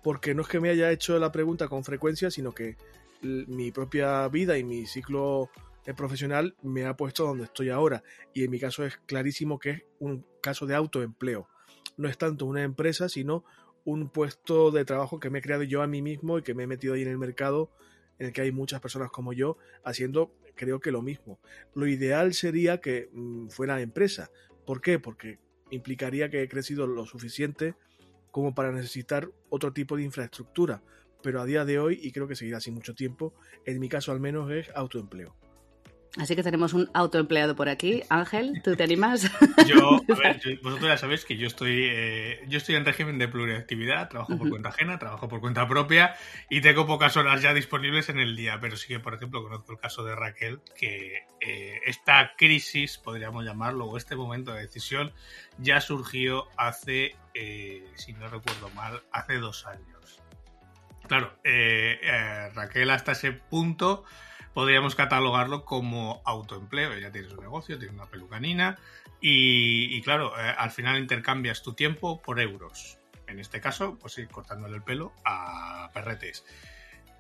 porque 0.04 0.34
no 0.34 0.44
es 0.44 0.48
que 0.48 0.60
me 0.60 0.70
haya 0.70 0.92
hecho 0.92 1.18
la 1.20 1.32
pregunta 1.32 1.68
con 1.68 1.84
frecuencia, 1.84 2.32
sino 2.32 2.54
que 2.54 2.78
mi 3.22 3.72
propia 3.72 4.28
vida 4.30 4.58
y 4.58 4.64
mi 4.64 4.86
ciclo 4.86 5.50
profesional 5.96 6.56
me 6.62 6.86
ha 6.86 6.96
puesto 6.96 7.26
donde 7.26 7.46
estoy 7.46 7.70
ahora. 7.70 8.04
Y 8.34 8.44
en 8.44 8.52
mi 8.52 8.60
caso 8.60 8.86
es 8.86 8.98
clarísimo 9.06 9.60
que 9.60 9.70
es 9.72 9.84
un 10.00 10.26
caso 10.42 10.66
de 10.66 10.76
autoempleo. 10.76 11.48
No 11.98 12.08
es 12.08 12.18
tanto 12.18 12.46
una 12.46 12.64
empresa, 12.64 13.10
sino 13.10 13.44
un 13.86 14.10
puesto 14.10 14.72
de 14.72 14.86
trabajo 14.86 15.20
que 15.20 15.30
me 15.30 15.40
he 15.40 15.42
creado 15.42 15.64
yo 15.64 15.82
a 15.82 15.88
mí 15.88 16.02
mismo 16.02 16.38
y 16.38 16.44
que 16.44 16.54
me 16.54 16.64
he 16.64 16.68
metido 16.68 16.94
ahí 16.94 17.02
en 17.02 17.08
el 17.08 17.18
mercado 17.18 17.72
en 18.20 18.28
el 18.28 18.34
que 18.34 18.42
hay 18.42 18.52
muchas 18.52 18.82
personas 18.82 19.10
como 19.10 19.34
yo 19.34 19.58
haciendo 19.84 20.32
creo 20.60 20.82
que 20.82 20.92
lo 20.92 21.02
mismo. 21.02 21.40
Lo 21.74 21.88
ideal 21.88 22.34
sería 22.34 22.82
que 22.82 23.10
mm, 23.14 23.48
fuera 23.48 23.82
empresa. 23.82 24.30
¿Por 24.66 24.82
qué? 24.82 25.00
Porque 25.00 25.40
implicaría 25.72 26.30
que 26.30 26.44
he 26.44 26.50
crecido 26.50 26.86
lo 26.86 27.06
suficiente 27.06 27.76
como 28.32 28.54
para 28.54 28.74
necesitar 28.74 29.32
otro 29.50 29.72
tipo 29.72 29.96
de 29.96 30.04
infraestructura. 30.04 30.84
Pero 31.24 31.40
a 31.40 31.46
día 31.46 31.64
de 31.64 31.80
hoy, 31.80 31.98
y 32.02 32.12
creo 32.12 32.28
que 32.28 32.36
seguirá 32.36 32.58
así 32.58 32.72
mucho 32.72 32.94
tiempo, 32.94 33.34
en 33.66 33.80
mi 33.80 33.88
caso 33.88 34.12
al 34.12 34.20
menos 34.20 34.52
es 34.52 34.70
autoempleo. 34.76 35.39
Así 36.20 36.36
que 36.36 36.44
tenemos 36.44 36.74
un 36.74 36.90
autoempleado 36.94 37.56
por 37.56 37.70
aquí. 37.70 38.04
Ángel, 38.10 38.62
¿tú 38.62 38.76
te 38.76 38.84
animas? 38.84 39.32
Yo, 39.68 39.96
a 39.96 40.16
ver, 40.20 40.60
vosotros 40.62 40.90
ya 40.90 40.98
sabéis 40.98 41.24
que 41.24 41.38
yo 41.38 41.48
estoy, 41.48 41.88
eh, 41.90 42.44
yo 42.48 42.58
estoy 42.58 42.76
en 42.76 42.84
régimen 42.86 43.18
de 43.18 43.30
pluriactividad, 43.30 44.10
trabajo 44.10 44.38
por 44.38 44.50
cuenta 44.50 44.70
ajena, 44.70 45.00
trabajo 45.00 45.30
por 45.30 45.40
cuenta 45.40 45.68
propia 45.68 46.16
y 46.50 46.60
tengo 46.60 46.86
pocas 46.86 47.16
horas 47.16 47.42
ya 47.42 47.54
disponibles 47.54 48.10
en 48.10 48.20
el 48.20 48.36
día, 48.36 48.60
pero 48.60 48.76
sí 48.76 48.88
que, 48.88 49.00
por 49.00 49.14
ejemplo, 49.14 49.42
conozco 49.44 49.72
el 49.72 49.80
caso 49.80 50.04
de 50.04 50.16
Raquel, 50.16 50.60
que 50.78 51.26
eh, 51.40 51.80
esta 51.86 52.34
crisis, 52.38 52.98
podríamos 52.98 53.46
llamarlo, 53.46 53.86
o 53.86 53.96
este 53.96 54.18
momento 54.18 54.54
de 54.54 54.62
decisión, 54.62 55.14
ya 55.58 55.80
surgió 55.80 56.48
hace, 56.58 57.16
eh, 57.34 57.86
si 57.96 58.12
no 58.14 58.28
recuerdo 58.28 58.70
mal, 58.72 59.04
hace 59.14 59.38
dos 59.38 59.66
años. 59.66 60.22
Claro, 61.08 61.34
Raquel 62.54 62.90
hasta 62.90 63.14
ese 63.14 63.32
punto 63.32 64.04
podríamos 64.54 64.96
catalogarlo 64.96 65.66
como 65.66 66.22
autoempleo. 66.26 66.94
Ella 66.94 67.12
tiene 67.12 67.30
su 67.30 67.40
negocio, 67.42 67.78
tiene 67.78 67.94
una 67.94 68.08
pelucanina 68.08 68.78
y, 69.22 70.02
claro, 70.02 70.34
eh, 70.40 70.54
al 70.58 70.72
final 70.72 70.98
intercambias 70.98 71.62
tu 71.62 71.74
tiempo 71.74 72.22
por 72.22 72.40
euros. 72.40 73.00
En 73.28 73.40
este 73.40 73.62
caso, 73.62 73.98
pues 74.00 74.18
ir 74.18 74.28
cortándole 74.28 74.76
el 74.76 74.82
pelo 74.82 75.14
a 75.26 75.90
perretes. 75.94 76.46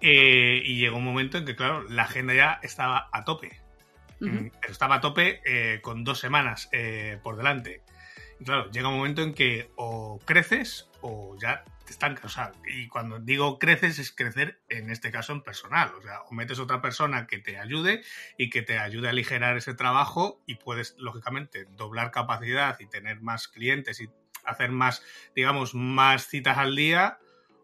Eh, 0.01 0.61
y 0.63 0.77
llegó 0.77 0.97
un 0.97 1.03
momento 1.03 1.37
en 1.37 1.45
que, 1.45 1.55
claro, 1.55 1.83
la 1.83 2.03
agenda 2.03 2.33
ya 2.33 2.59
estaba 2.63 3.09
a 3.11 3.25
tope. 3.25 3.59
Mm, 4.21 4.47
estaba 4.67 4.95
a 4.95 5.01
tope 5.01 5.41
eh, 5.45 5.81
con 5.81 6.03
dos 6.03 6.19
semanas 6.19 6.69
por 7.21 7.37
delante. 7.37 7.83
Y 8.39 8.45
claro, 8.45 8.71
llega 8.71 8.87
un 8.87 8.97
momento 8.97 9.21
en 9.21 9.33
que 9.33 9.69
o 9.75 10.19
creces 10.25 10.89
o 11.01 11.35
ya 11.39 11.63
estancas. 11.91 12.25
O 12.25 12.29
sea, 12.29 12.51
y 12.67 12.87
cuando 12.87 13.19
digo 13.19 13.59
creces 13.59 13.99
es 13.99 14.11
crecer 14.11 14.61
en 14.69 14.89
este 14.89 15.11
caso 15.11 15.33
en 15.33 15.41
personal. 15.41 15.93
O 15.97 16.01
sea, 16.01 16.21
o 16.21 16.33
metes 16.33 16.59
otra 16.59 16.81
persona 16.81 17.27
que 17.27 17.39
te 17.39 17.57
ayude 17.57 18.03
y 18.37 18.49
que 18.49 18.61
te 18.61 18.77
ayude 18.77 19.07
a 19.07 19.11
aligerar 19.11 19.57
ese 19.57 19.73
trabajo 19.73 20.41
y 20.45 20.55
puedes, 20.55 20.95
lógicamente, 20.97 21.65
doblar 21.75 22.11
capacidad 22.11 22.79
y 22.79 22.87
tener 22.87 23.21
más 23.21 23.47
clientes 23.47 24.01
y 24.01 24.09
hacer 24.45 24.71
más, 24.71 25.03
digamos, 25.35 25.75
más 25.75 26.27
citas 26.27 26.57
al 26.57 26.75
día. 26.75 27.19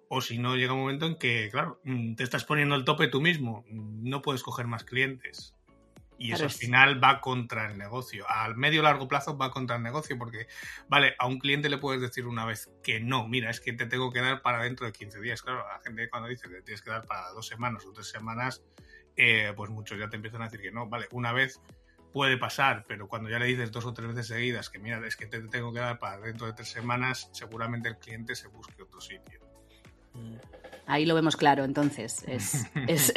O 0.07 0.21
si 0.21 0.37
no, 0.37 0.55
llega 0.55 0.73
un 0.73 0.81
momento 0.81 1.07
en 1.07 1.17
que, 1.17 1.49
claro, 1.51 1.81
mm, 1.83 2.15
te 2.15 2.23
estás 2.23 2.45
poniendo 2.45 2.75
el 2.75 2.85
tope 2.85 3.07
tú 3.07 3.21
mismo. 3.21 3.65
No 3.69 4.21
puedes 4.21 4.43
coger 4.43 4.67
más 4.67 4.83
clientes. 4.83 5.55
Y 6.17 6.31
eso 6.31 6.45
al 6.45 6.51
final 6.51 7.03
va 7.03 7.19
contra 7.19 7.69
el 7.69 7.77
negocio. 7.77 8.25
Al 8.29 8.55
medio 8.55 8.81
largo 8.81 9.07
plazo 9.07 9.37
va 9.37 9.51
contra 9.51 9.75
el 9.75 9.83
negocio 9.83 10.17
porque, 10.17 10.47
vale, 10.87 11.15
a 11.19 11.27
un 11.27 11.39
cliente 11.39 11.69
le 11.69 11.77
puedes 11.77 12.01
decir 12.01 12.25
una 12.25 12.45
vez 12.45 12.69
que 12.83 12.99
no, 12.99 13.27
mira, 13.27 13.49
es 13.49 13.59
que 13.59 13.73
te 13.73 13.85
tengo 13.85 14.11
que 14.11 14.21
dar 14.21 14.41
para 14.41 14.63
dentro 14.63 14.85
de 14.85 14.93
15 14.93 15.19
días. 15.19 15.41
Claro, 15.41 15.65
la 15.67 15.79
gente 15.83 16.09
cuando 16.09 16.29
dice 16.29 16.47
que 16.47 16.61
tienes 16.61 16.81
que 16.81 16.89
dar 16.89 17.05
para 17.05 17.29
dos 17.31 17.47
semanas 17.47 17.85
o 17.85 17.91
tres 17.91 18.07
semanas, 18.07 18.63
eh, 19.17 19.53
pues 19.55 19.69
muchos 19.69 19.99
ya 19.99 20.09
te 20.09 20.15
empiezan 20.15 20.41
a 20.41 20.45
decir 20.45 20.61
que 20.61 20.71
no, 20.71 20.87
vale, 20.87 21.07
una 21.11 21.33
vez 21.33 21.61
puede 22.15 22.37
pasar, 22.37 22.85
pero 22.87 23.09
cuando 23.09 23.29
ya 23.29 23.39
le 23.39 23.45
dices 23.45 23.73
dos 23.73 23.85
o 23.85 23.93
tres 23.93 24.07
veces 24.07 24.27
seguidas 24.27 24.69
que 24.69 24.79
mira, 24.79 25.05
es 25.05 25.17
que 25.17 25.27
te 25.27 25.41
tengo 25.49 25.73
que 25.73 25.79
dar 25.79 25.99
para 25.99 26.17
dentro 26.21 26.47
de 26.47 26.53
tres 26.53 26.69
semanas, 26.69 27.29
seguramente 27.33 27.89
el 27.89 27.97
cliente 27.97 28.35
se 28.35 28.47
busque 28.47 28.81
otro 28.81 29.01
sitio. 29.01 29.41
Mm. 30.13 30.37
Ahí 30.87 31.05
lo 31.05 31.15
vemos 31.15 31.35
claro, 31.35 31.63
entonces. 31.63 32.23
Es, 32.27 32.67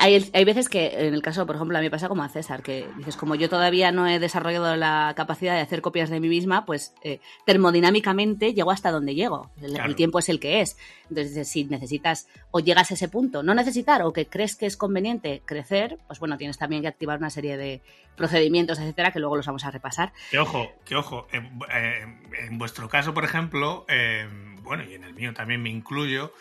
hay, 0.00 0.30
hay, 0.32 0.44
veces 0.44 0.68
que, 0.68 1.06
en 1.06 1.12
el 1.12 1.22
caso, 1.22 1.46
por 1.46 1.56
ejemplo, 1.56 1.76
a 1.76 1.80
mí 1.80 1.86
me 1.86 1.90
pasa 1.90 2.08
como 2.08 2.22
a 2.22 2.28
César, 2.28 2.62
que 2.62 2.88
dices, 2.96 3.16
como 3.16 3.34
yo 3.34 3.48
todavía 3.48 3.92
no 3.92 4.06
he 4.06 4.18
desarrollado 4.18 4.74
la 4.76 5.12
capacidad 5.16 5.54
de 5.54 5.60
hacer 5.60 5.82
copias 5.82 6.08
de 6.08 6.20
mí 6.20 6.28
misma, 6.28 6.64
pues 6.64 6.94
eh, 7.02 7.20
termodinámicamente 7.44 8.54
llego 8.54 8.70
hasta 8.70 8.90
donde 8.90 9.14
llego. 9.14 9.50
El, 9.60 9.94
tiempo 9.96 10.18
es 10.18 10.28
el 10.28 10.40
que 10.40 10.60
es. 10.60 10.76
Entonces, 11.10 11.48
si 11.48 11.64
necesitas 11.64 12.28
o 12.50 12.60
llegas 12.60 12.90
a 12.90 12.94
ese 12.94 13.08
punto, 13.08 13.42
no 13.42 13.54
necesitar 13.54 14.02
o 14.02 14.12
que 14.12 14.26
crees 14.26 14.56
que 14.56 14.66
es 14.66 14.76
conveniente 14.76 15.42
crecer, 15.44 15.98
pues 16.06 16.18
bueno, 16.20 16.38
tienes 16.38 16.58
también 16.58 16.82
que 16.82 16.88
activar 16.88 17.18
una 17.18 17.30
serie 17.30 17.56
de 17.56 17.82
procedimientos, 18.16 18.78
etcétera, 18.78 19.12
que 19.12 19.20
luego 19.20 19.36
los 19.36 19.46
vamos 19.46 19.64
a 19.64 19.70
repasar. 19.70 20.12
Que 20.30 20.38
ojo, 20.38 20.72
que 20.84 20.96
ojo, 20.96 21.26
en, 21.32 22.58
vuestro 22.58 22.88
caso, 22.88 23.12
por 23.12 23.24
ejemplo, 23.24 23.84
eh, 23.88 24.26
bueno, 24.62 24.84
y 24.84 24.94
en 24.94 25.04
el 25.04 25.14
mío 25.14 25.34
también 25.34 25.62
me 25.62 25.70
incluyo, 25.70 26.32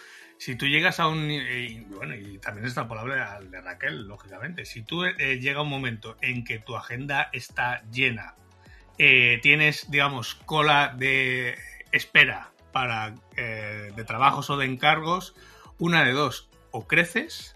si 0.44 0.58
tú 0.58 0.66
llegas 0.66 1.00
a 1.00 1.08
un. 1.08 1.32
Y, 1.32 1.86
bueno, 1.96 2.16
y 2.16 2.38
también 2.38 2.68
esta 2.68 2.86
palabra 2.86 3.40
de 3.40 3.62
Raquel, 3.62 4.08
lógicamente. 4.08 4.66
Si 4.66 4.82
tú 4.82 5.06
eh, 5.06 5.40
llega 5.40 5.62
un 5.62 5.70
momento 5.70 6.18
en 6.20 6.44
que 6.44 6.60
tu 6.60 6.76
agenda 6.76 7.30
está 7.32 7.82
llena, 7.92 8.36
eh, 8.98 9.40
tienes, 9.42 9.90
digamos, 9.90 10.36
cola 10.36 10.94
de 10.98 11.58
espera 11.94 12.52
para 12.74 13.16
eh, 13.38 13.94
de 13.96 14.04
trabajos 14.04 14.50
o 14.50 14.58
de 14.58 14.66
encargos, 14.66 15.34
una 15.80 16.04
de 16.04 16.12
dos. 16.12 16.50
O 16.72 16.88
creces, 16.88 17.56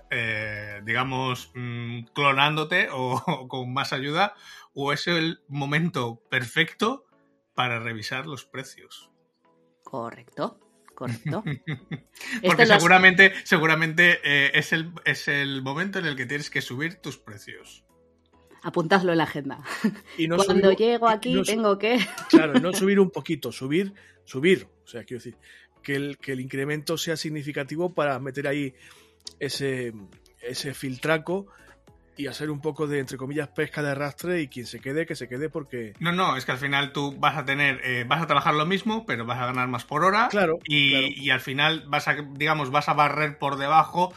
digamos, 0.84 1.52
mm, 1.56 2.04
clonándote 2.13 2.88
o 2.91 3.47
con 3.50 3.73
más 3.73 3.91
ayuda, 3.91 4.36
o 4.73 4.93
es 4.93 5.08
el 5.08 5.41
momento 5.50 6.21
perfecto 6.30 7.06
para 7.54 7.80
revisar 7.80 8.28
los 8.28 8.45
precios. 8.45 9.10
Correcto 9.84 10.60
correcto. 10.97 11.43
Porque 12.43 12.65
seguramente, 12.65 13.31
seguramente 13.43 14.19
eh, 14.23 14.51
es, 14.55 14.73
el, 14.73 14.91
es 15.05 15.27
el 15.27 15.62
momento 15.62 15.99
en 15.99 16.07
el 16.07 16.15
que 16.15 16.25
tienes 16.25 16.49
que 16.49 16.60
subir 16.62 16.95
tus 16.95 17.19
precios. 17.19 17.86
Apuntadlo 18.63 19.12
en 19.12 19.19
la 19.19 19.25
agenda. 19.25 19.60
Y 20.17 20.27
no 20.27 20.38
Cuando 20.38 20.71
llego 20.71 21.07
aquí 21.07 21.39
tengo 21.43 21.77
que... 21.77 21.99
Claro, 22.29 22.53
no 22.55 22.73
subir 22.73 22.99
un 22.99 23.12
poquito, 23.12 23.51
subir, 23.51 23.93
subir. 24.25 24.67
O 24.83 24.88
sea, 24.88 25.03
quiero 25.03 25.23
decir, 25.23 25.38
que 25.83 25.95
el, 25.95 26.17
que 26.17 26.31
el 26.31 26.39
incremento 26.39 26.97
sea 26.97 27.15
significativo 27.15 27.93
para 27.93 28.17
meter 28.17 28.47
ahí 28.47 28.73
ese, 29.39 29.93
ese 30.41 30.73
filtraco 30.73 31.45
y 32.17 32.27
hacer 32.27 32.49
un 32.49 32.60
poco 32.60 32.88
de, 32.88 32.99
entre 32.99 33.17
comillas, 33.17 33.47
pesca 33.47 33.84
de 33.84 33.91
arrastre 33.91 34.41
y 34.41 34.47
quien 34.47 34.65
se 34.65 34.80
quede, 34.80 35.06
que 35.06 35.15
se 35.15 35.30
quede 35.30 35.49
porque... 35.49 35.93
No, 35.99 36.12
no, 36.12 36.36
es 36.36 36.45
que 36.45 36.51
al 36.51 36.58
final 36.58 36.91
tú 36.91 37.15
vas 37.17 37.38
a 37.38 37.45
tener, 37.45 37.80
eh, 37.84 38.06
vas 38.08 38.21
a 38.21 38.27
trabajar 38.27 38.56
lo 38.56 38.65
mismo, 38.65 39.06
pero 39.06 39.25
vas 39.25 39.39
a 39.39 39.45
ganar 39.45 39.67
más 39.67 39.86
por 39.86 40.03
hora. 40.03 40.27
Claro. 40.30 40.58
Y, 40.65 41.23
y 41.23 41.30
al 41.30 41.39
final 41.39 41.84
vas 41.88 42.08
a, 42.08 42.15
digamos, 42.34 42.71
vas 42.71 42.89
a 42.89 42.93
barrer 42.93 43.38
por 43.38 43.58
debajo 43.58 44.13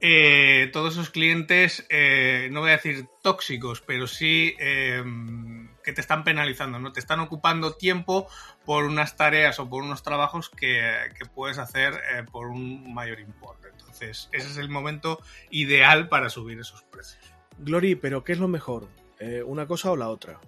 eh, 0.00 0.70
todos 0.72 0.94
esos 0.94 1.10
clientes, 1.10 1.86
eh, 1.88 2.48
no 2.50 2.60
voy 2.60 2.70
a 2.70 2.76
decir 2.76 3.06
tóxicos, 3.22 3.82
pero 3.82 4.08
sí 4.08 4.56
que 4.58 5.92
te 5.92 6.00
están 6.00 6.24
penalizando, 6.24 6.80
¿no? 6.80 6.92
Te 6.92 6.98
están 6.98 7.20
ocupando 7.20 7.74
tiempo 7.74 8.28
por 8.64 8.84
unas 8.84 9.16
tareas 9.16 9.60
o 9.60 9.68
por 9.68 9.84
unos 9.84 10.02
trabajos 10.02 10.48
que, 10.48 10.92
que 11.16 11.24
puedes 11.26 11.58
hacer 11.58 12.00
por 12.32 12.48
un 12.48 12.92
mayor 12.92 13.20
importe. 13.20 13.68
Entonces, 13.68 14.28
ese 14.32 14.48
es 14.48 14.56
el 14.56 14.68
momento 14.68 15.20
ideal 15.50 16.08
para 16.08 16.30
subir 16.30 16.58
esos 16.58 16.82
precios. 16.82 17.31
Glory, 17.64 17.94
pero 17.94 18.24
¿qué 18.24 18.32
es 18.32 18.38
lo 18.38 18.48
mejor? 18.48 18.88
Eh, 19.18 19.42
¿Una 19.42 19.66
cosa 19.66 19.90
o 19.92 19.96
la 19.96 20.08
otra? 20.08 20.38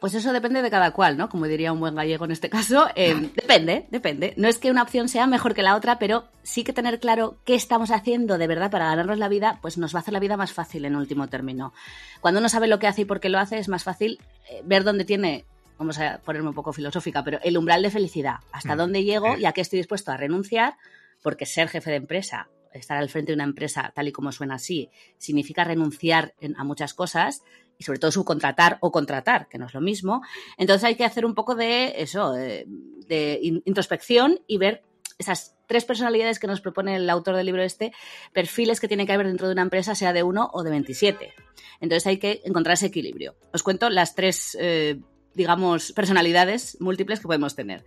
Pues 0.00 0.12
eso 0.14 0.32
depende 0.34 0.60
de 0.60 0.70
cada 0.70 0.90
cual, 0.90 1.16
¿no? 1.16 1.30
Como 1.30 1.46
diría 1.46 1.72
un 1.72 1.80
buen 1.80 1.94
gallego 1.94 2.26
en 2.26 2.30
este 2.30 2.50
caso. 2.50 2.88
Eh, 2.94 3.30
depende, 3.34 3.86
depende. 3.90 4.34
No 4.36 4.48
es 4.48 4.58
que 4.58 4.70
una 4.70 4.82
opción 4.82 5.08
sea 5.08 5.26
mejor 5.26 5.54
que 5.54 5.62
la 5.62 5.76
otra, 5.76 5.98
pero 5.98 6.24
sí 6.42 6.62
que 6.62 6.74
tener 6.74 7.00
claro 7.00 7.38
qué 7.44 7.54
estamos 7.54 7.90
haciendo 7.90 8.36
de 8.36 8.46
verdad 8.46 8.70
para 8.70 8.86
ganarnos 8.86 9.18
la 9.18 9.28
vida, 9.28 9.58
pues 9.62 9.78
nos 9.78 9.94
va 9.94 10.00
a 10.00 10.02
hacer 10.02 10.12
la 10.12 10.20
vida 10.20 10.36
más 10.36 10.52
fácil 10.52 10.84
en 10.84 10.96
último 10.96 11.28
término. 11.28 11.72
Cuando 12.20 12.40
uno 12.40 12.48
sabe 12.48 12.66
lo 12.66 12.78
que 12.78 12.86
hace 12.86 13.02
y 13.02 13.04
por 13.06 13.20
qué 13.20 13.30
lo 13.30 13.38
hace, 13.38 13.58
es 13.58 13.68
más 13.68 13.84
fácil 13.84 14.20
eh, 14.50 14.60
ver 14.64 14.84
dónde 14.84 15.04
tiene 15.04 15.46
vamos 15.78 15.98
a 15.98 16.18
ponerme 16.18 16.50
un 16.50 16.54
poco 16.54 16.72
filosófica, 16.72 17.24
pero 17.24 17.38
el 17.42 17.56
umbral 17.58 17.82
de 17.82 17.90
felicidad, 17.90 18.36
hasta 18.52 18.74
mm. 18.74 18.78
dónde 18.78 19.04
llego 19.04 19.36
y 19.36 19.44
a 19.44 19.52
qué 19.52 19.60
estoy 19.60 19.78
dispuesto 19.78 20.12
a 20.12 20.16
renunciar, 20.16 20.76
porque 21.22 21.46
ser 21.46 21.68
jefe 21.68 21.90
de 21.90 21.96
empresa, 21.96 22.48
estar 22.74 22.98
al 22.98 23.08
frente 23.08 23.32
de 23.32 23.36
una 23.36 23.44
empresa 23.44 23.92
tal 23.94 24.08
y 24.08 24.12
como 24.12 24.32
suena 24.32 24.56
así, 24.56 24.90
significa 25.18 25.64
renunciar 25.64 26.34
a 26.56 26.64
muchas 26.64 26.94
cosas 26.94 27.42
y 27.78 27.84
sobre 27.84 27.98
todo 27.98 28.12
subcontratar 28.12 28.78
o 28.80 28.92
contratar, 28.92 29.48
que 29.48 29.58
no 29.58 29.66
es 29.66 29.74
lo 29.74 29.80
mismo. 29.80 30.22
Entonces 30.58 30.84
hay 30.84 30.94
que 30.96 31.04
hacer 31.04 31.24
un 31.24 31.34
poco 31.34 31.54
de 31.54 31.94
eso, 32.02 32.32
de, 32.32 32.66
introspección 33.64 34.40
y 34.46 34.58
ver 34.58 34.82
esas 35.18 35.56
tres 35.66 35.84
personalidades 35.84 36.38
que 36.38 36.46
nos 36.46 36.60
propone 36.60 36.96
el 36.96 37.08
autor 37.08 37.36
del 37.36 37.46
libro 37.46 37.62
este, 37.62 37.92
perfiles 38.32 38.80
que 38.80 38.88
tiene 38.88 39.06
que 39.06 39.12
haber 39.12 39.26
dentro 39.26 39.46
de 39.46 39.52
una 39.52 39.62
empresa, 39.62 39.94
sea 39.94 40.12
de 40.12 40.22
uno 40.22 40.50
o 40.52 40.62
de 40.62 40.70
27. 40.70 41.32
Entonces 41.80 42.06
hay 42.06 42.18
que 42.18 42.42
encontrar 42.44 42.74
ese 42.74 42.86
equilibrio. 42.86 43.36
Os 43.52 43.62
cuento 43.62 43.88
las 43.90 44.14
tres, 44.14 44.56
eh, 44.60 45.00
digamos, 45.34 45.92
personalidades 45.92 46.76
múltiples 46.80 47.20
que 47.20 47.26
podemos 47.26 47.54
tener. 47.54 47.84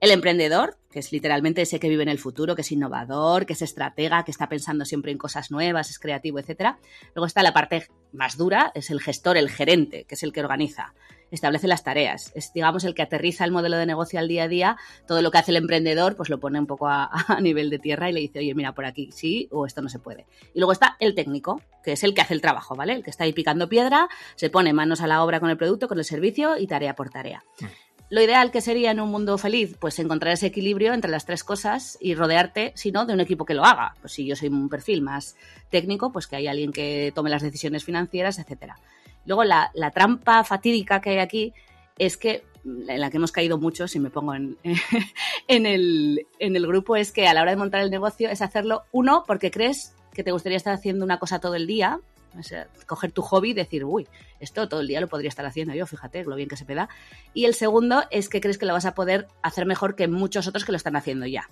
El 0.00 0.12
emprendedor, 0.12 0.78
que 0.90 0.98
es 0.98 1.12
literalmente 1.12 1.60
ese 1.60 1.78
que 1.78 1.90
vive 1.90 2.02
en 2.02 2.08
el 2.08 2.18
futuro, 2.18 2.54
que 2.54 2.62
es 2.62 2.72
innovador, 2.72 3.44
que 3.44 3.52
es 3.52 3.60
estratega, 3.60 4.24
que 4.24 4.30
está 4.30 4.48
pensando 4.48 4.86
siempre 4.86 5.12
en 5.12 5.18
cosas 5.18 5.50
nuevas, 5.50 5.90
es 5.90 5.98
creativo, 5.98 6.38
etc. 6.38 6.76
Luego 7.14 7.26
está 7.26 7.42
la 7.42 7.52
parte 7.52 7.86
más 8.12 8.38
dura, 8.38 8.72
es 8.74 8.88
el 8.88 9.02
gestor, 9.02 9.36
el 9.36 9.50
gerente, 9.50 10.04
que 10.04 10.14
es 10.14 10.22
el 10.22 10.32
que 10.32 10.40
organiza, 10.40 10.94
establece 11.30 11.68
las 11.68 11.84
tareas, 11.84 12.32
es 12.34 12.52
digamos 12.52 12.84
el 12.84 12.94
que 12.94 13.02
aterriza 13.02 13.44
el 13.44 13.52
modelo 13.52 13.76
de 13.76 13.86
negocio 13.86 14.18
al 14.18 14.26
día 14.26 14.44
a 14.44 14.48
día, 14.48 14.76
todo 15.06 15.22
lo 15.22 15.30
que 15.30 15.38
hace 15.38 15.50
el 15.50 15.58
emprendedor 15.58 16.16
pues 16.16 16.28
lo 16.28 16.40
pone 16.40 16.58
un 16.58 16.66
poco 16.66 16.88
a, 16.88 17.10
nivel 17.40 17.70
de 17.70 17.78
tierra 17.78 18.08
y 18.08 18.12
le 18.12 18.20
dice, 18.20 18.38
oye, 18.40 18.54
mira, 18.54 18.72
por 18.72 18.86
aquí 18.86 19.10
sí 19.12 19.48
o 19.52 19.66
esto 19.66 19.82
no 19.82 19.88
se 19.88 19.98
puede. 19.98 20.26
Y 20.54 20.60
luego 20.60 20.72
está 20.72 20.96
el 20.98 21.14
técnico, 21.14 21.60
que 21.84 21.92
es 21.92 22.02
el 22.04 22.14
que 22.14 22.22
hace 22.22 22.34
el 22.34 22.40
trabajo, 22.40 22.74
¿vale? 22.74 22.94
El 22.94 23.04
que 23.04 23.10
está 23.10 23.24
ahí 23.24 23.32
picando 23.32 23.68
piedra, 23.68 24.08
se 24.34 24.50
pone 24.50 24.72
manos 24.72 25.02
a 25.02 25.06
la 25.06 25.22
obra 25.22 25.40
con 25.40 25.50
el 25.50 25.56
producto, 25.56 25.88
con 25.88 25.98
el 25.98 26.04
servicio 26.04 26.56
y 26.56 26.66
tarea 26.66 26.94
por 26.94 27.10
tarea. 27.10 27.44
Mm. 27.60 27.66
Lo 28.10 28.20
ideal 28.20 28.50
que 28.50 28.60
sería 28.60 28.90
en 28.90 28.98
un 28.98 29.08
mundo 29.08 29.38
feliz, 29.38 29.76
pues 29.78 29.96
encontrar 30.00 30.34
ese 30.34 30.48
equilibrio 30.48 30.92
entre 30.92 31.12
las 31.12 31.26
tres 31.26 31.44
cosas 31.44 31.96
y 32.00 32.16
rodearte, 32.16 32.72
si 32.74 32.90
no, 32.90 33.06
de 33.06 33.14
un 33.14 33.20
equipo 33.20 33.44
que 33.44 33.54
lo 33.54 33.64
haga. 33.64 33.94
Pues 34.00 34.14
si 34.14 34.26
yo 34.26 34.34
soy 34.34 34.48
un 34.48 34.68
perfil 34.68 35.00
más 35.00 35.36
técnico, 35.70 36.10
pues 36.10 36.26
que 36.26 36.34
hay 36.34 36.48
alguien 36.48 36.72
que 36.72 37.12
tome 37.14 37.30
las 37.30 37.40
decisiones 37.40 37.84
financieras, 37.84 38.40
etcétera. 38.40 38.80
Luego 39.26 39.44
la, 39.44 39.70
trampa 39.94 40.42
fatídica 40.42 41.00
que 41.00 41.10
hay 41.10 41.18
aquí 41.18 41.54
es 41.98 42.16
que 42.16 42.42
en 42.64 43.00
la 43.00 43.10
que 43.10 43.18
hemos 43.18 43.30
caído 43.30 43.58
mucho, 43.58 43.86
si 43.86 44.00
me 44.00 44.10
pongo 44.10 44.34
en, 44.34 44.58
en, 45.46 45.66
el, 45.66 46.26
en 46.40 46.56
el 46.56 46.66
grupo, 46.66 46.96
es 46.96 47.12
que 47.12 47.28
a 47.28 47.32
la 47.32 47.42
hora 47.42 47.52
de 47.52 47.58
montar 47.58 47.80
el 47.80 47.92
negocio 47.92 48.28
es 48.28 48.42
hacerlo, 48.42 48.82
uno, 48.90 49.22
porque 49.24 49.52
crees 49.52 49.94
que 50.12 50.24
te 50.24 50.32
gustaría 50.32 50.56
estar 50.56 50.74
haciendo 50.74 51.04
una 51.04 51.20
cosa 51.20 51.38
todo 51.38 51.54
el 51.54 51.68
día, 51.68 52.00
o 52.38 52.42
sea, 52.42 52.68
coger 52.86 53.12
tu 53.12 53.22
hobby 53.22 53.50
y 53.50 53.54
decir, 53.54 53.84
uy, 53.84 54.06
esto 54.38 54.68
todo 54.68 54.80
el 54.80 54.86
día 54.86 55.00
lo 55.00 55.08
podría 55.08 55.28
estar 55.28 55.44
haciendo 55.46 55.74
yo, 55.74 55.86
fíjate 55.86 56.24
lo 56.24 56.36
bien 56.36 56.48
que 56.48 56.56
se 56.56 56.64
peda. 56.64 56.88
Y 57.34 57.44
el 57.44 57.54
segundo 57.54 58.04
es 58.10 58.28
que 58.28 58.40
crees 58.40 58.58
que 58.58 58.66
lo 58.66 58.72
vas 58.72 58.86
a 58.86 58.94
poder 58.94 59.28
hacer 59.42 59.66
mejor 59.66 59.96
que 59.96 60.08
muchos 60.08 60.46
otros 60.46 60.64
que 60.64 60.72
lo 60.72 60.76
están 60.76 60.96
haciendo 60.96 61.26
ya. 61.26 61.50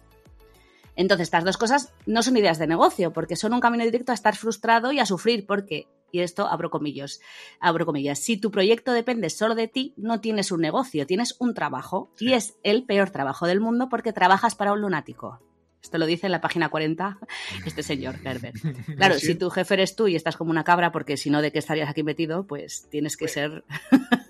Entonces, 0.99 1.29
estas 1.29 1.45
dos 1.45 1.57
cosas 1.57 1.93
no 2.07 2.25
son 2.25 2.37
ideas 2.37 2.59
de 2.59 2.67
negocio, 2.67 3.13
porque 3.13 3.37
son 3.37 3.55
un 3.55 3.61
camino 3.61 3.85
directo 3.85 4.11
a 4.11 4.17
estar 4.17 4.35
frustrado 4.35 4.91
y 4.91 4.99
a 4.99 5.07
sufrir, 5.07 5.47
porque, 5.47 5.87
y 6.11 6.21
esto 6.21 6.49
abro 6.49 6.71
comillas, 6.71 7.21
abro 7.61 7.87
comillas, 7.87 8.19
si 8.19 8.37
tu 8.37 8.51
proyecto 8.51 8.93
depende 8.93 9.31
solo 9.31 9.55
de 9.55 9.69
ti, 9.69 9.95
no 9.97 10.21
tienes 10.21 10.51
un 10.51 10.61
negocio, 10.61 11.07
tienes 11.07 11.37
un 11.39 11.55
trabajo, 11.55 12.11
y 12.19 12.33
es 12.33 12.57
el 12.65 12.85
peor 12.85 13.11
trabajo 13.11 13.47
del 13.47 13.61
mundo 13.61 13.89
porque 13.89 14.13
trabajas 14.13 14.57
para 14.57 14.73
un 14.73 14.81
lunático. 14.81 15.39
Esto 15.83 15.99
lo 15.99 16.07
dice 16.07 16.27
en 16.27 16.33
la 16.33 16.41
página 16.41 16.69
40 16.69 17.19
este 17.65 17.83
señor 17.83 18.17
Herbert. 18.25 18.57
Claro, 18.97 19.19
si 19.19 19.35
tu 19.35 19.49
jefe 19.51 19.75
eres 19.75 19.95
tú 19.95 20.09
y 20.09 20.17
estás 20.17 20.37
como 20.37 20.51
una 20.51 20.65
cabra, 20.65 20.91
porque 20.93 21.17
si 21.17 21.31
no, 21.31 21.41
¿de 21.41 21.53
qué 21.53 21.59
estarías 21.59 21.89
aquí 21.89 22.03
metido? 22.03 22.47
Pues 22.47 22.89
tienes 22.91 23.17
que 23.17 23.29
ser... 23.29 23.65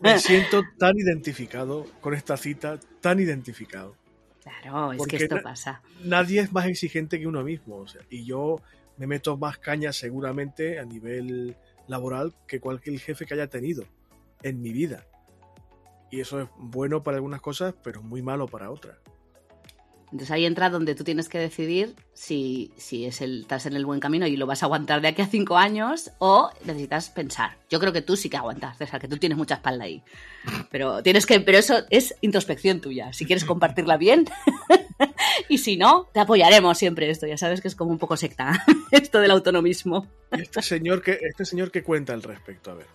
Me 0.02 0.18
siento 0.18 0.62
tan 0.78 0.96
identificado 0.96 1.86
con 2.00 2.14
esta 2.14 2.36
cita, 2.36 2.78
tan 3.00 3.18
identificado. 3.20 3.96
Claro, 4.42 4.92
es 4.92 5.06
que 5.06 5.16
esto 5.16 5.40
pasa. 5.42 5.82
Nadie 6.04 6.40
es 6.40 6.52
más 6.52 6.66
exigente 6.66 7.18
que 7.18 7.26
uno 7.26 7.42
mismo. 7.42 7.84
y 8.10 8.24
yo 8.24 8.56
me 8.96 9.06
meto 9.06 9.36
más 9.36 9.58
caña 9.58 9.92
seguramente 9.92 10.78
a 10.78 10.84
nivel 10.84 11.56
laboral 11.86 12.34
que 12.46 12.60
cualquier 12.60 12.98
jefe 12.98 13.26
que 13.26 13.34
haya 13.34 13.48
tenido 13.48 13.84
en 14.42 14.60
mi 14.60 14.72
vida. 14.72 15.06
Y 16.10 16.20
eso 16.20 16.40
es 16.40 16.48
bueno 16.56 17.02
para 17.02 17.16
algunas 17.16 17.40
cosas, 17.40 17.74
pero 17.82 18.02
muy 18.02 18.22
malo 18.22 18.46
para 18.46 18.70
otras. 18.70 18.96
Entonces 20.10 20.30
ahí 20.30 20.46
entra 20.46 20.70
donde 20.70 20.94
tú 20.94 21.04
tienes 21.04 21.28
que 21.28 21.38
decidir 21.38 21.94
si, 22.14 22.72
si 22.76 23.04
es 23.04 23.20
el, 23.20 23.42
estás 23.42 23.66
en 23.66 23.74
el 23.74 23.84
buen 23.84 24.00
camino 24.00 24.26
y 24.26 24.36
lo 24.36 24.46
vas 24.46 24.62
a 24.62 24.66
aguantar 24.66 25.00
de 25.00 25.08
aquí 25.08 25.22
a 25.22 25.26
cinco 25.26 25.56
años 25.56 26.10
o 26.18 26.50
necesitas 26.64 27.10
pensar. 27.10 27.58
Yo 27.68 27.78
creo 27.78 27.92
que 27.92 28.02
tú 28.02 28.16
sí 28.16 28.30
que 28.30 28.36
aguantas, 28.36 28.78
César, 28.78 29.00
que 29.00 29.08
tú 29.08 29.18
tienes 29.18 29.36
mucha 29.36 29.56
espalda 29.56 29.84
ahí. 29.84 30.02
Pero 30.70 31.02
tienes 31.02 31.26
que, 31.26 31.40
pero 31.40 31.58
eso 31.58 31.84
es 31.90 32.14
introspección 32.22 32.80
tuya. 32.80 33.12
Si 33.12 33.26
quieres 33.26 33.44
compartirla 33.44 33.96
bien 33.96 34.24
y 35.48 35.58
si 35.58 35.76
no, 35.76 36.08
te 36.12 36.20
apoyaremos 36.20 36.78
siempre 36.78 37.10
esto. 37.10 37.26
Ya 37.26 37.36
sabes 37.36 37.60
que 37.60 37.68
es 37.68 37.74
como 37.74 37.90
un 37.90 37.98
poco 37.98 38.16
secta 38.16 38.64
esto 38.90 39.20
del 39.20 39.30
autonomismo. 39.30 40.06
este 40.30 40.62
señor 40.62 41.02
que, 41.02 41.18
este 41.22 41.44
señor 41.44 41.70
que 41.70 41.82
cuenta 41.82 42.14
al 42.14 42.22
respecto, 42.22 42.70
a 42.70 42.74
ver. 42.74 42.86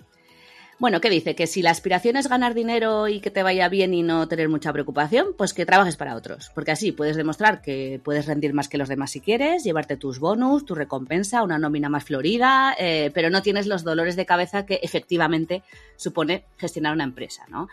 Bueno, 0.83 0.99
¿qué 0.99 1.09
dice? 1.09 1.33
Que 1.33 1.47
si 1.47 1.61
la 1.61 1.71
aspiración 1.71 2.17
es 2.17 2.27
ganar 2.27 2.53
dinero 2.53 3.07
y 3.07 3.21
que 3.21 3.31
te 3.31 3.41
vaya 3.41 3.69
bien 3.69 3.93
y 3.93 4.03
no 4.03 4.27
tener 4.27 4.49
mucha 4.49 4.73
preocupación, 4.73 5.27
pues 5.37 5.53
que 5.53 5.65
trabajes 5.65 5.95
para 5.95 6.13
otros. 6.13 6.51
Porque 6.53 6.71
así 6.71 6.91
puedes 6.91 7.15
demostrar 7.15 7.61
que 7.61 8.01
puedes 8.03 8.25
rendir 8.25 8.53
más 8.53 8.67
que 8.67 8.77
los 8.77 8.89
demás 8.89 9.11
si 9.11 9.21
quieres, 9.21 9.63
llevarte 9.63 9.95
tus 9.95 10.19
bonus, 10.19 10.65
tu 10.65 10.75
recompensa, 10.75 11.41
una 11.41 11.57
nómina 11.57 11.87
más 11.87 12.03
florida, 12.03 12.75
eh, 12.77 13.11
pero 13.13 13.29
no 13.29 13.41
tienes 13.41 13.65
los 13.65 13.85
dolores 13.85 14.17
de 14.17 14.25
cabeza 14.25 14.65
que 14.65 14.81
efectivamente 14.83 15.63
supone 15.95 16.43
gestionar 16.57 16.91
una 16.91 17.05
empresa, 17.05 17.45
¿no? 17.47 17.69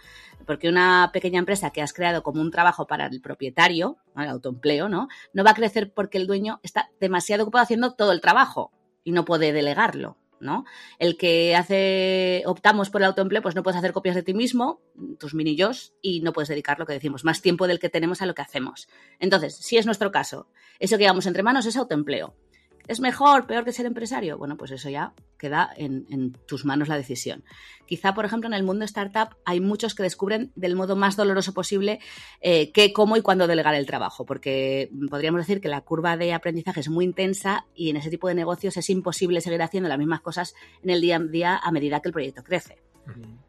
Porque 0.47 0.69
una 0.69 1.11
pequeña 1.13 1.41
empresa 1.41 1.71
que 1.71 1.83
has 1.83 1.93
creado 1.93 2.23
como 2.23 2.41
un 2.41 2.53
trabajo 2.53 2.87
para 2.87 3.07
el 3.07 3.21
propietario, 3.21 3.97
el 4.17 4.29
autoempleo, 4.29 4.89
¿no? 4.89 5.09
No 5.33 5.43
va 5.43 5.51
a 5.51 5.55
crecer 5.55 5.93
porque 5.93 6.17
el 6.17 6.29
dueño 6.29 6.61
está 6.63 6.91
demasiado 7.01 7.43
ocupado 7.43 7.65
haciendo 7.65 7.93
todo 7.95 8.13
el 8.13 8.21
trabajo 8.21 8.71
y 9.03 9.11
no 9.11 9.25
puede 9.25 9.53
delegarlo. 9.53 10.17
¿No? 10.41 10.65
El 10.99 11.17
que 11.17 11.55
hace, 11.55 12.43
optamos 12.47 12.91
por 12.91 13.01
el 13.01 13.07
autoempleo, 13.07 13.43
pues 13.43 13.55
no 13.55 13.63
puedes 13.63 13.79
hacer 13.79 13.93
copias 13.93 14.17
de 14.17 14.23
ti 14.23 14.35
mismo, 14.35 14.81
tus 15.19 15.35
mini 15.35 15.57
y 16.01 16.21
no 16.21 16.33
puedes 16.33 16.49
dedicar 16.49 16.79
lo 16.79 16.87
que 16.87 16.93
decimos, 16.93 17.25
más 17.25 17.43
tiempo 17.43 17.67
del 17.67 17.79
que 17.79 17.89
tenemos 17.89 18.23
a 18.23 18.27
lo 18.27 18.35
que 18.35 18.43
hacemos. 18.43 18.89
Entonces, 19.19 19.57
si 19.57 19.77
es 19.77 19.87
nuestro 19.87 20.11
caso, 20.11 20.49
eso 20.79 20.97
que 20.97 21.05
llevamos 21.05 21.27
entre 21.27 21.43
manos 21.43 21.67
es 21.67 21.77
autoempleo. 21.77 22.35
¿Es 22.91 22.99
mejor, 22.99 23.47
peor 23.47 23.65
que 23.65 23.73
ser 23.73 23.87
empresario? 23.87 24.37
Bueno, 24.37 24.57
pues 24.57 24.73
eso 24.73 24.91
ya 24.91 25.15
queda 25.39 25.71
en, 25.77 26.33
tus 26.49 26.65
manos 26.65 26.89
la 26.89 26.97
decisión. 26.97 27.45
Quizá, 27.87 28.15
por 28.15 28.25
ejemplo, 28.25 28.49
en 28.49 28.53
el 28.53 28.65
mundo 28.65 28.85
startup 28.85 29.37
hay 29.45 29.61
muchos 29.61 29.95
que 29.95 30.03
descubren 30.03 30.51
del 30.57 30.75
modo 30.75 30.97
más 30.97 31.15
doloroso 31.15 31.55
posible 31.55 32.01
eh, 32.41 32.73
qué, 32.73 32.93
cómo 32.93 33.17
y 33.17 33.23
cuándo 33.23 33.47
delegar 33.47 33.77
el 33.77 33.87
trabajo, 33.87 34.27
porque 34.27 34.91
podríamos 35.09 35.43
decir 35.43 35.61
que 35.61 35.69
la 35.69 35.83
curva 35.83 36.17
de 36.17 36.33
aprendizaje 36.33 36.81
es 36.81 36.89
muy 36.89 37.05
intensa 37.05 37.65
y 37.77 37.91
en 37.91 37.97
ese 37.97 38.11
tipo 38.11 38.27
de 38.27 38.35
negocios 38.35 38.77
es 38.77 38.91
imposible 38.91 39.41
seguir 39.41 39.63
haciendo 39.63 39.89
las 39.89 39.99
mismas 39.99 40.21
cosas 40.21 40.57
en 40.83 40.91
el 40.91 41.01
día 41.01 41.15
a 41.15 41.21
día 41.21 41.61
a 41.63 41.71
medida 41.71 42.01
que 42.01 42.09
el 42.09 42.13
proyecto 42.13 42.43
crece. 42.43 42.79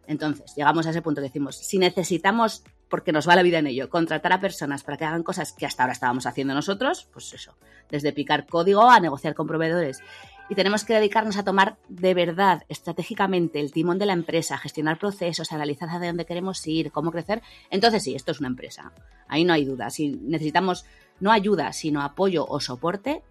Entonces, 0.06 0.54
llegamos 0.56 0.86
a 0.86 0.91
ese 0.91 1.01
punto 1.01 1.19
que 1.19 1.30
decimos, 1.30 1.58
si 1.58 1.80
necesitamos 1.80 2.63
porque 2.91 3.12
nos 3.12 3.27
va 3.27 3.36
la 3.36 3.41
vida 3.41 3.58
en 3.58 3.65
ello. 3.65 3.89
Contratar 3.89 4.34
a 4.34 4.39
personas 4.39 4.84
para 4.84 4.97
que 4.97 5.06
hagan 5.06 5.23
cosas 5.23 5.54
que 5.54 5.65
hasta 5.65 5.82
ahora 5.82 5.93
estábamos 5.93 6.27
haciendo 6.27 6.54
nosotros, 6.54 7.08
pues 7.12 7.34
eso, 7.34 7.56
desde 7.89 8.13
picar 8.13 8.45
código 8.45 8.88
a 8.88 8.99
negociar 8.99 9.34
con 9.34 9.47
proveedores. 9.47 10.04
Y 10.49 10.56
tenemos 10.56 10.84
que 10.84 10.93
dedicarnos 10.93 11.38
a 11.38 11.45
tomar 11.45 11.77
de 11.88 12.13
verdad, 12.13 12.63
estratégicamente, 12.67 13.62
el 13.62 13.71
timón 13.71 13.97
de 13.97 14.06
la 14.06 14.13
empresa, 14.13 14.58
gestionar 14.58 14.99
procesos, 14.99 15.54
analizar 15.54 15.88
hacia 15.88 16.08
dónde 16.08 16.25
queremos 16.25 16.67
ir, 16.67 16.91
cómo 16.91 17.12
crecer. 17.12 17.41
Entonces 17.69 18.04
sí, 18.04 18.13
esto 18.13 18.34
es 18.34 18.39
una 18.41 18.49
empresa. 18.49 18.91
Ahí 19.30 19.45
no 19.45 19.54
hay 19.54 19.63
duda. 19.63 19.89
Si 19.89 20.10
necesitamos 20.10 20.86
no 21.21 21.32
ayuda, 21.32 21.71
sino 21.71 22.01
apoyo 22.01 22.45
o 22.45 22.60
soporte, 22.60 23.23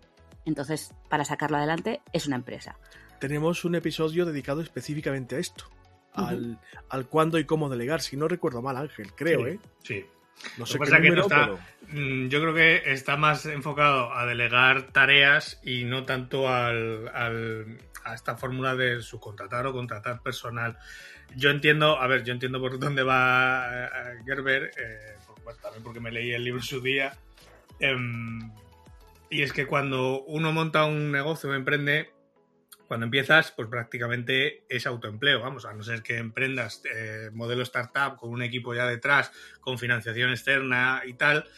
entonces 0.47 0.95
para 1.11 1.27
sacarlo 1.27 1.59
adelante 1.59 2.01
es 2.15 2.27
una 2.27 2.37
empresa. 2.37 2.79
Tenemos 3.19 3.67
un 3.67 3.75
episodio 3.75 4.25
dedicado 4.25 4.63
específicamente 4.63 5.37
a 5.37 5.41
esto 5.41 5.67
al, 6.15 6.59
al 6.89 7.07
cuándo 7.07 7.39
y 7.39 7.45
cómo 7.45 7.69
delegar. 7.69 8.01
Si 8.01 8.17
no 8.17 8.29
recuerdo 8.29 8.63
mal, 8.63 8.77
Ángel, 8.77 9.13
creo, 9.15 9.47
¿eh? 9.47 9.59
Sí. 9.83 10.05
No 10.57 10.67
sé 10.67 10.79
qué 10.79 10.91
número, 10.91 11.23
está, 11.23 11.51
mm, 11.93 12.29
Yo 12.29 12.41
creo 12.41 12.55
que 12.55 12.93
está 12.93 13.17
más 13.17 13.47
enfocado 13.47 14.13
a 14.13 14.27
delegar 14.27 14.91
tareas 14.93 15.61
y 15.63 15.85
no 15.85 16.05
tanto 16.05 16.49
al, 16.49 17.11
a 18.05 18.15
esta 18.15 18.37
fórmula 18.37 18.75
de 18.75 19.03
subcontratar 19.03 19.67
o 19.67 19.73
contratar 19.73 20.23
personal. 20.23 20.79
Yo 21.37 21.51
entiendo, 21.51 22.01
a 22.01 22.07
ver, 22.07 22.25
yo 22.25 22.33
entiendo 22.33 22.61
por 22.61 22.79
dónde 22.79 23.03
va 23.03 23.87
eh, 23.87 24.23
Gerber, 24.25 24.71
eh, 24.77 25.17
también 25.63 25.83
porque 25.83 26.01
me 26.01 26.11
leí 26.11 26.33
el 26.33 26.45
libro 26.45 26.61
en 26.61 26.67
su 26.67 26.81
día. 26.81 27.13
Em, 27.79 28.51
y 29.29 29.43
es 29.43 29.53
que 29.53 29.67
cuando 29.67 30.23
uno 30.23 30.53
monta 30.53 30.85
un 30.85 31.13
negocio, 31.13 31.55
emprende, 31.55 32.11
cuando 32.91 33.05
empiezas, 33.05 33.53
pues 33.53 33.69
prácticamente 33.69 34.65
es 34.69 34.85
autoempleo, 34.85 35.39
vamos, 35.39 35.65
a 35.65 35.73
no 35.73 35.85
ser 35.85 36.03
que 36.03 36.17
emprendas 36.17 36.83
eh, 36.93 37.31
modelo 37.33 37.63
startup 37.63 38.17
con 38.17 38.31
un 38.31 38.43
equipo 38.43 38.75
ya 38.75 38.85
detrás, 38.85 39.31
con 39.61 39.79
financiación 39.79 40.31
externa 40.31 41.03
y 41.07 41.15
tal. 41.15 41.49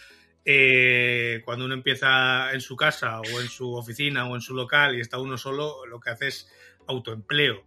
Eh, 0.44 1.40
cuando 1.42 1.64
uno 1.64 1.72
empieza 1.72 2.52
en 2.52 2.60
su 2.60 2.76
casa 2.76 3.18
o 3.18 3.40
en 3.40 3.48
su 3.48 3.72
oficina 3.72 4.28
o 4.28 4.34
en 4.34 4.42
su 4.42 4.54
local 4.54 4.94
y 4.94 5.00
está 5.00 5.18
uno 5.18 5.38
solo, 5.38 5.86
lo 5.86 6.00
que 6.00 6.10
hace 6.10 6.26
es 6.26 6.52
autoempleo. 6.86 7.64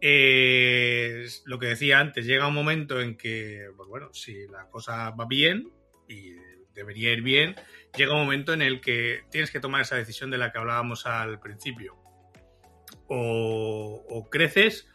Eh, 0.00 1.26
lo 1.44 1.58
que 1.58 1.66
decía 1.66 1.98
antes, 1.98 2.24
llega 2.24 2.46
un 2.46 2.54
momento 2.54 3.00
en 3.00 3.16
que, 3.16 3.68
pues 3.76 3.88
bueno, 3.88 4.14
si 4.14 4.46
la 4.46 4.68
cosa 4.70 5.10
va 5.10 5.26
bien 5.26 5.72
y 6.06 6.36
debería 6.72 7.12
ir 7.12 7.22
bien, 7.22 7.56
llega 7.96 8.14
un 8.14 8.20
momento 8.20 8.52
en 8.52 8.62
el 8.62 8.80
que 8.80 9.24
tienes 9.32 9.50
que 9.50 9.58
tomar 9.58 9.80
esa 9.80 9.96
decisión 9.96 10.30
de 10.30 10.38
la 10.38 10.52
que 10.52 10.58
hablábamos 10.58 11.04
al 11.04 11.40
principio 11.40 12.07
o, 13.08 14.28
creces 14.30 14.86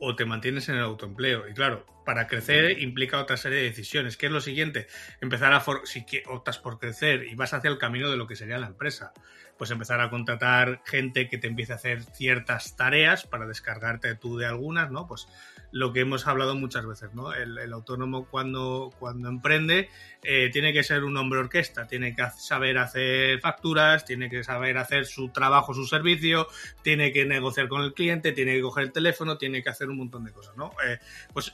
o 0.00 0.14
te 0.16 0.24
mantienes 0.24 0.68
en 0.68 0.76
el 0.76 0.82
autoempleo. 0.82 1.48
Y 1.48 1.54
claro, 1.54 1.84
para 2.06 2.28
crecer 2.28 2.80
implica 2.80 3.20
otra 3.20 3.36
serie 3.36 3.58
de 3.58 3.64
decisiones. 3.64 4.16
¿Qué 4.16 4.26
es 4.26 4.32
lo 4.32 4.40
siguiente? 4.40 4.86
Empezar 5.20 5.52
a, 5.52 5.62
si 5.84 6.06
optas 6.26 6.58
por 6.58 6.78
crecer 6.78 7.24
y 7.24 7.34
vas 7.34 7.52
hacia 7.52 7.68
el 7.68 7.78
camino 7.78 8.08
de 8.08 8.16
lo 8.16 8.28
que 8.28 8.36
sería 8.36 8.58
la 8.58 8.68
empresa, 8.68 9.12
pues 9.58 9.72
empezar 9.72 10.00
a 10.00 10.08
contratar 10.08 10.82
gente 10.84 11.28
que 11.28 11.36
te 11.36 11.48
empiece 11.48 11.72
a 11.72 11.76
hacer 11.76 12.04
ciertas 12.04 12.76
tareas 12.76 13.26
para 13.26 13.46
descargarte 13.46 14.14
tú 14.14 14.38
de 14.38 14.46
algunas, 14.46 14.90
¿no? 14.90 15.08
Pues 15.08 15.26
lo 15.72 15.92
que 15.92 16.00
hemos 16.00 16.28
hablado 16.28 16.54
muchas 16.54 16.86
veces, 16.86 17.12
¿no? 17.12 17.34
El, 17.34 17.72
autónomo 17.72 18.26
cuando, 18.26 18.94
cuando 19.00 19.28
emprende 19.28 19.90
eh, 20.22 20.48
tiene 20.52 20.72
que 20.72 20.84
ser 20.84 21.02
un 21.02 21.16
hombre 21.16 21.40
orquesta, 21.40 21.88
tiene 21.88 22.14
que 22.14 22.24
saber 22.38 22.78
hacer 22.78 23.40
facturas, 23.40 24.04
tiene 24.04 24.30
que 24.30 24.44
saber 24.44 24.78
hacer 24.78 25.06
su 25.06 25.30
trabajo, 25.30 25.74
su 25.74 25.86
servicio, 25.86 26.46
tiene 26.82 27.12
que 27.12 27.24
negociar 27.24 27.66
con 27.66 27.82
el 27.82 27.94
cliente, 27.94 28.30
tiene 28.30 28.54
que 28.54 28.62
coger 28.62 28.84
el 28.84 28.92
teléfono, 28.92 29.38
tiene 29.38 29.62
que 29.62 29.70
hacer 29.70 29.90
un 29.90 29.96
montón 29.96 30.24
de 30.24 30.32
cosas, 30.32 30.56
¿no? 30.56 30.70
Eh, 30.86 30.98
pues 31.32 31.52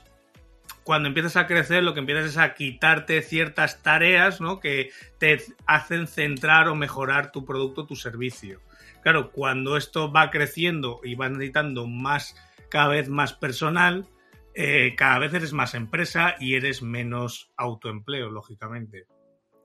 cuando 0.83 1.07
empiezas 1.07 1.37
a 1.37 1.47
crecer, 1.47 1.83
lo 1.83 1.93
que 1.93 2.01
empiezas 2.01 2.25
es 2.25 2.37
a 2.37 2.53
quitarte 2.53 3.21
ciertas 3.21 3.81
tareas, 3.81 4.41
¿no? 4.41 4.59
Que 4.59 4.91
te 5.17 5.41
hacen 5.65 6.07
centrar 6.07 6.67
o 6.67 6.75
mejorar 6.75 7.31
tu 7.31 7.45
producto, 7.45 7.85
tu 7.85 7.95
servicio. 7.95 8.61
Claro, 9.01 9.31
cuando 9.31 9.77
esto 9.77 10.11
va 10.11 10.31
creciendo 10.31 11.01
y 11.03 11.15
va 11.15 11.29
necesitando 11.29 11.87
más 11.87 12.35
cada 12.69 12.87
vez 12.87 13.09
más 13.09 13.33
personal, 13.33 14.07
eh, 14.55 14.95
cada 14.95 15.19
vez 15.19 15.33
eres 15.33 15.53
más 15.53 15.73
empresa 15.73 16.35
y 16.39 16.55
eres 16.55 16.81
menos 16.81 17.51
autoempleo, 17.57 18.29
lógicamente. 18.29 19.05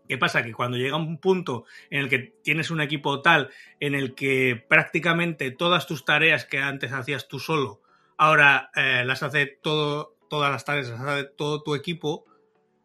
¿Qué 0.08 0.16
pasa? 0.16 0.42
Que 0.42 0.52
cuando 0.52 0.78
llega 0.78 0.96
un 0.96 1.18
punto 1.18 1.64
en 1.90 2.00
el 2.00 2.08
que 2.08 2.34
tienes 2.42 2.70
un 2.70 2.80
equipo 2.80 3.20
tal, 3.20 3.50
en 3.78 3.94
el 3.94 4.14
que 4.14 4.64
prácticamente 4.68 5.50
todas 5.50 5.86
tus 5.86 6.04
tareas 6.04 6.46
que 6.46 6.58
antes 6.58 6.92
hacías 6.92 7.28
tú 7.28 7.38
solo, 7.38 7.82
ahora 8.16 8.70
eh, 8.74 9.04
las 9.04 9.22
hace 9.22 9.46
todo, 9.46 10.16
todas 10.28 10.50
las 10.50 10.64
tareas, 10.64 10.88
las 10.88 11.26
todo 11.36 11.62
tu 11.62 11.74
equipo, 11.74 12.24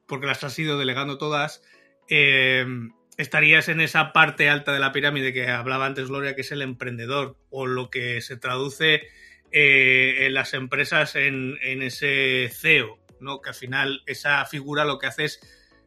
porque 0.07 0.27
las 0.27 0.43
has 0.43 0.57
ido 0.59 0.77
delegando 0.77 1.17
todas, 1.17 1.61
eh, 2.09 2.65
estarías 3.17 3.69
en 3.69 3.81
esa 3.81 4.13
parte 4.13 4.49
alta 4.49 4.73
de 4.73 4.79
la 4.79 4.91
pirámide 4.91 5.33
que 5.33 5.47
hablaba 5.47 5.85
antes 5.85 6.07
Gloria, 6.07 6.35
que 6.35 6.41
es 6.41 6.51
el 6.51 6.61
emprendedor, 6.61 7.37
o 7.49 7.65
lo 7.65 7.89
que 7.89 8.21
se 8.21 8.37
traduce 8.37 9.03
eh, 9.51 10.25
en 10.25 10.33
las 10.33 10.53
empresas 10.53 11.15
en, 11.15 11.57
ese 11.61 12.49
CEO, 12.51 12.97
¿no? 13.19 13.41
Que 13.41 13.49
al 13.49 13.55
final 13.55 14.01
esa 14.07 14.43
figura 14.45 14.85
lo 14.85 14.97
que 14.97 15.07
hace 15.07 15.25
es 15.25 15.39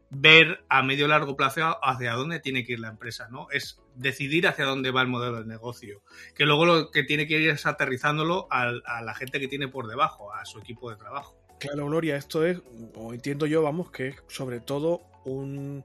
ver 0.09 0.65
a 0.69 0.85
medio 0.85 1.09
largo 1.09 1.37
plazo 1.37 1.85
hacia 1.85 2.13
dónde 2.13 2.39
tiene 2.39 2.65
que 2.65 2.75
ir 2.75 2.81
la 2.81 2.89
empresa, 2.89 3.29
¿no? 3.29 3.49
Es 3.51 3.83
decidir 3.97 4.47
hacia 4.47 4.67
dónde 4.67 4.93
va 4.93 5.03
el 5.03 5.09
modelo 5.09 5.41
de 5.41 5.47
negocio. 5.47 6.03
Que 6.37 6.47
luego 6.47 6.65
lo 6.65 6.91
que 6.93 7.03
tiene 7.03 7.27
que 7.27 7.41
ir 7.41 7.51
es 7.51 7.67
aterrizándolo 7.67 8.47
a, 8.51 8.71
la 8.71 9.15
gente 9.15 9.41
que 9.41 9.49
tiene 9.49 9.67
por 9.67 9.89
debajo, 9.89 10.33
a 10.33 10.45
su 10.45 10.61
equipo 10.61 10.91
de 10.91 10.97
trabajo. 10.97 11.37
Claro, 11.59 11.87
Gloria, 11.87 12.17
esto 12.17 12.45
es, 12.45 12.61
o 12.95 13.15
entiendo 13.15 13.47
yo, 13.47 13.63
vamos, 13.63 13.91
que 13.91 14.09
es 14.09 14.17
sobre 14.29 14.61
todo 14.61 15.03
un, 15.25 15.83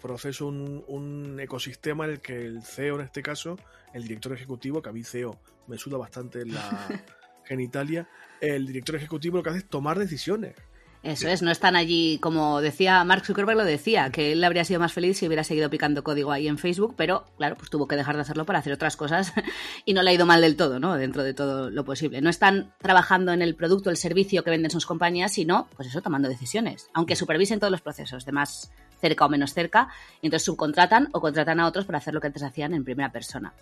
proceso, 0.00 0.46
un, 0.46 0.84
un, 0.86 1.40
ecosistema 1.40 2.04
en 2.04 2.12
el 2.12 2.20
que 2.20 2.46
el 2.46 2.62
CEO 2.62 2.96
en 2.96 3.02
este 3.02 3.22
caso, 3.22 3.58
el 3.92 4.04
director 4.04 4.32
ejecutivo, 4.32 4.80
que 4.80 4.88
a 4.88 4.92
mí 4.92 5.02
CEO 5.02 5.38
me 5.66 5.78
suda 5.78 5.98
bastante 5.98 6.46
la 6.46 6.88
genitalia, 7.44 8.08
el 8.40 8.66
director 8.66 8.96
ejecutivo 8.96 9.38
lo 9.38 9.42
que 9.42 9.50
hace 9.50 9.58
es 9.58 9.68
tomar 9.68 9.98
decisiones. 9.98 10.54
Eso 11.02 11.26
es, 11.28 11.42
no 11.42 11.50
están 11.50 11.74
allí, 11.74 12.18
como 12.20 12.60
decía 12.60 13.02
Mark 13.02 13.26
Zuckerberg 13.26 13.58
lo 13.58 13.64
decía, 13.64 14.10
que 14.10 14.32
él 14.32 14.44
habría 14.44 14.64
sido 14.64 14.78
más 14.78 14.92
feliz 14.92 15.18
si 15.18 15.26
hubiera 15.26 15.42
seguido 15.42 15.68
picando 15.68 16.04
código 16.04 16.30
ahí 16.30 16.46
en 16.46 16.58
Facebook, 16.58 16.94
pero 16.96 17.24
claro, 17.36 17.56
pues 17.56 17.70
tuvo 17.70 17.88
que 17.88 17.96
dejar 17.96 18.14
de 18.14 18.22
hacerlo 18.22 18.46
para 18.46 18.60
hacer 18.60 18.72
otras 18.72 18.96
cosas 18.96 19.32
y 19.84 19.94
no 19.94 20.02
le 20.02 20.10
ha 20.10 20.14
ido 20.14 20.26
mal 20.26 20.40
del 20.40 20.56
todo, 20.56 20.78
¿no? 20.78 20.96
Dentro 20.96 21.24
de 21.24 21.34
todo 21.34 21.70
lo 21.70 21.84
posible. 21.84 22.20
No 22.20 22.30
están 22.30 22.72
trabajando 22.78 23.32
en 23.32 23.42
el 23.42 23.56
producto, 23.56 23.90
el 23.90 23.96
servicio 23.96 24.44
que 24.44 24.50
venden 24.50 24.70
sus 24.70 24.86
compañías, 24.86 25.32
sino, 25.32 25.66
pues 25.76 25.88
eso, 25.88 26.02
tomando 26.02 26.28
decisiones, 26.28 26.88
aunque 26.94 27.16
supervisen 27.16 27.58
todos 27.58 27.72
los 27.72 27.80
procesos, 27.80 28.24
de 28.24 28.32
más 28.32 28.70
cerca 29.02 29.26
o 29.26 29.28
menos 29.28 29.52
cerca, 29.52 29.88
y 30.22 30.28
entonces 30.28 30.46
subcontratan 30.46 31.08
o 31.12 31.20
contratan 31.20 31.60
a 31.60 31.66
otros 31.66 31.84
para 31.84 31.98
hacer 31.98 32.14
lo 32.14 32.20
que 32.20 32.28
antes 32.28 32.42
hacían 32.42 32.72
en 32.72 32.84
primera 32.84 33.12
persona. 33.12 33.52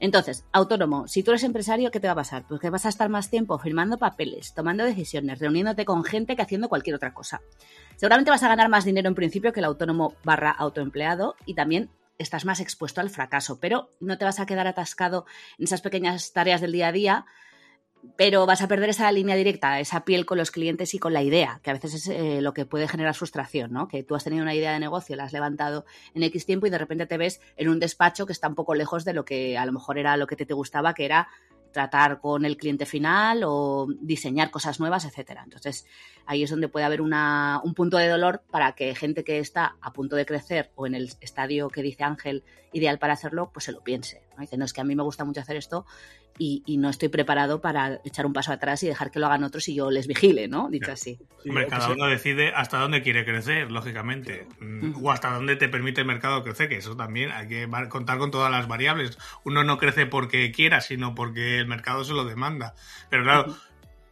Entonces, 0.00 0.44
autónomo, 0.52 1.06
si 1.06 1.22
tú 1.22 1.30
eres 1.30 1.44
empresario, 1.44 1.90
¿qué 1.90 2.00
te 2.00 2.08
va 2.08 2.12
a 2.12 2.16
pasar? 2.16 2.44
Pues 2.48 2.60
que 2.60 2.68
vas 2.68 2.84
a 2.84 2.88
estar 2.88 3.08
más 3.08 3.30
tiempo 3.30 3.58
firmando 3.58 3.96
papeles, 3.96 4.52
tomando 4.52 4.84
decisiones, 4.84 5.38
reuniéndote 5.38 5.84
con 5.84 6.04
gente 6.04 6.36
que 6.36 6.42
haciendo 6.42 6.68
cualquier 6.68 6.96
otra 6.96 7.14
cosa. 7.14 7.40
Seguramente 7.96 8.30
vas 8.30 8.42
a 8.42 8.48
ganar 8.48 8.68
más 8.68 8.84
dinero 8.84 9.08
en 9.08 9.14
principio 9.14 9.52
que 9.52 9.60
el 9.60 9.66
autónomo 9.66 10.14
barra 10.24 10.50
autoempleado 10.50 11.36
y 11.46 11.54
también 11.54 11.90
estás 12.18 12.44
más 12.44 12.60
expuesto 12.60 13.00
al 13.00 13.10
fracaso, 13.10 13.60
pero 13.60 13.88
no 14.00 14.18
te 14.18 14.24
vas 14.24 14.40
a 14.40 14.46
quedar 14.46 14.66
atascado 14.66 15.24
en 15.58 15.64
esas 15.64 15.80
pequeñas 15.80 16.32
tareas 16.32 16.60
del 16.60 16.72
día 16.72 16.88
a 16.88 16.92
día, 16.92 17.26
pero 18.16 18.46
vas 18.46 18.62
a 18.62 18.68
perder 18.68 18.90
esa 18.90 19.10
línea 19.12 19.36
directa, 19.36 19.80
esa 19.80 20.04
piel 20.04 20.26
con 20.26 20.38
los 20.38 20.50
clientes 20.50 20.94
y 20.94 20.98
con 20.98 21.12
la 21.12 21.22
idea, 21.22 21.60
que 21.62 21.70
a 21.70 21.74
veces 21.74 21.94
es 21.94 22.08
eh, 22.08 22.40
lo 22.40 22.54
que 22.54 22.66
puede 22.66 22.88
generar 22.88 23.14
frustración, 23.14 23.72
¿no? 23.72 23.88
Que 23.88 24.02
tú 24.02 24.14
has 24.14 24.24
tenido 24.24 24.42
una 24.42 24.54
idea 24.54 24.72
de 24.72 24.80
negocio, 24.80 25.16
la 25.16 25.24
has 25.24 25.32
levantado 25.32 25.84
en 26.14 26.22
X 26.22 26.46
tiempo 26.46 26.66
y 26.66 26.70
de 26.70 26.78
repente 26.78 27.06
te 27.06 27.18
ves 27.18 27.40
en 27.56 27.68
un 27.68 27.78
despacho 27.78 28.26
que 28.26 28.32
está 28.32 28.48
un 28.48 28.54
poco 28.54 28.74
lejos 28.74 29.04
de 29.04 29.12
lo 29.12 29.24
que 29.24 29.58
a 29.58 29.66
lo 29.66 29.72
mejor 29.72 29.98
era 29.98 30.16
lo 30.16 30.26
que 30.26 30.36
te, 30.36 30.46
te 30.46 30.54
gustaba, 30.54 30.94
que 30.94 31.04
era 31.04 31.28
tratar 31.72 32.20
con 32.20 32.44
el 32.44 32.56
cliente 32.56 32.86
final 32.86 33.42
o 33.44 33.86
diseñar 34.00 34.50
cosas 34.50 34.80
nuevas, 34.80 35.04
etcétera. 35.04 35.42
Entonces, 35.44 35.86
ahí 36.26 36.42
es 36.42 36.50
donde 36.50 36.68
puede 36.68 36.84
haber 36.84 37.00
un 37.00 37.74
punto 37.74 37.96
de 37.96 38.08
dolor 38.08 38.42
para 38.50 38.72
que 38.72 38.94
gente 38.94 39.24
que 39.24 39.38
está 39.38 39.76
a 39.80 39.92
punto 39.92 40.16
de 40.16 40.26
crecer 40.26 40.70
o 40.74 40.86
en 40.86 40.94
el 40.94 41.12
estadio 41.20 41.68
que 41.68 41.82
dice 41.82 42.04
Ángel 42.04 42.44
ideal 42.72 42.98
para 42.98 43.14
hacerlo, 43.14 43.50
pues 43.52 43.64
se 43.64 43.72
lo 43.72 43.82
piense. 43.82 44.22
¿no? 44.36 44.44
No, 44.56 44.64
es 44.64 44.72
que 44.72 44.80
a 44.80 44.84
mí 44.84 44.94
me 44.94 45.02
gusta 45.02 45.24
mucho 45.24 45.40
hacer 45.40 45.56
esto 45.56 45.86
y, 46.38 46.76
no 46.78 46.88
estoy 46.88 47.08
preparado 47.08 47.60
para 47.60 48.00
echar 48.04 48.24
un 48.24 48.32
paso 48.32 48.52
atrás 48.52 48.82
y 48.82 48.86
dejar 48.86 49.10
que 49.10 49.18
lo 49.18 49.26
hagan 49.26 49.44
otros 49.44 49.68
y 49.68 49.74
yo 49.74 49.90
les 49.90 50.06
vigile, 50.06 50.48
¿no? 50.48 50.70
Dicho 50.70 50.92
así. 50.92 51.18
Hombre, 51.46 51.66
cada 51.66 51.90
uno 51.90 52.06
decide 52.06 52.52
hasta 52.54 52.78
dónde 52.78 53.02
quiere 53.02 53.24
crecer, 53.24 53.70
lógicamente, 53.70 54.46
mm, 54.60 55.04
o 55.04 55.10
hasta 55.10 55.34
dónde 55.34 55.56
te 55.56 55.68
permite 55.68 56.00
el 56.00 56.06
mercado 56.06 56.42
crecer, 56.42 56.68
que 56.68 56.76
eso 56.76 56.96
también 56.96 57.30
hay 57.30 57.46
que 57.46 57.68
contar 57.88 58.18
con 58.18 58.30
todas 58.30 58.50
las 58.50 58.68
variables. 58.68 59.18
Uno 59.44 59.64
no 59.64 59.76
crece 59.78 60.06
porque 60.06 60.50
quiera, 60.52 60.80
sino 60.80 61.14
porque 61.14 61.58
el 61.58 61.66
mercado 61.66 62.04
se 62.04 62.14
lo 62.14 62.24
demanda. 62.24 62.74
Pero 63.10 63.24
claro, 63.24 63.56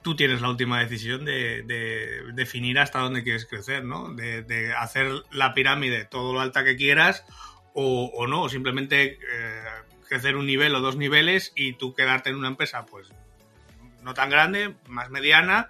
tú 0.03 0.15
tienes 0.15 0.41
la 0.41 0.51
última 0.51 0.81
decisión 0.81 1.25
de, 1.25 2.23
definir 2.35 2.79
hasta 2.79 3.01
dónde 3.01 3.23
quieres 3.23 3.47
crecer, 3.47 3.85
¿no? 3.85 4.13
De, 4.13 4.75
hacer 4.77 5.11
la 5.31 5.55
pirámide 5.55 6.05
todo 6.05 6.33
lo 6.35 6.41
alta 6.41 6.65
que 6.65 6.77
quieras 6.77 7.25
o, 7.75 8.11
o 8.15 8.27
no, 8.27 8.49
simplemente 8.49 9.19
eh, 9.33 9.63
crecer 10.09 10.37
un 10.37 10.47
nivel 10.47 10.75
o 10.75 10.81
dos 10.81 10.97
niveles 10.97 11.53
y 11.55 11.75
tú 11.75 11.95
quedarte 11.95 12.31
en 12.31 12.37
una 12.37 12.49
empresa, 12.49 12.87
pues 12.87 13.09
no 14.03 14.15
tan 14.15 14.31
grande, 14.31 14.75
más 14.89 15.11
mediana 15.11 15.69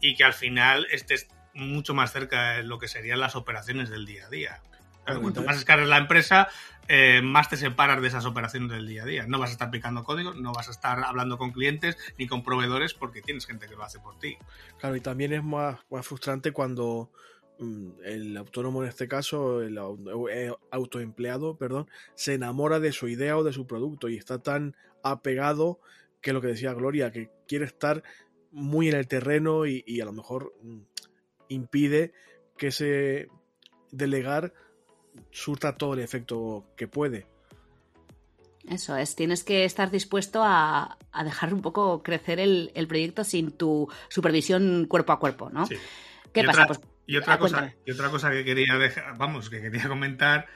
y 0.00 0.14
que 0.14 0.24
al 0.24 0.32
final 0.32 0.86
estés 0.90 1.28
mucho 1.54 1.94
más 1.94 2.12
cerca 2.12 2.52
de 2.52 2.62
lo 2.62 2.78
que 2.78 2.88
serían 2.88 3.20
las 3.20 3.36
operaciones 3.36 3.90
del 3.90 4.06
día 4.06 4.26
a 4.26 4.30
día. 4.30 4.62
cuanto 5.04 5.42
más 5.42 5.56
escala 5.56 5.82
es 5.82 5.88
la 5.88 5.98
empresa, 5.98 6.48
eh, 6.88 7.20
más 7.22 7.48
te 7.48 7.56
separas 7.56 8.00
de 8.00 8.08
esas 8.08 8.24
operaciones 8.24 8.70
del 8.70 8.86
día 8.86 9.02
a 9.02 9.06
día. 9.06 9.26
No 9.26 9.38
vas 9.38 9.50
a 9.50 9.52
estar 9.52 9.68
aplicando 9.68 10.04
código, 10.04 10.34
no 10.34 10.52
vas 10.52 10.68
a 10.68 10.70
estar 10.70 11.02
hablando 11.04 11.38
con 11.38 11.52
clientes 11.52 11.96
ni 12.18 12.26
con 12.26 12.42
proveedores 12.42 12.94
porque 12.94 13.22
tienes 13.22 13.46
gente 13.46 13.66
que 13.66 13.74
lo 13.74 13.82
hace 13.82 13.98
por 13.98 14.18
ti. 14.18 14.38
Claro, 14.78 14.96
y 14.96 15.00
también 15.00 15.32
es 15.32 15.42
más, 15.42 15.78
más 15.90 16.06
frustrante 16.06 16.52
cuando 16.52 17.10
el 18.04 18.36
autónomo 18.36 18.82
en 18.82 18.88
este 18.88 19.08
caso, 19.08 19.62
el 19.62 19.78
eh, 20.30 20.52
autoempleado, 20.70 21.56
perdón, 21.56 21.88
se 22.14 22.34
enamora 22.34 22.80
de 22.80 22.92
su 22.92 23.08
idea 23.08 23.36
o 23.36 23.44
de 23.44 23.52
su 23.52 23.66
producto 23.66 24.08
y 24.08 24.16
está 24.16 24.38
tan 24.38 24.76
apegado 25.02 25.80
que 26.20 26.32
lo 26.32 26.40
que 26.40 26.48
decía 26.48 26.72
Gloria, 26.72 27.12
que 27.12 27.30
quiere 27.46 27.66
estar 27.66 28.02
muy 28.50 28.88
en 28.88 28.96
el 28.96 29.06
terreno 29.06 29.66
y, 29.66 30.00
a 30.00 30.04
lo 30.04 30.12
mejor 30.12 30.54
mm, 30.62 30.78
impide 31.48 32.12
que 32.56 32.68
ese 32.68 33.28
delegar 33.90 34.52
surta 35.30 35.76
todo 35.76 35.94
el 35.94 36.00
efecto 36.00 36.66
que 36.76 36.88
puede. 36.88 37.26
Eso 38.68 38.96
es, 38.96 39.16
tienes 39.16 39.42
que 39.42 39.64
estar 39.64 39.90
dispuesto 39.90 40.42
a, 40.44 40.98
dejar 41.24 41.54
un 41.54 41.62
poco 41.62 42.02
crecer 42.02 42.38
el, 42.38 42.86
proyecto 42.88 43.24
sin 43.24 43.52
tu 43.52 43.88
supervisión 44.08 44.86
cuerpo 44.86 45.12
a 45.12 45.18
cuerpo, 45.18 45.50
¿no? 45.50 45.66
¿Qué 46.32 46.44
pasa? 46.44 46.66
pues 46.66 46.80
y 47.10 47.16
otra, 47.16 47.38
cosa, 47.38 47.74
y 47.84 47.90
otra 47.90 48.08
cosa 48.08 48.30
que 48.30 48.44
quería 48.44 48.78
dejar, 48.78 49.18
vamos, 49.18 49.50
que 49.50 49.60
quería 49.60 49.88
comentar, 49.88 50.46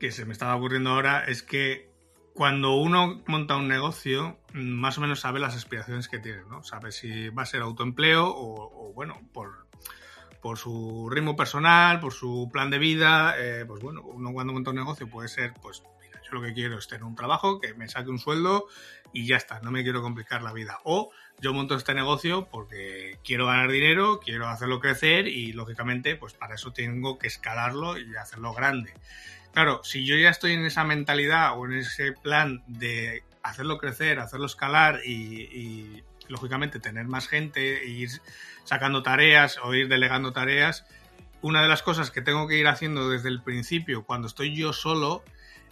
que 0.00 0.10
se 0.10 0.24
me 0.24 0.32
estaba 0.32 0.56
ocurriendo 0.56 0.90
ahora, 0.90 1.24
es 1.26 1.44
que 1.44 1.92
cuando 2.34 2.74
uno 2.74 3.22
monta 3.28 3.54
un 3.54 3.68
negocio, 3.68 4.40
más 4.52 4.98
o 4.98 5.00
menos 5.00 5.20
sabe 5.20 5.38
las 5.38 5.54
aspiraciones 5.54 6.08
que 6.08 6.18
tiene, 6.18 6.42
¿no? 6.50 6.64
Sabe 6.64 6.90
si 6.90 7.28
va 7.28 7.44
a 7.44 7.46
ser 7.46 7.62
autoempleo 7.62 8.24
o, 8.26 8.92
bueno, 8.96 9.20
por, 9.32 9.68
por 10.40 10.58
su 10.58 11.08
ritmo 11.08 11.36
personal, 11.36 12.00
por 12.00 12.12
su 12.12 12.50
plan 12.52 12.68
de 12.68 12.78
vida, 12.78 13.36
eh, 13.38 13.64
pues 13.64 13.80
bueno, 13.80 14.02
uno 14.02 14.32
cuando 14.32 14.52
monta 14.52 14.70
un 14.70 14.76
negocio 14.76 15.08
puede 15.08 15.28
ser, 15.28 15.54
pues, 15.62 15.84
mira, 16.00 16.20
yo 16.24 16.32
lo 16.32 16.42
que 16.42 16.52
quiero 16.52 16.78
es 16.78 16.88
tener 16.88 17.04
un 17.04 17.14
trabajo, 17.14 17.60
que 17.60 17.74
me 17.74 17.88
saque 17.88 18.10
un 18.10 18.18
sueldo 18.18 18.66
y 19.12 19.26
ya 19.26 19.36
está, 19.36 19.60
no 19.60 19.70
me 19.70 19.82
quiero 19.82 20.02
complicar 20.02 20.42
la 20.42 20.52
vida. 20.52 20.78
O 20.84 21.10
yo 21.40 21.52
monto 21.52 21.74
este 21.74 21.94
negocio 21.94 22.48
porque 22.50 23.18
quiero 23.24 23.46
ganar 23.46 23.70
dinero, 23.70 24.20
quiero 24.20 24.48
hacerlo 24.48 24.80
crecer 24.80 25.26
y 25.26 25.52
lógicamente, 25.52 26.16
pues 26.16 26.32
para 26.34 26.54
eso 26.54 26.72
tengo 26.72 27.18
que 27.18 27.26
escalarlo 27.26 27.98
y 27.98 28.16
hacerlo 28.16 28.52
grande. 28.54 28.94
Claro, 29.52 29.82
si 29.84 30.06
yo 30.06 30.16
ya 30.16 30.30
estoy 30.30 30.52
en 30.52 30.64
esa 30.64 30.84
mentalidad 30.84 31.58
o 31.58 31.66
en 31.66 31.74
ese 31.74 32.12
plan 32.12 32.62
de 32.66 33.22
hacerlo 33.42 33.78
crecer, 33.78 34.18
hacerlo 34.18 34.46
escalar 34.46 35.00
y, 35.04 36.02
lógicamente 36.28 36.80
tener 36.80 37.04
más 37.06 37.28
gente 37.28 37.82
e 37.82 37.88
ir 37.88 38.08
sacando 38.64 39.02
tareas 39.02 39.58
o 39.62 39.74
ir 39.74 39.88
delegando 39.88 40.32
tareas, 40.32 40.86
una 41.42 41.60
de 41.60 41.68
las 41.68 41.82
cosas 41.82 42.10
que 42.10 42.22
tengo 42.22 42.48
que 42.48 42.56
ir 42.56 42.68
haciendo 42.68 43.10
desde 43.10 43.28
el 43.28 43.42
principio, 43.42 44.04
cuando 44.04 44.28
estoy 44.28 44.56
yo 44.56 44.72
solo, 44.72 45.22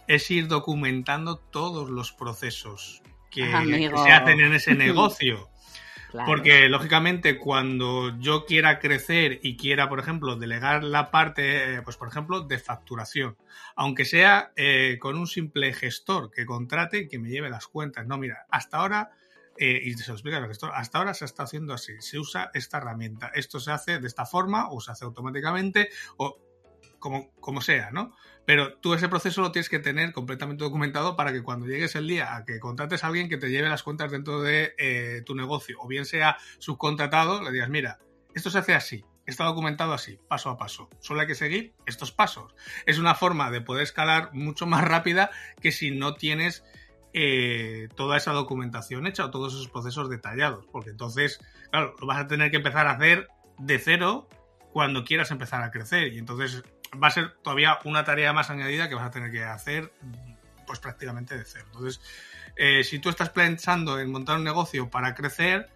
es 0.07 0.29
ir 0.29 0.47
documentando 0.47 1.37
todos 1.37 1.89
los 1.89 2.11
procesos 2.11 3.01
que, 3.31 3.41
que 3.43 3.91
se 3.97 4.11
hacen 4.11 4.39
en 4.39 4.53
ese 4.53 4.75
negocio. 4.75 5.49
Porque, 6.25 6.67
lógicamente, 6.67 7.37
cuando 7.37 8.17
yo 8.19 8.45
quiera 8.45 8.79
crecer 8.79 9.39
y 9.41 9.55
quiera, 9.55 9.87
por 9.87 9.99
ejemplo, 9.99 10.35
delegar 10.35 10.83
la 10.83 11.09
parte, 11.09 11.75
eh, 11.75 11.81
pues, 11.83 11.95
por 11.95 12.09
ejemplo, 12.09 12.41
de 12.41 12.59
facturación, 12.59 13.37
aunque 13.75 14.03
sea 14.03 14.51
eh, 14.55 14.97
con 14.99 15.17
un 15.17 15.27
simple 15.27 15.73
gestor 15.73 16.29
que 16.29 16.45
contrate 16.45 16.99
y 16.99 17.07
que 17.07 17.17
me 17.17 17.29
lleve 17.29 17.49
las 17.49 17.67
cuentas. 17.67 18.05
No, 18.07 18.17
mira, 18.17 18.45
hasta 18.49 18.77
ahora, 18.77 19.11
eh, 19.57 19.79
y 19.83 19.93
se 19.93 20.07
lo 20.09 20.15
explica 20.15 20.37
el 20.37 20.47
gestor, 20.47 20.71
hasta 20.73 20.97
ahora 20.97 21.13
se 21.13 21.25
está 21.25 21.43
haciendo 21.43 21.73
así, 21.73 21.93
se 21.99 22.19
usa 22.19 22.51
esta 22.53 22.77
herramienta, 22.77 23.31
esto 23.33 23.59
se 23.59 23.71
hace 23.71 23.99
de 23.99 24.07
esta 24.07 24.25
forma 24.25 24.69
o 24.69 24.81
se 24.81 24.91
hace 24.91 25.05
automáticamente 25.05 25.89
o 26.17 26.37
como, 27.01 27.33
como 27.41 27.59
sea, 27.59 27.91
¿no? 27.91 28.15
Pero 28.45 28.75
tú 28.75 28.93
ese 28.93 29.09
proceso 29.09 29.41
lo 29.41 29.51
tienes 29.51 29.67
que 29.67 29.79
tener 29.79 30.13
completamente 30.13 30.63
documentado 30.63 31.17
para 31.17 31.33
que 31.33 31.43
cuando 31.43 31.65
llegues 31.65 31.95
el 31.95 32.07
día 32.07 32.35
a 32.35 32.45
que 32.45 32.59
contrates 32.59 33.03
a 33.03 33.07
alguien 33.07 33.27
que 33.27 33.37
te 33.37 33.49
lleve 33.49 33.67
las 33.67 33.83
cuentas 33.83 34.11
dentro 34.11 34.41
de 34.41 34.73
eh, 34.77 35.21
tu 35.25 35.35
negocio, 35.35 35.77
o 35.81 35.87
bien 35.87 36.05
sea 36.05 36.37
subcontratado, 36.59 37.41
le 37.41 37.51
digas, 37.51 37.69
mira, 37.69 37.99
esto 38.33 38.49
se 38.49 38.59
hace 38.59 38.73
así, 38.73 39.03
está 39.25 39.43
documentado 39.45 39.93
así, 39.93 40.19
paso 40.27 40.49
a 40.49 40.57
paso. 40.57 40.89
Solo 40.99 41.21
hay 41.21 41.27
que 41.27 41.35
seguir 41.35 41.73
estos 41.85 42.11
pasos. 42.11 42.53
Es 42.85 42.99
una 42.99 43.15
forma 43.15 43.51
de 43.51 43.61
poder 43.61 43.83
escalar 43.83 44.29
mucho 44.33 44.65
más 44.65 44.83
rápida 44.83 45.31
que 45.59 45.71
si 45.71 45.91
no 45.91 46.13
tienes 46.13 46.63
eh, 47.13 47.89
toda 47.95 48.17
esa 48.17 48.31
documentación 48.31 49.07
hecha 49.07 49.25
o 49.25 49.31
todos 49.31 49.53
esos 49.53 49.69
procesos 49.69 50.09
detallados. 50.09 50.65
Porque 50.71 50.91
entonces, 50.91 51.39
claro, 51.71 51.95
lo 51.99 52.07
vas 52.07 52.19
a 52.19 52.27
tener 52.27 52.51
que 52.51 52.57
empezar 52.57 52.87
a 52.87 52.91
hacer 52.91 53.27
de 53.57 53.79
cero 53.79 54.29
cuando 54.71 55.03
quieras 55.03 55.31
empezar 55.31 55.63
a 55.63 55.71
crecer. 55.71 56.13
Y 56.13 56.17
entonces 56.17 56.63
va 57.01 57.07
a 57.07 57.11
ser 57.11 57.35
todavía 57.41 57.79
una 57.85 58.03
tarea 58.03 58.33
más 58.33 58.49
añadida 58.49 58.89
que 58.89 58.95
vas 58.95 59.05
a 59.05 59.11
tener 59.11 59.31
que 59.31 59.43
hacer 59.43 59.91
pues 60.65 60.79
prácticamente 60.79 61.37
de 61.37 61.45
cero. 61.45 61.65
Entonces, 61.67 62.01
eh, 62.55 62.83
si 62.83 62.99
tú 62.99 63.09
estás 63.09 63.29
pensando 63.29 63.99
en 63.99 64.11
montar 64.11 64.37
un 64.37 64.43
negocio 64.43 64.89
para 64.89 65.15
crecer, 65.15 65.69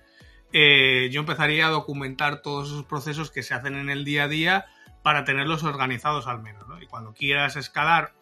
eh, 0.53 1.09
yo 1.11 1.21
empezaría 1.21 1.67
a 1.67 1.69
documentar 1.69 2.41
todos 2.41 2.69
esos 2.69 2.85
procesos 2.85 3.31
que 3.31 3.43
se 3.43 3.53
hacen 3.53 3.75
en 3.75 3.89
el 3.89 4.05
día 4.05 4.23
a 4.23 4.27
día 4.27 4.65
para 5.03 5.25
tenerlos 5.25 5.63
organizados 5.63 6.27
al 6.27 6.41
menos. 6.41 6.65
Y 6.81 6.85
cuando 6.87 7.13
quieras 7.13 7.55
escalar 7.55 8.13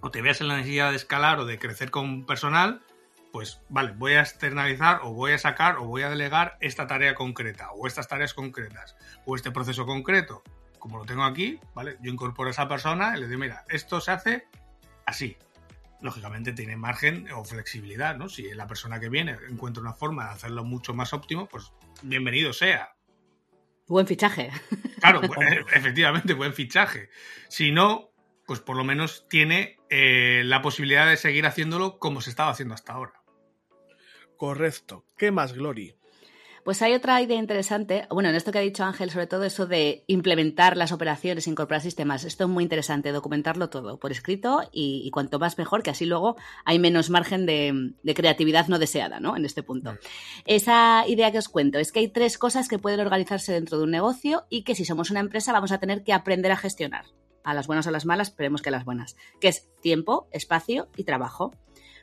o 0.00 0.10
te 0.10 0.22
veas 0.22 0.40
en 0.40 0.48
la 0.48 0.56
necesidad 0.56 0.90
de 0.90 0.96
escalar 0.96 1.40
o 1.40 1.44
de 1.44 1.58
crecer 1.58 1.90
con 1.90 2.24
personal, 2.24 2.82
pues 3.32 3.60
vale, 3.68 3.92
voy 3.96 4.12
a 4.12 4.20
externalizar 4.20 5.00
o 5.02 5.12
voy 5.12 5.32
a 5.32 5.38
sacar 5.38 5.78
o 5.78 5.84
voy 5.84 6.02
a 6.02 6.10
delegar 6.10 6.56
esta 6.60 6.86
tarea 6.86 7.14
concreta 7.14 7.70
o 7.72 7.86
estas 7.86 8.08
tareas 8.08 8.34
concretas 8.34 8.96
o 9.26 9.36
este 9.36 9.50
proceso 9.50 9.84
concreto 9.84 10.42
como 10.88 11.00
lo 11.00 11.04
tengo 11.04 11.24
aquí, 11.24 11.60
¿vale? 11.74 11.98
Yo 12.00 12.10
incorporo 12.10 12.48
a 12.48 12.52
esa 12.52 12.66
persona 12.66 13.14
y 13.14 13.20
le 13.20 13.28
digo, 13.28 13.38
mira, 13.38 13.64
esto 13.68 14.00
se 14.00 14.10
hace 14.10 14.48
así. 15.04 15.36
Lógicamente 16.00 16.54
tiene 16.54 16.76
margen 16.76 17.30
o 17.32 17.44
flexibilidad, 17.44 18.16
¿no? 18.16 18.30
Si 18.30 18.54
la 18.54 18.66
persona 18.66 18.98
que 18.98 19.10
viene 19.10 19.36
encuentra 19.50 19.82
una 19.82 19.92
forma 19.92 20.24
de 20.24 20.30
hacerlo 20.30 20.64
mucho 20.64 20.94
más 20.94 21.12
óptimo, 21.12 21.46
pues 21.46 21.72
bienvenido 22.02 22.54
sea. 22.54 22.94
Buen 23.86 24.06
fichaje. 24.06 24.50
Claro, 25.00 25.20
e, 25.42 25.64
efectivamente, 25.74 26.32
buen 26.32 26.54
fichaje. 26.54 27.10
Si 27.48 27.70
no, 27.70 28.10
pues 28.46 28.60
por 28.60 28.76
lo 28.76 28.84
menos 28.84 29.28
tiene 29.28 29.76
eh, 29.90 30.40
la 30.46 30.62
posibilidad 30.62 31.06
de 31.06 31.18
seguir 31.18 31.44
haciéndolo 31.44 31.98
como 31.98 32.22
se 32.22 32.30
estaba 32.30 32.50
haciendo 32.50 32.74
hasta 32.74 32.94
ahora. 32.94 33.22
Correcto. 34.38 35.04
¿Qué 35.18 35.32
más, 35.32 35.52
Glory? 35.52 35.97
Pues 36.68 36.82
hay 36.82 36.92
otra 36.92 37.22
idea 37.22 37.38
interesante, 37.38 38.06
bueno, 38.10 38.28
en 38.28 38.34
esto 38.34 38.52
que 38.52 38.58
ha 38.58 38.60
dicho 38.60 38.84
Ángel, 38.84 39.10
sobre 39.10 39.26
todo 39.26 39.44
eso 39.44 39.64
de 39.64 40.04
implementar 40.06 40.76
las 40.76 40.92
operaciones, 40.92 41.46
incorporar 41.46 41.80
sistemas. 41.80 42.24
Esto 42.24 42.44
es 42.44 42.50
muy 42.50 42.62
interesante, 42.62 43.10
documentarlo 43.10 43.70
todo 43.70 43.98
por 43.98 44.12
escrito 44.12 44.68
y, 44.70 45.10
cuanto 45.10 45.38
más 45.38 45.56
mejor, 45.56 45.82
que 45.82 45.88
así 45.88 46.04
luego 46.04 46.36
hay 46.66 46.78
menos 46.78 47.08
margen 47.08 47.46
de, 47.46 47.94
creatividad 48.14 48.68
no 48.68 48.78
deseada, 48.78 49.18
¿no? 49.18 49.34
En 49.34 49.46
este 49.46 49.62
punto. 49.62 49.96
Esa 50.44 51.08
idea 51.08 51.32
que 51.32 51.38
os 51.38 51.48
cuento 51.48 51.78
es 51.78 51.90
que 51.90 52.00
hay 52.00 52.08
tres 52.08 52.36
cosas 52.36 52.68
que 52.68 52.78
pueden 52.78 53.00
organizarse 53.00 53.54
dentro 53.54 53.78
de 53.78 53.84
un 53.84 53.90
negocio 53.90 54.44
y 54.50 54.62
que 54.62 54.74
si 54.74 54.84
somos 54.84 55.10
una 55.10 55.20
empresa 55.20 55.54
vamos 55.54 55.72
a 55.72 55.78
tener 55.78 56.04
que 56.04 56.12
aprender 56.12 56.52
a 56.52 56.56
gestionar. 56.58 57.06
A 57.44 57.54
las 57.54 57.66
buenas 57.66 57.86
o 57.86 57.88
a 57.88 57.92
las 57.92 58.04
malas, 58.04 58.28
esperemos 58.28 58.60
que 58.60 58.68
a 58.68 58.72
las 58.72 58.84
buenas, 58.84 59.16
que 59.40 59.48
es 59.48 59.70
tiempo, 59.80 60.28
espacio 60.32 60.90
y 60.98 61.04
trabajo. 61.04 61.50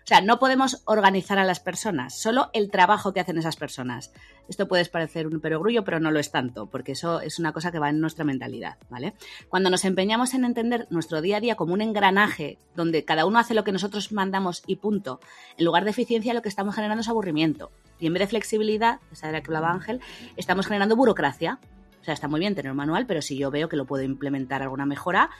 O 0.05 0.07
sea, 0.07 0.21
no 0.21 0.37
podemos 0.37 0.83
organizar 0.85 1.39
a 1.39 1.43
las 1.43 1.59
personas, 1.59 2.13
solo 2.13 2.51
el 2.53 2.69
trabajo 2.69 3.11
que 3.11 3.19
hacen 3.19 3.39
esas 3.39 3.55
personas. 3.55 4.13
Esto 4.47 4.67
puede 4.67 4.85
parecer 4.85 5.25
un 5.25 5.39
perogrullo, 5.39 5.83
pero 5.83 5.99
no 5.99 6.11
lo 6.11 6.19
es 6.19 6.29
tanto, 6.29 6.67
porque 6.67 6.91
eso 6.91 7.21
es 7.21 7.39
una 7.39 7.53
cosa 7.53 7.71
que 7.71 7.79
va 7.79 7.89
en 7.89 7.99
nuestra 7.99 8.23
mentalidad, 8.23 8.77
¿vale? 8.87 9.15
Cuando 9.49 9.71
nos 9.71 9.83
empeñamos 9.83 10.35
en 10.35 10.45
entender 10.45 10.85
nuestro 10.91 11.21
día 11.21 11.37
a 11.37 11.39
día 11.39 11.55
como 11.55 11.73
un 11.73 11.81
engranaje 11.81 12.59
donde 12.75 13.03
cada 13.03 13.25
uno 13.25 13.39
hace 13.39 13.55
lo 13.55 13.63
que 13.63 13.71
nosotros 13.71 14.11
mandamos 14.11 14.61
y 14.67 14.75
punto, 14.75 15.21
en 15.57 15.65
lugar 15.65 15.85
de 15.85 15.89
eficiencia 15.89 16.35
lo 16.35 16.43
que 16.43 16.49
estamos 16.49 16.75
generando 16.75 17.01
es 17.01 17.09
aburrimiento. 17.09 17.71
Y 17.99 18.05
en 18.05 18.13
vez 18.13 18.19
de 18.19 18.27
flexibilidad, 18.27 18.99
esa 19.11 19.29
era 19.29 19.41
que 19.41 19.47
hablaba 19.47 19.71
Ángel, 19.71 20.01
estamos 20.37 20.67
generando 20.67 20.95
burocracia. 20.95 21.57
O 22.05 22.07
sea, 22.07 22.13
está 22.13 22.27
muy 22.27 22.39
bien 22.39 22.53
tener 22.53 22.69
un 22.69 22.77
manual, 22.77 23.07
pero 23.07 23.19
si 23.23 23.35
yo 23.35 23.49
veo 23.49 23.67
que 23.67 23.75
lo 23.75 23.85
puedo 23.85 24.03
implementar 24.03 24.61
alguna 24.61 24.85
mejora, 24.85 25.31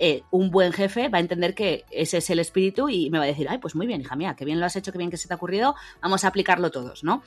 eh, 0.00 0.24
un 0.32 0.50
buen 0.50 0.72
jefe 0.72 1.08
va 1.08 1.18
a 1.18 1.20
entender 1.20 1.54
que 1.54 1.84
ese 1.92 2.16
es 2.16 2.28
el 2.30 2.40
espíritu 2.40 2.88
y 2.88 3.08
me 3.08 3.18
va 3.18 3.24
a 3.24 3.28
decir, 3.28 3.46
ay, 3.48 3.58
pues 3.58 3.76
muy 3.76 3.86
bien, 3.86 4.00
hija 4.00 4.16
mía, 4.16 4.34
qué 4.36 4.44
bien 4.44 4.58
lo 4.58 4.66
has 4.66 4.74
hecho, 4.74 4.90
qué 4.90 4.98
bien 4.98 5.12
que 5.12 5.16
se 5.16 5.28
te 5.28 5.34
ha 5.34 5.36
ocurrido, 5.36 5.76
vamos 6.02 6.24
a 6.24 6.28
aplicarlo 6.28 6.72
todos, 6.72 7.04
¿no? 7.04 7.22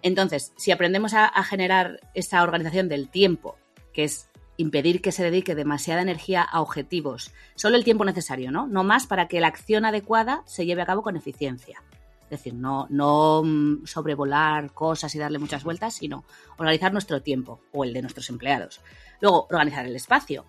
Entonces, 0.00 0.52
si 0.54 0.70
aprendemos 0.70 1.12
a, 1.12 1.28
generar 1.42 1.98
esa 2.14 2.44
organización 2.44 2.88
del 2.88 3.08
tiempo, 3.08 3.56
que 3.92 4.04
es 4.04 4.30
impedir 4.56 5.02
que 5.02 5.10
se 5.10 5.24
dedique 5.24 5.56
demasiada 5.56 6.02
energía 6.02 6.42
a 6.42 6.60
objetivos, 6.60 7.32
solo 7.56 7.74
el 7.74 7.82
tiempo 7.82 8.04
necesario, 8.04 8.52
¿no? 8.52 8.68
No 8.68 8.84
más 8.84 9.08
para 9.08 9.26
que 9.26 9.40
la 9.40 9.48
acción 9.48 9.84
adecuada 9.84 10.44
se 10.46 10.66
lleve 10.66 10.82
a 10.82 10.86
cabo 10.86 11.02
con 11.02 11.16
eficiencia. 11.16 11.82
Es 12.26 12.38
decir, 12.38 12.54
no, 12.54 12.86
no 12.90 13.42
mm, 13.44 13.86
sobrevolar 13.86 14.72
cosas 14.72 15.14
y 15.14 15.18
darle 15.18 15.38
muchas 15.38 15.64
vueltas, 15.64 15.94
sino 15.94 16.24
organizar 16.58 16.92
nuestro 16.92 17.22
tiempo 17.22 17.60
o 17.72 17.84
el 17.84 17.92
de 17.92 18.02
nuestros 18.02 18.30
empleados. 18.30 18.80
Luego, 19.20 19.46
organizar 19.50 19.86
el 19.86 19.96
espacio 19.96 20.44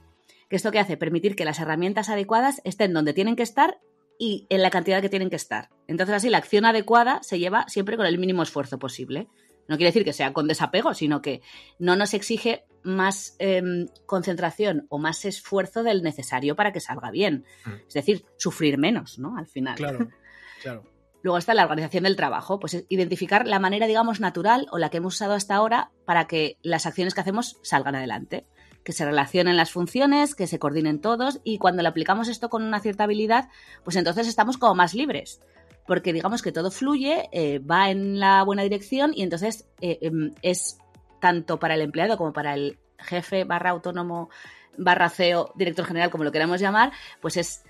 que 0.49 0.55
esto 0.55 0.71
que 0.71 0.79
hace 0.79 0.97
permitir 0.97 1.35
que 1.35 1.45
las 1.45 1.59
herramientas 1.59 2.09
adecuadas 2.09 2.61
estén 2.63 2.93
donde 2.93 3.13
tienen 3.13 3.35
que 3.35 3.43
estar 3.43 3.79
y 4.19 4.47
en 4.49 4.61
la 4.61 4.69
cantidad 4.69 5.01
que 5.01 5.09
tienen 5.09 5.29
que 5.29 5.35
estar. 5.35 5.69
Entonces 5.87 6.15
así 6.15 6.29
la 6.29 6.37
acción 6.37 6.65
adecuada 6.65 7.21
se 7.21 7.39
lleva 7.39 7.65
siempre 7.67 7.97
con 7.97 8.05
el 8.05 8.17
mínimo 8.17 8.43
esfuerzo 8.43 8.79
posible. 8.79 9.27
No 9.67 9.75
quiere 9.75 9.89
decir 9.89 10.05
que 10.05 10.13
sea 10.13 10.33
con 10.33 10.47
desapego, 10.47 10.93
sino 10.93 11.21
que 11.21 11.41
no 11.77 11.95
nos 11.95 12.13
exige 12.13 12.65
más 12.83 13.35
em, 13.39 13.87
concentración 14.05 14.87
o 14.89 14.97
más 14.97 15.25
esfuerzo 15.25 15.83
del 15.83 16.03
necesario 16.03 16.55
para 16.55 16.71
que 16.71 16.79
salga 16.79 17.11
bien. 17.11 17.45
Mm. 17.65 17.73
Es 17.87 17.93
decir, 17.93 18.25
sufrir 18.37 18.77
menos, 18.77 19.19
¿no? 19.19 19.37
Al 19.37 19.47
final. 19.47 19.75
Claro, 19.75 20.07
claro. 20.61 20.83
Luego 21.23 21.37
está 21.37 21.53
la 21.53 21.63
organización 21.63 22.03
del 22.03 22.15
trabajo, 22.15 22.59
pues 22.59 22.85
identificar 22.89 23.47
la 23.47 23.59
manera, 23.59 23.87
digamos, 23.87 24.19
natural 24.19 24.67
o 24.71 24.77
la 24.77 24.89
que 24.89 24.97
hemos 24.97 25.15
usado 25.15 25.33
hasta 25.33 25.55
ahora 25.55 25.91
para 26.05 26.27
que 26.27 26.57
las 26.61 26.85
acciones 26.85 27.13
que 27.13 27.21
hacemos 27.21 27.57
salgan 27.63 27.95
adelante 27.95 28.45
que 28.87 28.93
se 28.93 29.03
relacionen 29.03 29.57
las 29.57 29.71
funciones, 29.71 30.33
que 30.33 30.47
se 30.47 30.59
coordinen 30.59 31.01
todos 31.01 31.41
y 31.43 31.57
cuando 31.57 31.81
le 31.81 31.89
aplicamos 31.89 32.29
esto 32.29 32.47
con 32.47 32.63
una 32.63 32.79
cierta 32.79 33.03
habilidad, 33.03 33.49
pues 33.83 33.97
entonces 33.97 34.29
estamos 34.29 34.57
como 34.57 34.75
más 34.75 34.93
libres, 34.93 35.41
porque 35.85 36.13
digamos 36.13 36.41
que 36.41 36.53
todo 36.53 36.71
fluye, 36.71 37.27
eh, 37.33 37.59
va 37.59 37.89
en 37.89 38.17
la 38.17 38.43
buena 38.43 38.63
dirección 38.63 39.11
y 39.13 39.23
entonces 39.23 39.67
eh, 39.81 39.99
em, 40.03 40.33
es 40.41 40.77
tanto 41.19 41.59
para 41.59 41.75
el 41.75 41.81
empleado 41.81 42.17
como 42.17 42.31
para 42.31 42.53
el 42.53 42.79
jefe 42.97 43.43
barra 43.43 43.71
autónomo 43.71 44.29
barra 44.77 45.09
CEO, 45.09 45.51
director 45.55 45.85
general, 45.85 46.09
como 46.09 46.23
lo 46.23 46.31
queramos 46.31 46.61
llamar, 46.61 46.93
pues 47.19 47.35
es 47.35 47.63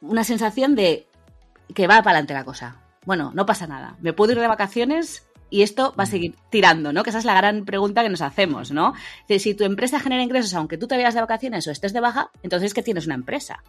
una 0.00 0.22
sensación 0.22 0.76
de 0.76 1.08
que 1.74 1.86
va 1.86 2.02
para 2.02 2.18
adelante 2.18 2.34
la 2.34 2.44
cosa. 2.44 2.76
Bueno, 3.04 3.30
no 3.34 3.46
pasa 3.46 3.66
nada. 3.66 3.96
Me 4.00 4.12
puedo 4.12 4.32
ir 4.32 4.40
de 4.40 4.48
vacaciones 4.48 5.26
y 5.50 5.62
esto 5.62 5.94
va 5.98 6.04
a 6.04 6.06
seguir 6.06 6.34
tirando, 6.50 6.92
¿no? 6.92 7.02
Que 7.02 7.10
esa 7.10 7.20
es 7.20 7.24
la 7.24 7.34
gran 7.34 7.64
pregunta 7.64 8.02
que 8.02 8.08
nos 8.08 8.22
hacemos, 8.22 8.72
¿no? 8.72 8.94
si 9.28 9.54
tu 9.54 9.64
empresa 9.64 10.00
genera 10.00 10.22
ingresos 10.22 10.54
aunque 10.54 10.76
tú 10.76 10.88
te 10.88 10.96
vayas 10.96 11.14
de 11.14 11.20
vacaciones 11.20 11.66
o 11.66 11.70
estés 11.70 11.92
de 11.92 12.00
baja, 12.00 12.30
entonces 12.42 12.68
es 12.68 12.74
que 12.74 12.82
tienes 12.82 13.06
una 13.06 13.14
empresa. 13.14 13.62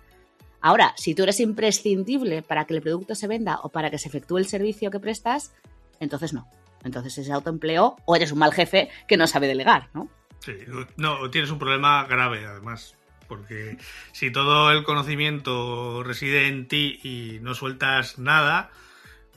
Ahora, 0.60 0.94
si 0.98 1.14
tú 1.14 1.24
eres 1.24 1.40
imprescindible 1.40 2.42
para 2.42 2.66
que 2.66 2.74
el 2.74 2.82
producto 2.82 3.14
se 3.14 3.28
venda 3.28 3.60
o 3.62 3.70
para 3.70 3.92
que 3.92 4.00
se 4.00 4.10
efectúe 4.10 4.38
el 4.38 4.48
servicio 4.48 4.90
que 4.90 5.00
prestas, 5.00 5.54
entonces 6.00 6.34
no. 6.34 6.50
Entonces 6.84 7.18
ese 7.18 7.32
autoempleo 7.32 7.96
o 8.06 8.16
eres 8.16 8.32
un 8.32 8.40
mal 8.40 8.54
jefe 8.54 8.90
que 9.08 9.18
no 9.18 9.28
sabe 9.28 9.48
delegar, 9.48 9.90
¿no? 9.94 10.10
Sí, 10.40 10.54
no, 10.96 11.30
tienes 11.30 11.52
un 11.52 11.60
problema 11.60 12.06
grave 12.06 12.46
además, 12.46 12.96
porque 13.28 13.78
si 14.12 14.32
todo 14.32 14.72
el 14.72 14.84
conocimiento 14.84 16.04
reside 16.04 16.48
en 16.48 16.68
ti 16.68 17.00
y 17.04 17.40
no 17.42 17.54
sueltas 17.54 18.18
nada, 18.20 18.72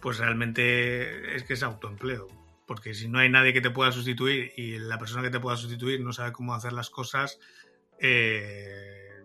pues 0.00 0.18
realmente 0.18 1.36
es 1.36 1.44
que 1.44 1.54
es 1.54 1.62
autoempleo. 1.62 2.28
Porque 2.66 2.94
si 2.94 3.08
no 3.08 3.18
hay 3.18 3.28
nadie 3.28 3.52
que 3.52 3.60
te 3.60 3.70
pueda 3.70 3.90
sustituir 3.92 4.52
y 4.56 4.78
la 4.78 4.98
persona 4.98 5.22
que 5.22 5.30
te 5.30 5.40
pueda 5.40 5.56
sustituir 5.56 6.00
no 6.00 6.12
sabe 6.12 6.32
cómo 6.32 6.54
hacer 6.54 6.72
las 6.72 6.88
cosas, 6.88 7.40
eh, 7.98 9.24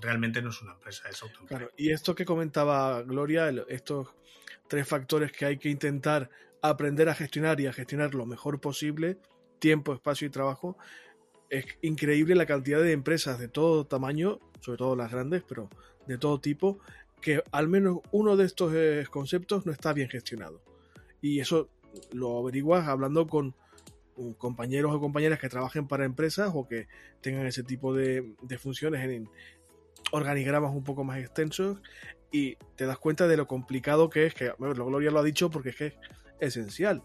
realmente 0.00 0.40
no 0.40 0.50
es 0.50 0.62
una 0.62 0.72
empresa, 0.72 1.08
es 1.08 1.22
autoempleo. 1.22 1.58
Claro, 1.58 1.72
y 1.76 1.90
esto 1.90 2.14
que 2.14 2.24
comentaba 2.24 3.02
Gloria, 3.02 3.52
estos 3.68 4.14
tres 4.68 4.86
factores 4.86 5.32
que 5.32 5.44
hay 5.44 5.58
que 5.58 5.68
intentar 5.68 6.30
aprender 6.62 7.08
a 7.08 7.14
gestionar 7.14 7.60
y 7.60 7.66
a 7.66 7.72
gestionar 7.72 8.14
lo 8.14 8.26
mejor 8.26 8.60
posible, 8.60 9.18
tiempo, 9.58 9.92
espacio 9.92 10.26
y 10.26 10.30
trabajo, 10.30 10.78
es 11.50 11.66
increíble 11.82 12.34
la 12.34 12.46
cantidad 12.46 12.80
de 12.82 12.92
empresas 12.92 13.38
de 13.38 13.48
todo 13.48 13.86
tamaño, 13.86 14.40
sobre 14.60 14.78
todo 14.78 14.96
las 14.96 15.10
grandes, 15.10 15.42
pero 15.46 15.68
de 16.06 16.18
todo 16.18 16.40
tipo, 16.40 16.78
que 17.20 17.42
al 17.52 17.68
menos 17.68 17.98
uno 18.12 18.36
de 18.36 18.44
estos 18.44 18.72
eh, 18.74 19.06
conceptos 19.10 19.66
no 19.66 19.72
está 19.72 19.92
bien 19.92 20.08
gestionado. 20.08 20.60
Y 21.20 21.40
eso 21.40 21.68
lo 22.12 22.38
averiguas 22.38 22.88
hablando 22.88 23.26
con 23.26 23.54
compañeros 24.38 24.94
o 24.94 25.00
compañeras 25.00 25.40
que 25.40 25.48
trabajen 25.48 25.88
para 25.88 26.04
empresas 26.04 26.52
o 26.54 26.68
que 26.68 26.86
tengan 27.20 27.46
ese 27.46 27.62
tipo 27.62 27.94
de, 27.94 28.34
de 28.42 28.58
funciones 28.58 29.02
en 29.04 29.28
organigramas 30.12 30.72
un 30.72 30.84
poco 30.84 31.02
más 31.02 31.18
extensos 31.18 31.78
y 32.30 32.56
te 32.76 32.86
das 32.86 32.98
cuenta 32.98 33.26
de 33.26 33.36
lo 33.36 33.46
complicado 33.46 34.10
que 34.10 34.26
es, 34.26 34.34
que 34.34 34.52
bueno, 34.58 34.84
Gloria 34.84 35.10
lo 35.10 35.20
ha 35.20 35.24
dicho 35.24 35.50
porque 35.50 35.70
es 35.70 35.76
que 35.76 35.86
es 35.86 35.94
esencial, 36.40 37.02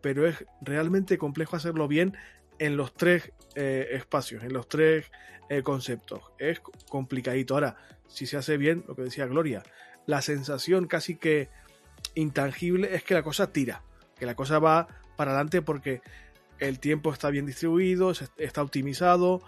pero 0.00 0.26
es 0.26 0.44
realmente 0.60 1.18
complejo 1.18 1.56
hacerlo 1.56 1.88
bien 1.88 2.14
en 2.62 2.76
los 2.76 2.94
tres 2.94 3.32
eh, 3.56 3.88
espacios, 3.90 4.44
en 4.44 4.52
los 4.52 4.68
tres 4.68 5.10
eh, 5.48 5.62
conceptos. 5.62 6.20
Es 6.38 6.60
complicadito. 6.88 7.54
Ahora, 7.54 7.76
si 8.06 8.24
se 8.24 8.36
hace 8.36 8.56
bien, 8.56 8.84
lo 8.86 8.94
que 8.94 9.02
decía 9.02 9.26
Gloria, 9.26 9.64
la 10.06 10.22
sensación 10.22 10.86
casi 10.86 11.16
que 11.16 11.48
intangible 12.14 12.94
es 12.94 13.02
que 13.02 13.14
la 13.14 13.24
cosa 13.24 13.52
tira, 13.52 13.82
que 14.16 14.26
la 14.26 14.36
cosa 14.36 14.60
va 14.60 14.86
para 15.16 15.32
adelante 15.32 15.60
porque 15.60 16.02
el 16.60 16.78
tiempo 16.78 17.12
está 17.12 17.30
bien 17.30 17.46
distribuido, 17.46 18.12
está 18.36 18.62
optimizado, 18.62 19.42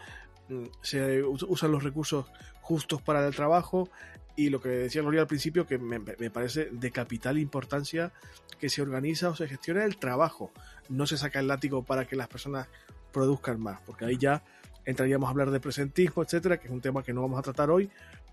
mm, 0.48 0.64
se 0.82 1.22
usan 1.22 1.70
los 1.70 1.84
recursos 1.84 2.26
justos 2.62 3.00
para 3.00 3.24
el 3.24 3.32
trabajo 3.32 3.88
y 4.34 4.50
lo 4.50 4.60
que 4.60 4.70
decía 4.70 5.02
Gloria 5.02 5.20
al 5.20 5.28
principio, 5.28 5.68
que 5.68 5.78
me, 5.78 6.00
parece 6.00 6.68
de 6.72 6.90
capital 6.90 7.38
importancia 7.38 8.12
que 8.58 8.68
se 8.68 8.82
organiza 8.82 9.28
o 9.28 9.36
se 9.36 9.46
gestione 9.46 9.84
el 9.84 9.98
trabajo, 9.98 10.50
no 10.88 11.06
se 11.06 11.16
saca 11.16 11.38
el 11.38 11.46
látigo 11.46 11.84
para 11.84 12.06
que 12.06 12.16
las 12.16 12.26
personas 12.26 12.66
produzcan 13.14 13.60
más, 13.60 13.80
porque 13.86 14.04
ahí 14.04 14.18
ya 14.18 14.42
entraríamos 14.84 15.28
a 15.28 15.30
hablar 15.30 15.50
de 15.50 15.60
presentismo, 15.60 16.22
etcétera, 16.22 16.58
que 16.58 16.66
es 16.66 16.72
un 16.72 16.80
tema 16.80 17.02
que 17.02 17.14
no 17.14 17.22
vamos 17.22 17.38
a 17.38 17.42
tratar 17.42 17.70
hoy, 17.70 17.88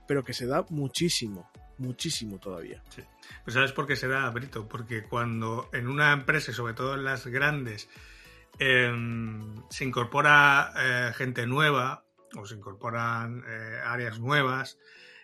pero 0.08 0.24
que 0.24 0.34
se 0.34 0.48
da 0.48 0.66
muchísimo, 0.70 1.50
muchísimo 1.78 2.40
todavía. 2.40 2.84
Sí. 2.90 3.04
Pues 3.46 3.54
sabes 3.54 3.72
por 3.72 3.88
qué 3.88 3.96
se 3.96 4.08
da, 4.08 4.30
Brito, 4.32 4.68
porque 4.68 5.04
cuando 5.04 5.70
en 5.72 5.88
una 5.88 6.12
empresa, 6.12 6.52
sobre 6.52 6.74
todo 6.74 6.96
en 6.96 7.06
las 7.06 7.28
grandes, 7.28 7.88
em, 8.60 9.56
se 9.70 9.86
incorpora 9.86 10.74
eh, 10.76 11.14
gente 11.16 11.46
nueva 11.48 12.04
o 12.36 12.46
se 12.46 12.56
incorporan 12.56 13.44
eh, 13.48 13.80
áreas 13.86 14.20
nuevas, 14.20 14.78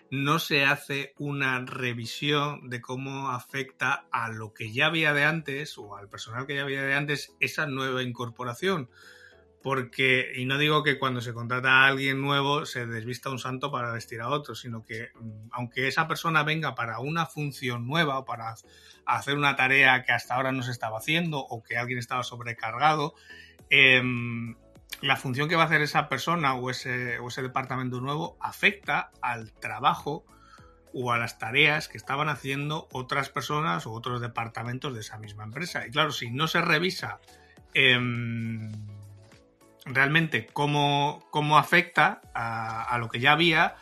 no 0.09 0.39
se 0.39 0.63
hace 0.63 1.13
una 1.17 1.59
revisión 1.65 2.69
de 2.69 2.81
cómo 2.81 3.31
afecta 3.31 4.05
a 4.11 4.29
lo 4.29 4.53
que 4.53 4.71
ya 4.71 4.85
había 4.85 5.13
de 5.13 5.25
antes 5.25 5.77
o 5.77 5.95
al 5.97 6.07
personal 6.07 6.47
que 6.47 6.55
ya 6.55 6.63
había 6.63 6.83
de 6.83 6.93
antes 6.93 7.35
esa 7.39 7.65
nueva 7.65 8.03
incorporación. 8.03 8.89
Porque, 9.67 10.31
y 10.33 10.45
no 10.45 10.57
digo 10.57 10.81
que 10.81 10.97
cuando 10.97 11.19
se 11.19 11.33
contrata 11.33 11.69
a 11.69 11.87
alguien 11.87 12.21
nuevo 12.21 12.65
se 12.65 12.85
desvista 12.85 13.29
un 13.29 13.37
santo 13.37 13.69
para 13.69 13.91
vestir 13.91 14.21
a 14.21 14.29
otro, 14.29 14.55
sino 14.55 14.85
que 14.85 15.09
mm, 15.13 15.49
aunque 15.51 15.89
esa 15.89 16.07
persona 16.07 16.43
venga 16.43 16.73
para 16.73 16.99
una 16.99 17.25
función 17.25 17.85
nueva 17.85 18.19
o 18.19 18.23
para 18.23 18.55
hacer 19.05 19.35
una 19.35 19.57
tarea 19.57 20.03
que 20.03 20.13
hasta 20.13 20.35
ahora 20.35 20.53
no 20.53 20.63
se 20.63 20.71
estaba 20.71 20.99
haciendo 20.99 21.39
o 21.39 21.63
que 21.63 21.75
alguien 21.75 21.99
estaba 21.99 22.23
sobrecargado, 22.23 23.13
eh, 23.69 24.01
la 25.01 25.17
función 25.17 25.49
que 25.49 25.57
va 25.57 25.63
a 25.63 25.65
hacer 25.65 25.81
esa 25.81 26.07
persona 26.07 26.53
o 26.53 26.69
ese, 26.69 27.19
o 27.19 27.27
ese 27.27 27.41
departamento 27.41 27.99
nuevo 27.99 28.37
afecta 28.39 29.11
al 29.21 29.51
trabajo 29.51 30.25
o 30.93 31.11
a 31.11 31.17
las 31.17 31.39
tareas 31.39 31.89
que 31.89 31.97
estaban 31.97 32.29
haciendo 32.29 32.87
otras 32.93 33.27
personas 33.27 33.85
o 33.85 33.91
otros 33.91 34.21
departamentos 34.21 34.93
de 34.93 35.01
esa 35.01 35.17
misma 35.17 35.43
empresa. 35.43 35.85
Y 35.85 35.91
claro, 35.91 36.11
si 36.11 36.31
no 36.31 36.47
se 36.47 36.61
revisa 36.61 37.19
em, 37.73 38.71
realmente 39.87 40.47
cómo, 40.53 41.27
cómo 41.31 41.57
afecta 41.57 42.21
a, 42.33 42.97
lo 42.99 43.09
que 43.09 43.19
ya 43.19 43.31
había, 43.31 43.75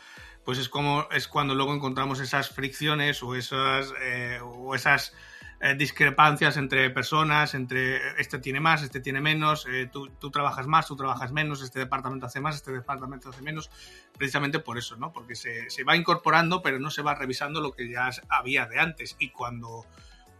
pues 0.44 0.58
es 0.58 0.68
como 0.68 1.06
es 1.10 1.28
cuando 1.28 1.54
luego 1.54 1.74
encontramos 1.74 2.20
esas 2.20 2.50
fricciones 2.50 3.22
o 3.22 3.34
esas, 3.34 3.92
eh, 4.02 4.38
o 4.42 4.74
esas 4.74 5.14
eh, 5.58 5.74
discrepancias 5.74 6.58
entre 6.58 6.90
personas, 6.90 7.54
entre 7.54 8.20
este 8.20 8.38
tiene 8.38 8.60
más, 8.60 8.82
este 8.82 9.00
tiene 9.00 9.22
menos, 9.22 9.66
eh, 9.66 9.88
tú, 9.90 10.30
trabajas 10.30 10.66
más, 10.66 10.86
tú 10.86 10.96
trabajas 10.96 11.32
menos, 11.32 11.62
este 11.62 11.78
departamento 11.78 12.26
hace 12.26 12.40
más, 12.40 12.56
este 12.56 12.72
departamento 12.72 13.30
hace 13.30 13.40
menos, 13.40 13.70
precisamente 14.18 14.58
por 14.58 14.76
eso, 14.76 14.96
¿no? 14.96 15.12
Porque 15.12 15.34
se, 15.34 15.70
se 15.70 15.82
va 15.82 15.96
incorporando, 15.96 16.60
pero 16.60 16.78
no 16.78 16.90
se 16.90 17.00
va 17.00 17.14
revisando 17.14 17.62
lo 17.62 17.72
que 17.72 17.88
ya 17.88 18.10
había 18.28 18.66
de 18.66 18.78
antes. 18.78 19.16
Y 19.18 19.30
cuando, 19.30 19.86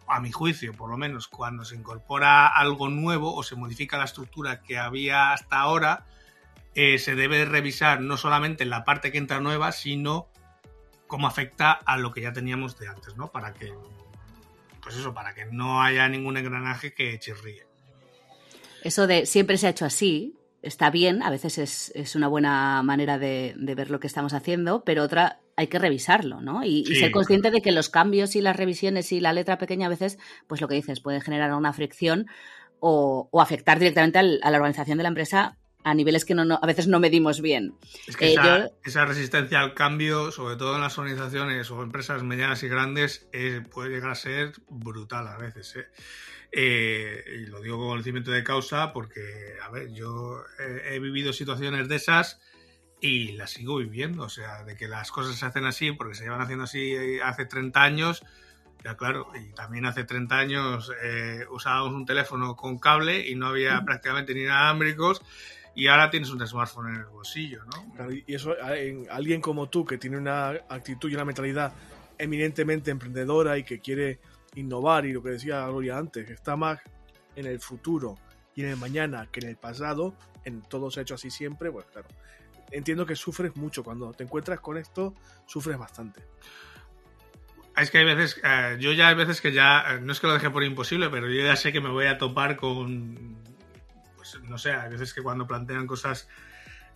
a 0.08 0.20
mi 0.20 0.32
juicio, 0.32 0.72
por 0.72 0.90
lo 0.90 0.96
menos, 0.96 1.28
cuando 1.28 1.64
se 1.64 1.74
incorpora 1.74 2.48
algo 2.48 2.88
nuevo 2.88 3.34
o 3.34 3.42
se 3.42 3.56
modifica 3.56 3.98
la 3.98 4.04
estructura 4.04 4.62
que 4.62 4.78
había 4.78 5.32
hasta 5.32 5.58
ahora, 5.58 6.06
eh, 6.74 6.98
se 6.98 7.14
debe 7.14 7.44
revisar 7.44 8.00
no 8.00 8.16
solamente 8.16 8.64
la 8.64 8.84
parte 8.84 9.10
que 9.10 9.18
entra 9.18 9.40
nueva, 9.40 9.72
sino 9.72 10.28
cómo 11.06 11.26
afecta 11.26 11.72
a 11.72 11.96
lo 11.96 12.12
que 12.12 12.22
ya 12.22 12.32
teníamos 12.32 12.78
de 12.78 12.88
antes, 12.88 13.16
¿no? 13.16 13.28
Para 13.28 13.54
que 13.54 13.72
pues 14.86 14.98
eso, 14.98 15.12
para 15.12 15.34
que 15.34 15.46
no 15.46 15.82
haya 15.82 16.08
ningún 16.08 16.36
engranaje 16.36 16.94
que 16.94 17.18
chirríe. 17.18 17.66
Eso 18.84 19.08
de 19.08 19.26
siempre 19.26 19.58
se 19.58 19.66
ha 19.66 19.70
hecho 19.70 19.84
así, 19.84 20.36
está 20.62 20.90
bien, 20.90 21.24
a 21.24 21.30
veces 21.30 21.90
es, 21.92 22.14
una 22.14 22.28
buena 22.28 22.84
manera 22.84 23.18
de, 23.18 23.54
ver 23.56 23.90
lo 23.90 23.98
que 23.98 24.06
estamos 24.06 24.32
haciendo, 24.32 24.84
pero 24.84 25.02
otra 25.02 25.40
hay 25.56 25.68
que 25.68 25.78
revisarlo, 25.78 26.40
¿no? 26.40 26.62
Y, 26.64 26.84
ser 26.84 27.10
consciente 27.10 27.50
de 27.50 27.62
que 27.62 27.72
los 27.72 27.88
cambios 27.88 28.36
y 28.36 28.42
las 28.42 28.56
revisiones 28.56 29.10
y 29.12 29.20
la 29.20 29.32
letra 29.32 29.58
pequeña 29.58 29.86
a 29.86 29.90
veces, 29.90 30.18
pues 30.46 30.60
lo 30.60 30.68
que 30.68 30.74
dices, 30.74 31.00
puede 31.00 31.20
generar 31.20 31.52
una 31.54 31.72
fricción 31.72 32.26
o, 32.80 33.28
afectar 33.40 33.78
directamente 33.78 34.18
a 34.18 34.22
la 34.22 34.56
organización 34.56 34.98
de 34.98 35.02
la 35.02 35.08
empresa 35.08 35.56
a 35.86 35.94
niveles 35.94 36.24
que 36.24 36.34
no, 36.34 36.58
a 36.60 36.66
veces 36.66 36.88
no 36.88 36.98
medimos 36.98 37.40
bien. 37.40 37.74
Es 38.08 38.16
que 38.16 38.32
eh, 38.32 38.70
esa, 38.84 39.04
resistencia 39.04 39.60
al 39.60 39.72
cambio, 39.72 40.32
sobre 40.32 40.56
todo 40.56 40.74
en 40.74 40.80
las 40.80 40.98
organizaciones 40.98 41.70
o 41.70 41.80
empresas 41.80 42.24
medianas 42.24 42.64
y 42.64 42.68
grandes, 42.68 43.28
eh, 43.32 43.62
puede 43.70 43.90
llegar 43.90 44.10
a 44.10 44.16
ser 44.16 44.52
brutal 44.68 45.28
a 45.28 45.38
veces. 45.38 45.76
¿eh? 45.76 45.86
y 47.38 47.46
lo 47.46 47.60
digo 47.60 47.76
con 47.76 47.88
conocimiento 47.88 48.32
de 48.32 48.42
causa 48.42 48.92
porque, 48.92 49.54
a 49.62 49.70
ver, 49.70 49.92
yo 49.92 50.42
he, 50.58 50.98
vivido 50.98 51.32
situaciones 51.32 51.88
de 51.88 51.96
esas 51.96 52.40
y 53.00 53.32
las 53.32 53.50
sigo 53.50 53.76
viviendo. 53.78 54.24
O 54.24 54.28
sea, 54.28 54.64
de 54.64 54.76
que 54.76 54.88
las 54.88 55.10
cosas 55.10 55.36
se 55.36 55.46
hacen 55.46 55.64
así 55.64 55.92
porque 55.92 56.14
se 56.14 56.24
llevan 56.24 56.40
haciendo 56.40 56.64
así 56.64 57.18
hace 57.22 57.46
30 57.46 57.82
años. 57.82 58.24
Ya 58.84 58.96
claro, 58.96 59.30
y 59.34 59.52
también 59.54 59.86
hace 59.86 60.04
30 60.04 60.38
años 60.38 60.92
usábamos 61.50 61.92
un 61.92 62.06
teléfono 62.06 62.54
con 62.54 62.78
cable 62.78 63.28
y 63.28 63.34
no 63.34 63.48
había 63.48 63.82
prácticamente 63.84 64.32
ni 64.34 64.42
inalámbricos 64.42 65.22
y 65.76 65.88
ahora 65.88 66.10
tienes 66.10 66.30
un 66.30 66.44
smartphone 66.44 66.88
en 66.88 67.00
el 67.00 67.04
bolsillo, 67.04 67.62
¿no? 67.66 68.10
y 68.10 68.24
eso, 68.34 68.56
en 68.74 69.06
alguien 69.10 69.42
como 69.42 69.68
tú, 69.68 69.84
que 69.84 69.98
tiene 69.98 70.16
una 70.16 70.48
actitud 70.70 71.10
y 71.10 71.14
una 71.14 71.26
mentalidad 71.26 71.74
eminentemente 72.16 72.90
emprendedora 72.90 73.58
y 73.58 73.62
que 73.62 73.78
quiere 73.78 74.18
innovar, 74.54 75.04
y 75.04 75.12
lo 75.12 75.22
que 75.22 75.30
decía 75.30 75.66
Gloria 75.66 75.98
antes, 75.98 76.26
que 76.26 76.32
está 76.32 76.56
más 76.56 76.80
en 77.36 77.44
el 77.44 77.60
futuro 77.60 78.16
y 78.54 78.62
en 78.62 78.70
el 78.70 78.78
mañana 78.78 79.28
que 79.30 79.40
en 79.40 79.48
el 79.48 79.56
pasado, 79.56 80.14
en 80.44 80.62
todo 80.62 80.90
se 80.90 81.00
ha 81.00 81.02
hecho 81.02 81.16
así 81.16 81.30
siempre, 81.30 81.70
pues 81.70 81.84
claro, 81.92 82.08
entiendo 82.70 83.06
que 83.06 83.16
sufres 83.16 83.56
mucho. 83.56 83.82
Cuando 83.82 84.12
te 84.12 84.24
encuentras 84.24 84.60
con 84.60 84.76
esto, 84.76 85.14
sufres 85.46 85.78
bastante. 85.78 86.22
Es 87.76 87.90
que 87.90 87.98
hay 87.98 88.04
veces, 88.04 88.40
eh, 88.42 88.78
yo 88.80 88.92
ya 88.92 89.08
hay 89.08 89.14
veces 89.14 89.40
que 89.40 89.52
ya, 89.52 89.84
eh, 89.88 90.00
no 90.00 90.12
es 90.12 90.20
que 90.20 90.26
lo 90.26 90.32
deje 90.32 90.48
por 90.50 90.64
imposible, 90.64 91.10
pero 91.10 91.28
yo 91.28 91.42
ya 91.42 91.56
sé 91.56 91.72
que 91.72 91.80
me 91.80 91.90
voy 91.90 92.06
a 92.06 92.16
topar 92.16 92.56
con 92.56 93.36
pues, 94.16 94.40
no 94.44 94.58
sé, 94.58 94.72
a 94.72 94.88
veces 94.88 95.12
que 95.12 95.22
cuando 95.22 95.46
plantean 95.46 95.86
cosas, 95.86 96.28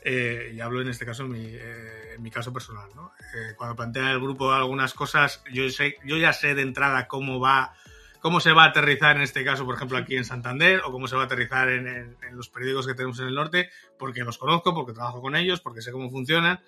eh, 0.03 0.53
y 0.55 0.61
hablo 0.61 0.81
en 0.81 0.89
este 0.89 1.05
caso 1.05 1.25
en 1.25 1.33
mi, 1.33 1.47
eh, 1.47 2.31
caso 2.33 2.53
personal, 2.53 2.89
¿no? 2.95 3.13
Cuando 3.57 3.77
plantea 3.77 4.13
el 4.13 4.21
grupo 4.21 4.53
algunas 4.53 4.95
cosas, 4.95 5.43
yo, 5.53 5.69
sé, 5.71 5.97
yo 6.05 6.17
ya 6.17 6.33
sé 6.33 6.55
de 6.55 6.63
entrada 6.63 7.09
cómo 7.09 7.41
va 7.41 7.75
cómo 8.21 8.41
se 8.41 8.53
va 8.53 8.65
a 8.65 8.69
aterrizar 8.69 9.17
en 9.17 9.23
este 9.23 9.45
caso, 9.45 9.65
por 9.65 9.75
ejemplo, 9.75 9.99
aquí 9.99 10.17
en 10.17 10.25
Santander, 10.25 10.83
o 10.85 10.93
cómo 10.93 11.09
se 11.09 11.17
va 11.17 11.23
a 11.23 11.25
aterrizar 11.27 11.69
en, 11.69 11.87
en, 11.89 12.37
los 12.37 12.49
periódicos 12.49 12.87
que 12.87 12.95
tenemos 12.95 13.19
en 13.21 13.29
el 13.29 13.35
norte, 13.35 13.71
porque 13.99 14.21
los 14.21 14.39
conozco, 14.39 14.75
porque 14.75 14.93
trabajo 14.93 15.21
con 15.21 15.37
ellos, 15.37 15.61
porque 15.61 15.83
sé 15.83 15.93
cómo 15.93 16.11
funcionan. 16.11 16.61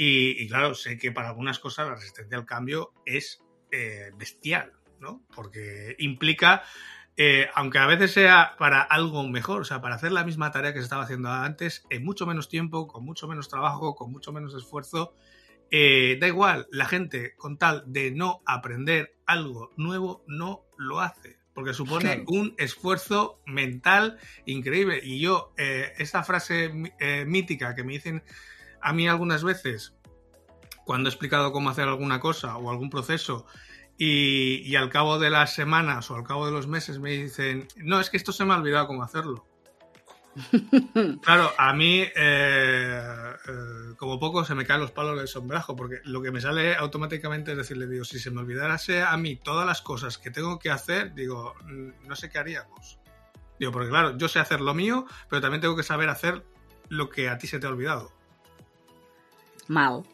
Y, 0.00 0.46
claro, 0.46 0.76
sé 0.76 0.96
que 0.96 1.10
para 1.10 1.30
algunas 1.30 1.58
cosas 1.58 1.88
la 1.88 1.96
resistencia 1.96 2.38
al 2.38 2.46
cambio 2.46 2.92
es 3.04 3.42
eh, 3.72 4.12
bestial, 4.16 4.72
¿no? 5.00 5.24
Porque 5.34 5.96
implica, 5.98 6.62
eh, 7.16 7.48
aunque 7.56 7.78
a 7.78 7.86
veces 7.86 8.12
sea 8.12 8.54
para 8.60 8.80
algo 8.80 9.26
mejor, 9.26 9.62
o 9.62 9.64
sea, 9.64 9.80
para 9.80 9.96
hacer 9.96 10.12
la 10.12 10.22
misma 10.22 10.52
tarea 10.52 10.72
que 10.72 10.78
se 10.78 10.84
estaba 10.84 11.02
haciendo 11.02 11.30
antes, 11.30 11.84
en 11.90 12.04
mucho 12.04 12.26
menos 12.26 12.48
tiempo, 12.48 12.86
con 12.86 13.04
mucho 13.04 13.26
menos 13.26 13.48
trabajo, 13.48 13.96
con 13.96 14.12
mucho 14.12 14.32
menos 14.32 14.54
esfuerzo, 14.54 15.16
eh, 15.70 16.16
da 16.20 16.26
igual, 16.26 16.66
la 16.70 16.86
gente 16.86 17.34
con 17.36 17.58
tal 17.58 17.84
de 17.86 18.10
no 18.10 18.42
aprender 18.46 19.16
algo 19.26 19.72
nuevo 19.76 20.24
no 20.26 20.64
lo 20.76 21.00
hace, 21.00 21.38
porque 21.54 21.74
supone 21.74 22.24
un 22.26 22.54
esfuerzo 22.58 23.40
mental 23.46 24.18
increíble. 24.46 25.00
Y 25.02 25.20
yo, 25.20 25.52
esta 25.56 26.22
frase 26.22 26.72
mítica 27.26 27.74
que 27.74 27.84
me 27.84 27.94
dicen 27.94 28.22
a 28.80 28.92
mí 28.92 29.08
algunas 29.08 29.44
veces, 29.44 29.94
cuando 30.84 31.08
he 31.08 31.12
explicado 31.12 31.52
cómo 31.52 31.70
hacer 31.70 31.88
alguna 31.88 32.20
cosa 32.20 32.56
o 32.56 32.70
algún 32.70 32.90
proceso, 32.90 33.46
y, 34.00 34.76
al 34.76 34.90
cabo 34.90 35.18
de 35.18 35.28
las 35.28 35.54
semanas 35.54 36.10
o 36.10 36.14
al 36.14 36.22
cabo 36.22 36.46
de 36.46 36.52
los 36.52 36.68
meses 36.68 37.00
me 37.00 37.10
dicen, 37.10 37.66
no, 37.76 38.00
es 38.00 38.10
que 38.10 38.16
esto 38.16 38.32
se 38.32 38.44
me 38.44 38.54
ha 38.54 38.56
olvidado 38.56 38.86
cómo 38.86 39.02
hacerlo. 39.02 39.44
claro, 41.22 41.52
a 41.56 41.72
mí, 41.72 42.00
eh, 42.00 42.12
eh, 42.16 43.94
como 43.96 44.18
poco, 44.18 44.44
se 44.44 44.54
me 44.54 44.66
caen 44.66 44.80
los 44.80 44.90
palos 44.90 45.18
del 45.18 45.28
sombrajo, 45.28 45.76
porque 45.76 46.00
lo 46.04 46.22
que 46.22 46.30
me 46.30 46.40
sale 46.40 46.76
automáticamente 46.76 47.52
es 47.52 47.56
decirle, 47.56 47.86
digo, 47.86 48.04
si 48.04 48.18
se 48.18 48.30
me 48.30 48.40
olvidase 48.40 49.02
a 49.02 49.16
mí 49.16 49.36
todas 49.36 49.66
las 49.66 49.82
cosas 49.82 50.18
que 50.18 50.30
tengo 50.30 50.58
que 50.58 50.70
hacer, 50.70 51.14
digo, 51.14 51.54
no 51.64 52.16
sé 52.16 52.28
qué 52.28 52.38
haríamos. 52.38 52.98
Digo, 53.58 53.72
porque 53.72 53.88
claro, 53.88 54.16
yo 54.16 54.28
sé 54.28 54.38
hacer 54.38 54.60
lo 54.60 54.74
mío, 54.74 55.06
pero 55.28 55.42
también 55.42 55.60
tengo 55.60 55.76
que 55.76 55.82
saber 55.82 56.08
hacer 56.08 56.44
lo 56.88 57.10
que 57.10 57.28
a 57.28 57.38
ti 57.38 57.46
se 57.46 57.58
te 57.58 57.66
ha 57.66 57.70
olvidado. 57.70 58.12
Mal. 59.66 60.04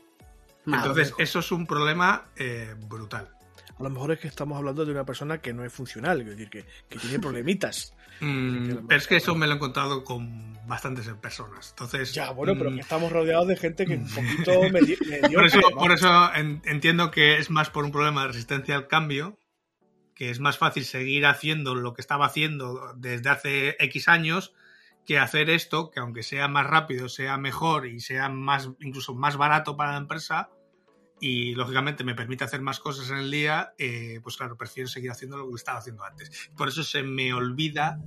Entonces, 0.66 1.14
eso 1.18 1.40
es 1.40 1.52
un 1.52 1.66
problema 1.66 2.26
eh, 2.36 2.74
brutal. 2.88 3.28
A 3.78 3.82
lo 3.82 3.90
mejor 3.90 4.12
es 4.12 4.20
que 4.20 4.28
estamos 4.28 4.56
hablando 4.56 4.84
de 4.84 4.92
una 4.92 5.04
persona 5.04 5.38
que 5.38 5.52
no 5.52 5.64
es 5.64 5.72
funcional, 5.72 6.20
es 6.22 6.26
decir, 6.26 6.50
que, 6.50 6.64
tiene 6.98 7.18
problemitas. 7.18 7.94
Mm, 8.20 8.86
pero 8.86 8.98
es 8.98 9.06
que 9.06 9.16
eso 9.16 9.34
me 9.34 9.46
lo 9.46 9.52
he 9.52 9.56
encontrado 9.56 10.04
con 10.04 10.54
bastantes 10.66 11.08
personas. 11.14 11.70
Entonces, 11.70 12.12
ya, 12.12 12.30
bueno, 12.30 12.54
pero 12.56 12.70
mm, 12.70 12.74
que 12.74 12.80
estamos 12.80 13.12
rodeados 13.12 13.48
de 13.48 13.56
gente 13.56 13.86
que 13.86 13.96
un 13.96 14.08
poquito 14.14 14.62
medio, 14.70 14.96
por, 15.34 15.44
eso, 15.44 15.60
por 15.76 15.92
eso 15.92 16.30
entiendo 16.34 17.10
que 17.10 17.38
es 17.38 17.50
más 17.50 17.70
por 17.70 17.84
un 17.84 17.92
problema 17.92 18.22
de 18.22 18.28
resistencia 18.28 18.76
al 18.76 18.86
cambio, 18.86 19.38
que 20.14 20.30
es 20.30 20.40
más 20.40 20.58
fácil 20.58 20.84
seguir 20.84 21.26
haciendo 21.26 21.74
lo 21.74 21.92
que 21.92 22.00
estaba 22.00 22.26
haciendo 22.26 22.94
desde 22.96 23.30
hace 23.30 23.76
X 23.80 24.08
años 24.08 24.54
que 25.04 25.18
hacer 25.18 25.50
esto, 25.50 25.90
que 25.90 26.00
aunque 26.00 26.22
sea 26.22 26.48
más 26.48 26.66
rápido, 26.66 27.08
sea 27.08 27.36
mejor 27.36 27.86
y 27.86 28.00
sea 28.00 28.28
más, 28.28 28.70
incluso 28.80 29.14
más 29.14 29.36
barato 29.36 29.76
para 29.76 29.92
la 29.92 29.98
empresa, 29.98 30.50
y 31.20 31.54
lógicamente 31.54 32.04
me 32.04 32.14
permite 32.14 32.44
hacer 32.44 32.60
más 32.60 32.80
cosas 32.80 33.10
en 33.10 33.18
el 33.18 33.30
día, 33.30 33.72
eh, 33.78 34.20
pues 34.22 34.36
claro, 34.36 34.56
prefiero 34.56 34.88
seguir 34.88 35.10
haciendo 35.10 35.36
lo 35.36 35.48
que 35.48 35.56
estaba 35.56 35.78
haciendo 35.78 36.04
antes. 36.04 36.50
Por 36.56 36.68
eso 36.68 36.82
se 36.82 37.02
me 37.02 37.32
olvida 37.32 37.98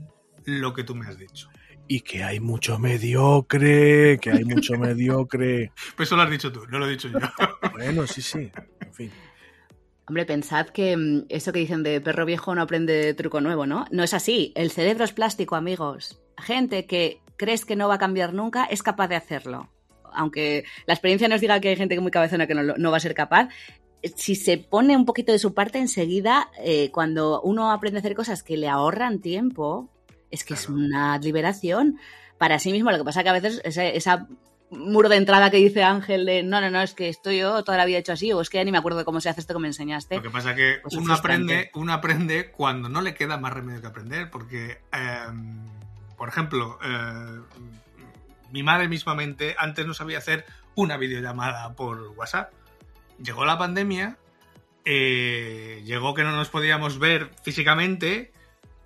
lo 0.45 0.73
que 0.73 0.83
tú 0.83 0.95
me 0.95 1.07
has 1.07 1.17
dicho. 1.17 1.49
Y 1.87 2.01
que 2.01 2.23
hay 2.23 2.39
mucho 2.39 2.79
mediocre, 2.79 4.19
que 4.19 4.31
hay 4.31 4.43
mucho 4.43 4.73
mediocre. 4.77 5.71
Pues 5.95 6.09
eso 6.09 6.15
lo 6.15 6.23
has 6.23 6.29
dicho 6.29 6.51
tú, 6.51 6.65
no 6.67 6.79
lo 6.79 6.87
he 6.87 6.91
dicho 6.91 7.07
yo. 7.07 7.19
bueno, 7.73 8.05
sí, 8.07 8.21
sí, 8.21 8.51
en 8.81 8.93
fin. 8.93 9.11
Hombre, 10.07 10.25
pensad 10.25 10.67
que 10.67 10.95
mm, 10.95 11.25
eso 11.29 11.51
que 11.51 11.59
dicen 11.59 11.83
de 11.83 11.99
perro 12.01 12.25
viejo 12.25 12.55
no 12.55 12.61
aprende 12.61 13.13
truco 13.13 13.41
nuevo, 13.41 13.65
¿no? 13.65 13.85
No 13.91 14.03
es 14.03 14.13
así. 14.13 14.53
El 14.55 14.71
cerebro 14.71 15.03
es 15.03 15.11
plástico, 15.11 15.55
amigos. 15.55 16.21
Gente 16.37 16.85
que 16.85 17.21
crees 17.35 17.65
que 17.65 17.75
no 17.75 17.87
va 17.87 17.95
a 17.95 17.99
cambiar 17.99 18.33
nunca 18.33 18.65
es 18.65 18.83
capaz 18.83 19.07
de 19.07 19.15
hacerlo. 19.15 19.69
Aunque 20.13 20.65
la 20.85 20.93
experiencia 20.93 21.27
nos 21.27 21.41
diga 21.41 21.59
que 21.59 21.69
hay 21.69 21.75
gente 21.75 21.99
muy 21.99 22.11
cabezona 22.11 22.47
que 22.47 22.55
no, 22.55 22.91
va 22.91 22.97
a 22.97 23.01
ser 23.01 23.13
capaz, 23.13 23.49
si 24.15 24.35
se 24.35 24.57
pone 24.57 24.95
un 24.95 25.05
poquito 25.05 25.31
de 25.31 25.39
su 25.39 25.53
parte 25.53 25.79
enseguida, 25.79 26.49
eh, 26.59 26.91
cuando 26.91 27.41
uno 27.41 27.71
aprende 27.71 27.97
a 27.97 28.01
hacer 28.01 28.15
cosas 28.15 28.43
que 28.43 28.57
le 28.57 28.69
ahorran 28.69 29.19
tiempo, 29.19 29.89
es 30.31 30.43
que 30.43 30.53
es 30.53 30.69
una 30.69 31.17
liberación 31.17 31.99
para 32.37 32.59
sí 32.59 32.71
mismo. 32.71 32.91
Lo 32.91 32.97
que 32.97 33.03
pasa 33.03 33.23
que 33.23 33.29
a 33.29 33.33
veces 33.33 33.61
esa 33.63 34.27
muro 34.69 35.09
de 35.09 35.15
entrada 35.15 35.49
que 35.49 35.57
dice 35.57 35.83
Ángel 35.83 36.25
de 36.25 36.43
no, 36.43 36.59
no, 36.61 36.69
no, 36.69 36.81
es 36.81 36.93
que 36.93 37.09
estoy 37.09 37.39
yo 37.39 37.63
toda 37.63 37.77
la 37.77 37.85
vida 37.85 37.99
hecho 37.99 38.13
así, 38.13 38.33
o 38.33 38.41
es 38.41 38.49
que 38.49 38.57
ya 38.57 38.63
ni 38.63 38.71
me 38.71 38.77
acuerdo 38.77 39.03
cómo 39.05 39.21
se 39.21 39.29
hace 39.29 39.41
esto 39.41 39.53
que 39.53 39.59
me 39.59 39.67
enseñaste. 39.67 40.15
Lo 40.15 40.21
que 40.21 40.29
pasa 40.29 40.55
que 40.55 40.79
pues 40.81 40.95
uno 40.95 41.13
aprende, 41.13 41.71
uno 41.73 41.93
aprende 41.93 42.51
cuando 42.51 42.89
no 42.89 43.01
le 43.01 43.13
queda 43.13 43.37
más 43.37 43.53
remedio 43.53 43.81
que 43.81 43.87
aprender, 43.87 44.29
porque, 44.29 44.79
em, 44.91 45.69
por 46.17 46.29
ejemplo, 46.29 46.77
eh, 46.83 47.39
mi 48.51 48.63
madre 48.63 48.87
mismamente 48.87 49.55
antes 49.57 49.85
no 49.85 49.93
sabía 49.93 50.17
hacer 50.17 50.45
una 50.75 50.97
videollamada 50.97 51.73
por 51.73 51.99
WhatsApp. 52.15 52.53
Llegó 53.21 53.45
la 53.45 53.57
pandemia, 53.57 54.17
eh, 54.85 55.81
llegó 55.85 56.13
que 56.13 56.23
no 56.23 56.31
nos 56.31 56.49
podíamos 56.49 56.99
ver 56.99 57.31
físicamente 57.43 58.31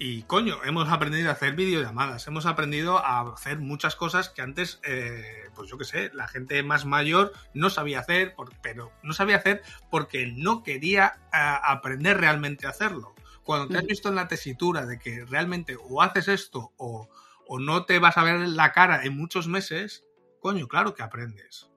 y 0.03 0.24
coño, 0.24 0.57
hemos 0.64 0.89
aprendido 0.89 1.30
a 1.30 1.34
hacer 1.34 1.53
videollamadas, 1.53 2.26
hemos 2.26 2.47
aprendido 2.47 2.97
a 2.97 3.22
hacer 3.34 3.59
muchas 3.59 3.95
cosas 3.95 4.30
que 4.30 4.41
antes, 4.41 4.80
eh, 4.84 5.43
pues 5.53 5.70
yo 5.70 5.78
qué 5.78 5.86
sé, 5.86 6.09
la 6.16 6.28
gente 6.28 6.64
más 6.64 6.86
mayor 6.86 7.34
no 7.53 7.70
sabía 7.70 7.99
hacer, 7.99 8.34
pero 8.64 8.91
no 9.03 9.14
sabía 9.14 9.36
hacer 9.36 9.62
porque 9.91 10.26
no 10.26 10.64
quería 10.64 11.20
eh, 11.32 11.38
aprender 11.64 12.20
realmente 12.20 12.66
a 12.66 12.72
hacerlo. 12.72 13.14
Cuando 13.43 13.68
te 13.68 13.78
has 13.78 13.84
mm. 13.84 13.88
visto 13.88 14.09
en 14.09 14.16
la 14.16 14.28
tesitura 14.28 14.88
de 14.88 14.97
que 14.97 15.24
realmente 15.26 15.78
o 15.80 16.01
haces 16.01 16.30
esto 16.30 16.74
o, 16.78 17.07
o 17.52 17.60
no 17.60 17.84
te 17.84 17.99
vas 17.99 18.18
a 18.18 18.24
ver 18.24 18.39
la 18.39 18.72
cara 18.72 19.04
en 19.04 19.18
muchos 19.18 19.47
meses, 19.47 20.06
coño, 20.39 20.68
claro 20.68 20.93
que 20.93 21.04
aprendes 21.04 21.72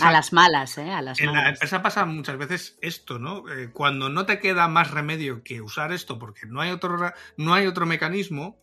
a 0.00 0.12
las 0.12 0.32
malas, 0.32 0.78
¿eh? 0.78 0.90
A 0.90 1.02
las 1.02 1.20
en 1.20 1.32
la 1.32 1.50
empresa 1.50 1.82
pasa 1.82 2.06
muchas 2.06 2.38
veces 2.38 2.78
esto, 2.80 3.18
¿no? 3.18 3.50
Eh, 3.52 3.70
cuando 3.70 4.08
no 4.08 4.24
te 4.24 4.38
queda 4.38 4.66
más 4.68 4.90
remedio 4.90 5.42
que 5.42 5.60
usar 5.60 5.92
esto 5.92 6.18
porque 6.18 6.46
no 6.46 6.60
hay 6.60 6.70
otro, 6.70 7.12
no 7.36 7.54
hay 7.54 7.66
otro 7.66 7.84
mecanismo, 7.84 8.56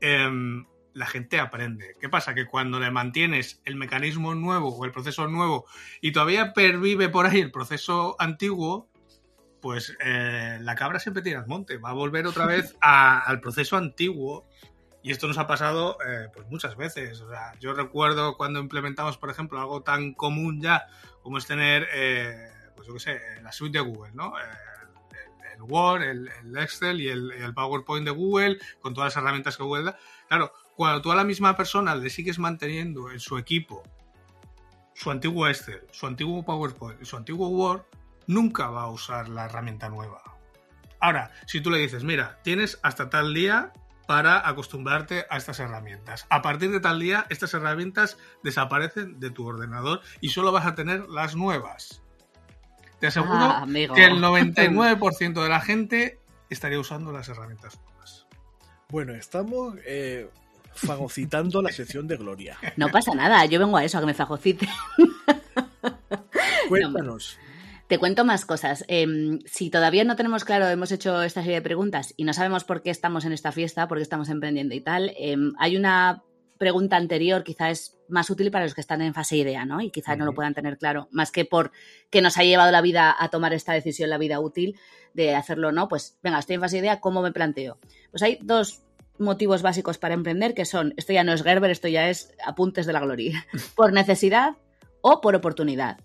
em, 0.00 0.66
la 0.94 1.06
gente 1.06 1.40
aprende. 1.40 1.94
¿Qué 2.00 2.08
pasa? 2.08 2.34
Que 2.34 2.46
cuando 2.46 2.80
le 2.80 2.90
mantienes 2.90 3.60
el 3.66 3.76
mecanismo 3.76 4.34
nuevo 4.34 4.74
o 4.74 4.84
el 4.86 4.92
proceso 4.92 5.28
nuevo 5.28 5.66
y 6.00 6.12
todavía 6.12 6.54
pervive 6.54 7.10
por 7.10 7.26
ahí 7.26 7.40
el 7.40 7.50
proceso 7.50 8.16
antiguo, 8.18 8.88
pues 9.60 9.94
eh, 10.02 10.58
la 10.62 10.74
cabra 10.74 11.00
siempre 11.00 11.22
tira 11.22 11.40
al 11.40 11.46
monte, 11.46 11.76
va 11.76 11.90
a 11.90 11.94
volver 11.94 12.26
otra 12.26 12.46
vez 12.46 12.76
al 12.80 13.40
proceso 13.40 13.76
antiguo 13.76 14.46
y 15.06 15.12
esto 15.12 15.28
nos 15.28 15.38
ha 15.38 15.46
pasado 15.46 15.98
eh, 16.04 16.28
pues 16.34 16.48
muchas 16.48 16.74
veces. 16.74 17.20
O 17.20 17.30
sea, 17.30 17.52
yo 17.60 17.72
recuerdo 17.74 18.36
cuando 18.36 18.58
implementamos, 18.58 19.16
por 19.16 19.30
ejemplo, 19.30 19.60
algo 19.60 19.82
tan 19.82 20.14
común 20.14 20.60
ya 20.60 20.88
como 21.22 21.38
es 21.38 21.46
tener, 21.46 21.86
eh, 21.94 22.50
pues 22.74 22.88
yo 22.88 22.94
qué 22.94 22.98
sé, 22.98 23.20
la 23.40 23.52
suite 23.52 23.78
de 23.78 23.84
Google, 23.84 24.10
¿no? 24.14 24.36
Eh, 24.36 24.42
el, 25.54 25.62
Word, 25.62 26.02
el, 26.02 26.56
Excel 26.56 27.00
y 27.00 27.06
el, 27.06 27.54
PowerPoint 27.54 28.04
de 28.04 28.10
Google, 28.10 28.58
con 28.80 28.94
todas 28.94 29.14
las 29.14 29.22
herramientas 29.22 29.56
que 29.56 29.62
Google 29.62 29.84
da. 29.84 29.98
Claro, 30.26 30.52
cuando 30.74 31.00
tú 31.00 31.12
a 31.12 31.14
la 31.14 31.22
misma 31.22 31.56
persona 31.56 31.94
le 31.94 32.10
sigues 32.10 32.40
manteniendo 32.40 33.12
en 33.12 33.20
su 33.20 33.38
equipo 33.38 33.84
su 34.92 35.12
antiguo 35.12 35.46
Excel, 35.46 35.82
su 35.92 36.08
antiguo 36.08 36.44
PowerPoint 36.44 37.00
y 37.00 37.04
su 37.04 37.16
antiguo 37.16 37.46
Word, 37.50 37.84
nunca 38.26 38.70
va 38.70 38.82
a 38.82 38.90
usar 38.90 39.28
la 39.28 39.44
herramienta 39.44 39.88
nueva. 39.88 40.20
Ahora, 40.98 41.30
si 41.46 41.60
tú 41.60 41.70
le 41.70 41.78
dices, 41.78 42.02
mira, 42.02 42.40
tienes 42.42 42.80
hasta 42.82 43.08
tal 43.08 43.32
día 43.32 43.72
para 44.06 44.48
acostumbrarte 44.48 45.26
a 45.30 45.36
estas 45.36 45.60
herramientas. 45.60 46.26
A 46.30 46.42
partir 46.42 46.70
de 46.70 46.80
tal 46.80 47.00
día, 47.00 47.26
estas 47.28 47.52
herramientas 47.54 48.18
desaparecen 48.42 49.18
de 49.18 49.30
tu 49.30 49.46
ordenador 49.46 50.00
y 50.20 50.28
solo 50.30 50.52
vas 50.52 50.66
a 50.66 50.74
tener 50.74 51.08
las 51.08 51.34
nuevas. 51.34 52.02
Te 53.00 53.08
aseguro 53.08 53.34
ah, 53.34 53.66
que 53.66 54.04
el 54.04 54.14
99% 54.22 55.42
de 55.42 55.48
la 55.48 55.60
gente 55.60 56.20
estaría 56.48 56.80
usando 56.80 57.12
las 57.12 57.28
herramientas 57.28 57.78
nuevas. 57.80 58.26
Bueno, 58.88 59.14
estamos 59.14 59.74
eh, 59.84 60.30
fagocitando 60.74 61.60
la 61.60 61.72
sección 61.72 62.06
de 62.06 62.16
Gloria. 62.16 62.56
No 62.76 62.88
pasa 62.88 63.14
nada, 63.14 63.44
yo 63.46 63.58
vengo 63.58 63.76
a 63.76 63.84
eso, 63.84 63.98
a 63.98 64.00
que 64.00 64.06
me 64.06 64.14
fagocite. 64.14 64.68
Cuéntanos. 66.68 67.38
Te 67.88 67.98
cuento 67.98 68.24
más 68.24 68.44
cosas. 68.44 68.84
Em, 68.88 69.38
si 69.44 69.70
todavía 69.70 70.02
no 70.02 70.16
tenemos 70.16 70.44
claro, 70.44 70.66
hemos 70.66 70.90
hecho 70.90 71.22
esta 71.22 71.42
serie 71.42 71.56
de 71.56 71.62
preguntas 71.62 72.14
y 72.16 72.24
no 72.24 72.32
sabemos 72.32 72.64
por 72.64 72.82
qué 72.82 72.90
estamos 72.90 73.24
en 73.24 73.32
esta 73.32 73.52
fiesta, 73.52 73.86
por 73.86 73.98
qué 73.98 74.02
estamos 74.02 74.28
emprendiendo 74.28 74.74
y 74.74 74.80
tal, 74.80 75.12
em, 75.16 75.52
hay 75.58 75.76
una 75.76 76.24
pregunta 76.58 76.96
anterior 76.96 77.44
quizá 77.44 77.70
es 77.70 77.96
más 78.08 78.28
útil 78.30 78.50
para 78.50 78.64
los 78.64 78.74
que 78.74 78.80
están 78.80 79.02
en 79.02 79.14
fase 79.14 79.36
idea, 79.36 79.64
¿no? 79.64 79.80
Y 79.80 79.90
quizá 79.90 80.16
no 80.16 80.24
lo 80.24 80.32
puedan 80.32 80.54
tener 80.54 80.78
claro, 80.78 81.06
más 81.12 81.30
que 81.30 81.44
por 81.44 81.70
que 82.10 82.22
nos 82.22 82.38
ha 82.38 82.44
llevado 82.44 82.72
la 82.72 82.80
vida 82.80 83.14
a 83.16 83.28
tomar 83.28 83.52
esta 83.52 83.72
decisión, 83.72 84.10
la 84.10 84.18
vida 84.18 84.40
útil 84.40 84.76
de 85.14 85.34
hacerlo, 85.34 85.70
¿no? 85.70 85.86
Pues 85.86 86.18
venga, 86.22 86.40
estoy 86.40 86.54
en 86.54 86.62
fase 86.62 86.78
idea, 86.78 86.98
¿cómo 86.98 87.22
me 87.22 87.30
planteo? 87.30 87.78
Pues 88.10 88.22
hay 88.22 88.38
dos 88.42 88.82
motivos 89.18 89.62
básicos 89.62 89.98
para 89.98 90.14
emprender 90.14 90.54
que 90.54 90.64
son, 90.64 90.92
esto 90.96 91.12
ya 91.12 91.22
no 91.22 91.32
es 91.32 91.42
Gerber, 91.42 91.70
esto 91.70 91.88
ya 91.88 92.08
es 92.08 92.34
apuntes 92.44 92.86
de 92.86 92.92
la 92.92 93.00
gloria, 93.00 93.46
por 93.76 93.92
necesidad 93.92 94.56
o 95.02 95.20
por 95.20 95.36
oportunidad. 95.36 95.98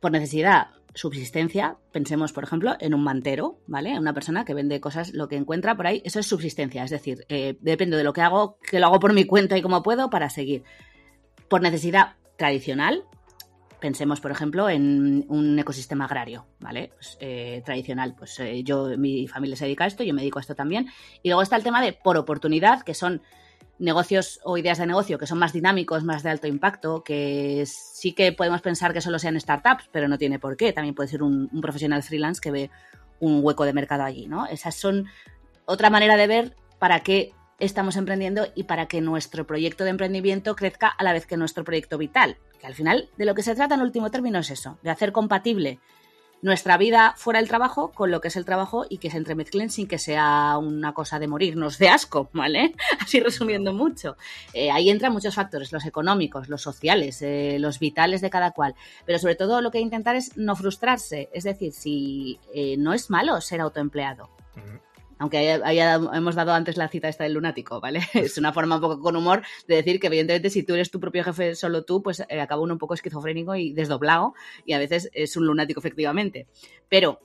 Por 0.00 0.10
necesidad, 0.10 0.68
subsistencia, 0.94 1.76
pensemos, 1.92 2.32
por 2.32 2.44
ejemplo, 2.44 2.76
en 2.78 2.94
un 2.94 3.02
mantero, 3.02 3.58
¿vale? 3.66 3.98
Una 3.98 4.12
persona 4.12 4.44
que 4.44 4.54
vende 4.54 4.80
cosas, 4.80 5.12
lo 5.12 5.28
que 5.28 5.36
encuentra 5.36 5.76
por 5.76 5.86
ahí, 5.86 6.02
eso 6.04 6.20
es 6.20 6.26
subsistencia, 6.26 6.84
es 6.84 6.90
decir, 6.90 7.24
eh, 7.28 7.56
depende 7.60 7.96
de 7.96 8.04
lo 8.04 8.12
que 8.12 8.20
hago, 8.20 8.58
que 8.58 8.80
lo 8.80 8.86
hago 8.86 9.00
por 9.00 9.12
mi 9.12 9.24
cuenta 9.24 9.56
y 9.56 9.62
como 9.62 9.82
puedo 9.82 10.10
para 10.10 10.30
seguir. 10.30 10.64
Por 11.48 11.62
necesidad 11.62 12.16
tradicional, 12.36 13.04
Pensemos, 13.82 14.20
por 14.20 14.30
ejemplo, 14.30 14.70
en 14.70 15.24
un 15.28 15.58
ecosistema 15.58 16.04
agrario, 16.04 16.46
¿vale? 16.60 16.92
Pues, 16.94 17.18
eh, 17.18 17.62
tradicional. 17.64 18.14
Pues 18.16 18.38
eh, 18.38 18.62
yo, 18.62 18.96
mi 18.96 19.26
familia 19.26 19.56
se 19.56 19.64
dedica 19.64 19.82
a 19.82 19.86
esto, 19.88 20.04
yo 20.04 20.14
me 20.14 20.20
dedico 20.20 20.38
a 20.38 20.42
esto 20.42 20.54
también. 20.54 20.86
Y 21.20 21.30
luego 21.30 21.42
está 21.42 21.56
el 21.56 21.64
tema 21.64 21.82
de 21.82 21.92
por 21.92 22.16
oportunidad, 22.16 22.82
que 22.82 22.94
son 22.94 23.22
negocios 23.82 24.40
o 24.44 24.56
ideas 24.56 24.78
de 24.78 24.86
negocio 24.86 25.18
que 25.18 25.26
son 25.26 25.38
más 25.38 25.52
dinámicos, 25.52 26.04
más 26.04 26.22
de 26.22 26.30
alto 26.30 26.46
impacto, 26.46 27.02
que 27.02 27.64
sí 27.66 28.12
que 28.12 28.32
podemos 28.32 28.62
pensar 28.62 28.92
que 28.92 29.00
solo 29.00 29.18
sean 29.18 29.38
startups, 29.38 29.88
pero 29.90 30.08
no 30.08 30.18
tiene 30.18 30.38
por 30.38 30.56
qué. 30.56 30.72
También 30.72 30.94
puede 30.94 31.08
ser 31.08 31.22
un, 31.22 31.48
profesional 31.60 32.02
freelance 32.02 32.40
que 32.40 32.50
ve 32.50 32.70
un 33.18 33.40
hueco 33.42 33.64
de 33.64 33.72
mercado 33.72 34.04
allí, 34.04 34.28
¿no? 34.28 34.46
Esas 34.46 34.76
son 34.76 35.06
otra 35.64 35.90
manera 35.90 36.16
de 36.16 36.26
ver 36.26 36.56
para 36.78 37.00
qué 37.00 37.32
estamos 37.58 37.96
emprendiendo 37.96 38.46
y 38.54 38.64
para 38.64 38.86
que 38.86 39.00
nuestro 39.00 39.46
proyecto 39.46 39.84
de 39.84 39.90
emprendimiento 39.90 40.56
crezca 40.56 40.88
a 40.88 41.02
la 41.04 41.12
vez 41.12 41.26
que 41.26 41.36
nuestro 41.36 41.64
proyecto 41.64 41.98
vital. 41.98 42.36
Que 42.60 42.68
al 42.68 42.74
final 42.74 43.08
de 43.16 43.24
lo 43.24 43.34
que 43.34 43.42
se 43.42 43.54
trata 43.54 43.74
en 43.74 43.82
último 43.82 44.10
término 44.10 44.38
es 44.38 44.50
eso, 44.50 44.78
de 44.82 44.90
hacer 44.90 45.10
compatible 45.10 45.80
nuestra 46.42 46.76
vida 46.76 47.14
fuera 47.16 47.40
del 47.40 47.48
trabajo 47.48 47.92
con 47.92 48.10
lo 48.10 48.20
que 48.20 48.28
es 48.28 48.36
el 48.36 48.44
trabajo 48.44 48.84
y 48.88 48.98
que 48.98 49.10
se 49.10 49.16
entremezclen 49.16 49.70
sin 49.70 49.86
que 49.86 49.98
sea 49.98 50.58
una 50.58 50.92
cosa 50.92 51.18
de 51.18 51.28
morirnos 51.28 51.78
de 51.78 51.88
asco, 51.88 52.28
¿vale? 52.34 52.74
Así 53.00 53.20
resumiendo 53.20 53.72
mucho. 53.72 54.16
Eh, 54.52 54.70
ahí 54.70 54.90
entran 54.90 55.12
muchos 55.12 55.34
factores, 55.34 55.72
los 55.72 55.86
económicos, 55.86 56.48
los 56.48 56.60
sociales, 56.60 57.22
eh, 57.22 57.56
los 57.58 57.78
vitales 57.78 58.20
de 58.20 58.30
cada 58.30 58.50
cual. 58.50 58.74
Pero 59.06 59.18
sobre 59.18 59.36
todo 59.36 59.60
lo 59.60 59.70
que 59.70 59.78
hay 59.78 59.84
que 59.84 59.86
intentar 59.86 60.16
es 60.16 60.36
no 60.36 60.56
frustrarse. 60.56 61.30
Es 61.32 61.44
decir, 61.44 61.72
si 61.72 62.38
eh, 62.54 62.76
no 62.76 62.92
es 62.92 63.08
malo 63.08 63.40
ser 63.40 63.60
autoempleado 63.60 64.28
aunque 65.22 65.52
hemos 65.52 66.34
dado 66.34 66.52
antes 66.52 66.76
la 66.76 66.88
cita 66.88 67.08
esta 67.08 67.22
del 67.22 67.34
lunático, 67.34 67.80
¿vale? 67.80 68.00
Es 68.12 68.38
una 68.38 68.52
forma 68.52 68.74
un 68.74 68.80
poco 68.80 69.00
con 69.00 69.14
humor 69.14 69.42
de 69.68 69.76
decir 69.76 70.00
que 70.00 70.08
evidentemente 70.08 70.50
si 70.50 70.64
tú 70.64 70.74
eres 70.74 70.90
tu 70.90 70.98
propio 70.98 71.22
jefe 71.22 71.54
solo 71.54 71.84
tú, 71.84 72.02
pues 72.02 72.24
eh, 72.28 72.40
acaba 72.40 72.60
uno 72.60 72.72
un 72.72 72.80
poco 72.80 72.94
esquizofrénico 72.94 73.54
y 73.54 73.72
desdoblado 73.72 74.34
y 74.66 74.72
a 74.72 74.80
veces 74.80 75.10
es 75.12 75.36
un 75.36 75.46
lunático 75.46 75.78
efectivamente. 75.78 76.48
Pero 76.88 77.20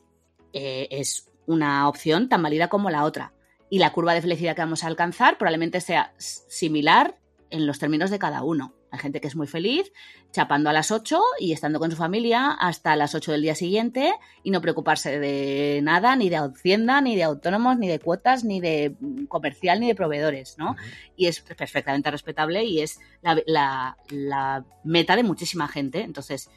eh, 0.54 0.88
es 0.92 1.32
una 1.48 1.90
opción 1.90 2.30
tan 2.30 2.44
válida 2.44 2.68
como 2.68 2.92
la 2.92 3.04
otra. 3.04 3.34
Y 3.68 3.80
la 3.80 3.92
curva 3.94 4.14
de 4.14 4.22
felicidad 4.22 4.56
que 4.56 4.62
vamos 4.62 4.84
a 4.84 4.88
alcanzar 4.88 5.40
probablemente 5.40 5.82
sea 5.82 6.14
similar 6.20 7.18
en 7.50 7.66
los 7.66 7.80
términos 7.80 8.12
de 8.12 8.20
cada 8.20 8.44
uno. 8.44 8.76
Hay 8.92 9.00
gente 9.00 9.22
que 9.22 9.28
es 9.28 9.36
muy 9.36 9.48
feliz 9.48 9.92
chapando 10.38 10.70
a 10.70 10.74
las 10.74 10.92
8 10.92 11.20
y 11.40 11.52
estando 11.52 11.80
con 11.80 11.90
su 11.90 11.98
familia 11.98 12.52
hasta 12.52 12.96
las 12.96 13.16
8 13.16 13.32
del 13.32 13.42
día 13.42 13.56
siguiente 13.56 14.14
y 14.44 14.52
no 14.52 14.62
preocuparse 14.62 15.18
de 15.18 15.80
nada, 15.82 16.16
ni 16.16 16.30
de 16.30 16.36
Hacienda, 16.36 17.02
ni 17.02 17.16
de 17.16 17.24
autónomos, 17.24 17.80
ni 17.80 17.88
de 17.88 17.98
cuotas, 17.98 18.44
ni 18.44 18.62
de 18.62 18.96
comercial, 19.30 19.80
ni 19.80 19.88
de 19.88 19.96
proveedores, 19.96 20.60
¿no? 20.60 20.76
Y 21.16 21.26
es 21.26 21.40
perfectamente 21.42 22.12
respetable 22.12 22.64
y 22.66 22.82
es 22.82 23.00
la, 23.24 23.98
la 24.12 24.64
meta 24.84 25.16
de 25.16 25.24
muchísima 25.24 25.68
gente. 25.68 26.02
Entonces, 26.02 26.52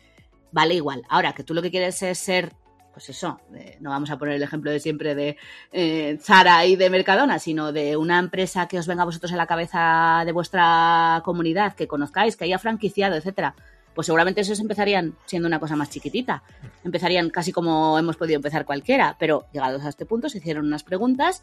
vale 0.53 0.75
igual. 0.75 1.03
Ahora, 1.09 1.33
que 1.33 1.43
tú 1.43 1.55
lo 1.55 1.63
que 1.63 1.71
quieres 1.71 2.03
es 2.03 2.19
ser 2.19 2.53
pues 3.01 3.17
eso, 3.17 3.41
no 3.81 3.89
vamos 3.89 4.11
a 4.11 4.19
poner 4.19 4.35
el 4.35 4.43
ejemplo 4.43 4.71
de 4.71 4.79
siempre 4.79 5.15
de 5.15 5.39
eh, 5.73 6.19
Zara 6.21 6.67
y 6.67 6.77
de 6.77 6.91
Mercadona, 6.91 7.39
sino 7.39 7.73
de 7.73 7.97
una 7.97 8.19
empresa 8.19 8.69
que 8.69 8.79
os 8.79 8.87
venga 8.87 9.05
a 9.05 9.07
vosotros 9.07 9.33
en 9.33 9.39
la 9.39 9.47
cabeza 9.47 10.23
de 10.27 10.33
vuestra 10.33 11.23
comunidad, 11.25 11.73
que 11.75 11.89
conozcáis, 11.89 12.37
que 12.37 12.45
haya 12.45 12.59
franquiciado, 12.59 13.17
etcétera, 13.17 13.55
pues 13.95 14.07
seguramente 14.07 14.41
esos 14.41 14.61
empezarían 14.61 15.15
siendo 15.27 15.49
una 15.49 15.59
cosa 15.59 15.77
más 15.77 15.91
chiquitita. 15.91 16.43
Empezarían 16.85 17.31
casi 17.31 17.53
como 17.53 17.99
hemos 17.99 18.17
podido 18.17 18.37
empezar 18.37 18.65
cualquiera, 18.65 19.17
pero 19.19 19.47
llegados 19.53 19.85
a 19.85 19.89
este 19.89 20.07
punto 20.07 20.29
se 20.29 20.39
hicieron 20.39 20.67
unas 20.67 20.85
preguntas, 20.85 21.43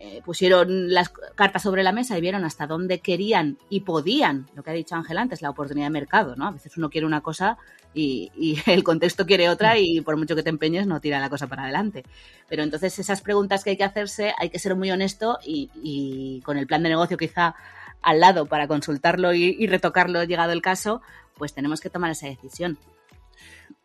eh, 0.00 0.22
pusieron 0.24 0.94
las 0.94 1.08
cartas 1.08 1.62
sobre 1.62 1.82
la 1.82 1.90
mesa 1.90 2.16
y 2.16 2.20
vieron 2.20 2.44
hasta 2.44 2.68
dónde 2.68 3.00
querían 3.00 3.58
y 3.68 3.80
podían, 3.80 4.46
lo 4.54 4.62
que 4.62 4.70
ha 4.70 4.74
dicho 4.74 4.94
Ángel 4.94 5.18
antes, 5.18 5.42
la 5.42 5.50
oportunidad 5.50 5.86
de 5.86 5.90
mercado, 5.90 6.36
¿no? 6.36 6.46
A 6.46 6.50
veces 6.52 6.76
uno 6.76 6.88
quiere 6.88 7.04
una 7.04 7.20
cosa 7.20 7.58
y, 7.92 8.30
el 8.66 8.84
contexto 8.84 9.26
quiere 9.26 9.48
otra 9.50 9.76
y 9.76 10.00
por 10.00 10.16
mucho 10.16 10.36
que 10.36 10.44
te 10.44 10.50
empeñes 10.50 10.86
no 10.86 11.00
tira 11.00 11.18
la 11.18 11.28
cosa 11.28 11.48
para 11.48 11.64
adelante. 11.64 12.04
Pero 12.48 12.62
entonces 12.62 12.96
esas 12.96 13.22
preguntas 13.22 13.64
que 13.64 13.70
hay 13.70 13.76
que 13.76 13.84
hacerse 13.84 14.32
hay 14.38 14.50
que 14.50 14.60
ser 14.60 14.76
muy 14.76 14.88
honesto 14.90 15.38
y, 15.44 16.40
con 16.44 16.58
el 16.58 16.68
plan 16.68 16.84
de 16.84 16.90
negocio 16.90 17.16
quizá 17.16 17.56
al 18.00 18.20
lado 18.20 18.46
para 18.46 18.68
consultarlo 18.68 19.34
y 19.34 19.66
retocarlo 19.66 20.22
llegado 20.22 20.52
el 20.52 20.62
caso, 20.62 21.02
pues 21.38 21.54
tenemos 21.54 21.80
que 21.80 21.90
tomar 21.90 22.10
esa 22.10 22.26
decisión. 22.26 22.78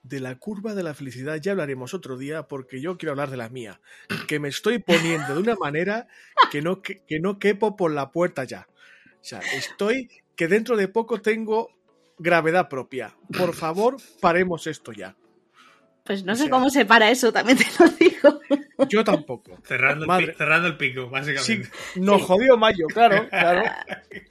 De 0.01 0.19
la 0.19 0.35
curva 0.37 0.75
de 0.75 0.83
la 0.83 0.93
felicidad 0.93 1.37
ya 1.37 1.51
hablaremos 1.51 1.93
otro 1.93 2.17
día 2.17 2.43
porque 2.43 2.81
yo 2.81 2.97
quiero 2.97 3.11
hablar 3.11 3.29
de 3.29 3.37
la 3.37 3.49
mía, 3.49 3.79
que 4.27 4.39
me 4.39 4.49
estoy 4.49 4.79
poniendo 4.79 5.35
de 5.35 5.39
una 5.39 5.55
manera 5.55 6.07
que 6.51 6.61
no, 6.61 6.81
que, 6.81 7.01
no 7.21 7.39
quepo 7.39 7.77
por 7.77 7.91
la 7.91 8.11
puerta 8.11 8.43
ya. 8.43 8.67
O 9.21 9.23
sea, 9.23 9.39
estoy 9.55 10.09
que 10.35 10.47
dentro 10.49 10.75
de 10.75 10.89
poco 10.89 11.21
tengo 11.21 11.69
gravedad 12.17 12.67
propia. 12.67 13.15
Por 13.37 13.53
favor, 13.53 13.97
paremos 14.19 14.67
esto 14.67 14.91
ya. 14.91 15.15
Pues 16.03 16.25
no 16.25 16.35
sé 16.35 16.49
cómo 16.49 16.69
se 16.69 16.85
para 16.85 17.09
eso, 17.09 17.31
también 17.31 17.57
te 17.57 17.65
lo 17.79 17.89
digo. 17.91 18.12
Yo 18.89 19.03
tampoco. 19.03 19.57
Cerrando, 19.63 20.05
el, 20.17 20.35
cerrando 20.35 20.67
el 20.67 20.77
pico, 20.77 21.09
básicamente. 21.09 21.69
Sí, 21.93 21.99
nos 21.99 22.21
jodió 22.23 22.57
mayo, 22.57 22.87
claro, 22.87 23.27
claro. 23.29 23.69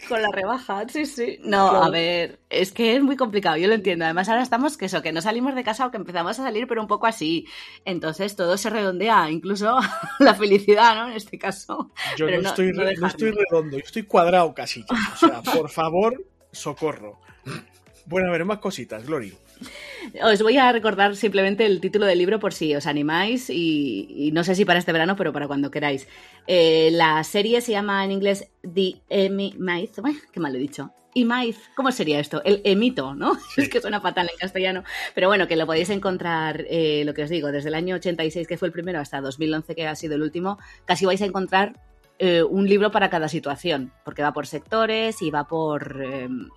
Con 0.09 0.23
la 0.23 0.31
rebaja, 0.31 0.87
sí, 0.89 1.07
sí. 1.07 1.39
No, 1.43 1.83
a 1.83 1.91
ver, 1.91 2.39
es 2.51 2.73
que 2.73 2.97
es 2.97 3.03
muy 3.03 3.17
complicado, 3.17 3.57
yo 3.57 3.69
lo 3.69 3.75
entiendo. 3.75 4.05
Además, 4.05 4.29
ahora 4.29 4.43
estamos 4.43 4.77
que 4.77 4.87
eso, 4.87 5.03
que 5.03 5.13
no 5.13 5.21
salimos 5.21 5.55
de 5.55 5.65
casa 5.65 5.87
o 5.87 5.91
que 5.91 5.97
empezamos 5.97 6.39
a 6.39 6.43
salir, 6.43 6.67
pero 6.67 6.81
un 6.81 6.89
poco 6.89 7.07
así. 7.07 7.47
Entonces 7.85 8.37
todo 8.37 8.57
se 8.57 8.71
redondea, 8.71 9.31
incluso 9.31 9.79
la 10.19 10.35
felicidad, 10.35 10.95
¿no? 10.95 11.09
En 11.09 11.17
este 11.17 11.39
caso. 11.39 11.93
Yo 12.17 12.27
no, 12.27 12.49
estoy, 12.49 12.73
no 12.73 13.07
estoy 13.07 13.31
redondo, 13.31 13.79
yo 13.79 13.85
estoy 13.85 14.05
cuadrado 14.05 14.53
casi. 14.55 14.85
O 14.89 15.17
sea, 15.17 15.43
por 15.43 15.71
favor, 15.71 16.25
socorro. 16.51 17.21
Bueno, 18.07 18.29
a 18.29 18.33
ver, 18.33 18.45
más 18.45 18.59
cositas, 18.59 19.07
Glory. 19.07 19.33
Os 20.23 20.43
voy 20.43 20.57
a 20.59 20.73
recordar 20.73 21.17
simplemente 21.17 21.67
el 21.67 21.81
título 21.81 22.07
del 22.07 22.19
libro 22.19 22.39
por 22.39 22.53
si 22.53 22.75
os 22.75 22.87
animáis 22.87 23.51
y, 23.51 24.31
no 24.33 24.45
sé 24.45 24.55
si 24.55 24.65
para 24.65 24.79
este 24.79 24.93
verano, 24.93 25.17
pero 25.17 25.33
para 25.33 25.47
cuando 25.47 25.71
queráis. 25.71 26.09
Eh, 26.47 26.91
la 26.93 27.23
serie 27.25 27.61
se 27.61 27.73
llama 27.73 28.05
en 28.05 28.13
inglés 28.13 28.49
The 28.63 28.97
Emi 29.09 29.55
qué 30.33 30.41
mal 30.41 30.53
lo 30.53 30.59
he 30.59 30.63
dicho. 30.63 30.93
Emith, 31.15 31.59
¿cómo 31.77 31.93
sería 31.93 32.21
esto? 32.21 32.43
El 32.45 32.63
emito, 32.65 33.15
¿no? 33.15 33.37
Es 33.57 33.69
que 33.69 33.81
suena 33.81 34.01
fatal 34.01 34.29
en 34.33 34.39
castellano. 34.39 34.85
Pero 35.15 35.29
bueno, 35.29 35.47
que 35.47 35.57
lo 35.57 35.67
podéis 35.67 35.91
encontrar, 35.91 36.65
eh, 36.69 37.03
lo 37.05 37.15
que 37.15 37.25
os 37.25 37.31
digo, 37.31 37.53
desde 37.53 37.69
el 37.69 37.75
año 37.75 37.97
86, 37.97 38.47
que 38.47 38.57
fue 38.57 38.69
el 38.69 38.73
primero, 38.73 38.99
hasta 38.99 39.21
2011, 39.21 39.75
que 39.75 39.87
ha 39.87 39.95
sido 39.95 40.15
el 40.15 40.23
último, 40.23 40.59
casi 40.87 41.05
vais 41.05 41.21
a 41.21 41.27
encontrar 41.27 41.79
eh, 42.19 42.43
un 42.43 42.69
libro 42.69 42.91
para 42.91 43.11
cada 43.11 43.29
situación, 43.29 43.93
porque 44.05 44.23
va 44.23 44.33
por 44.33 44.47
sectores 44.47 45.21
y 45.23 45.31
va 45.31 45.47
por 45.47 46.03
em, 46.03 46.49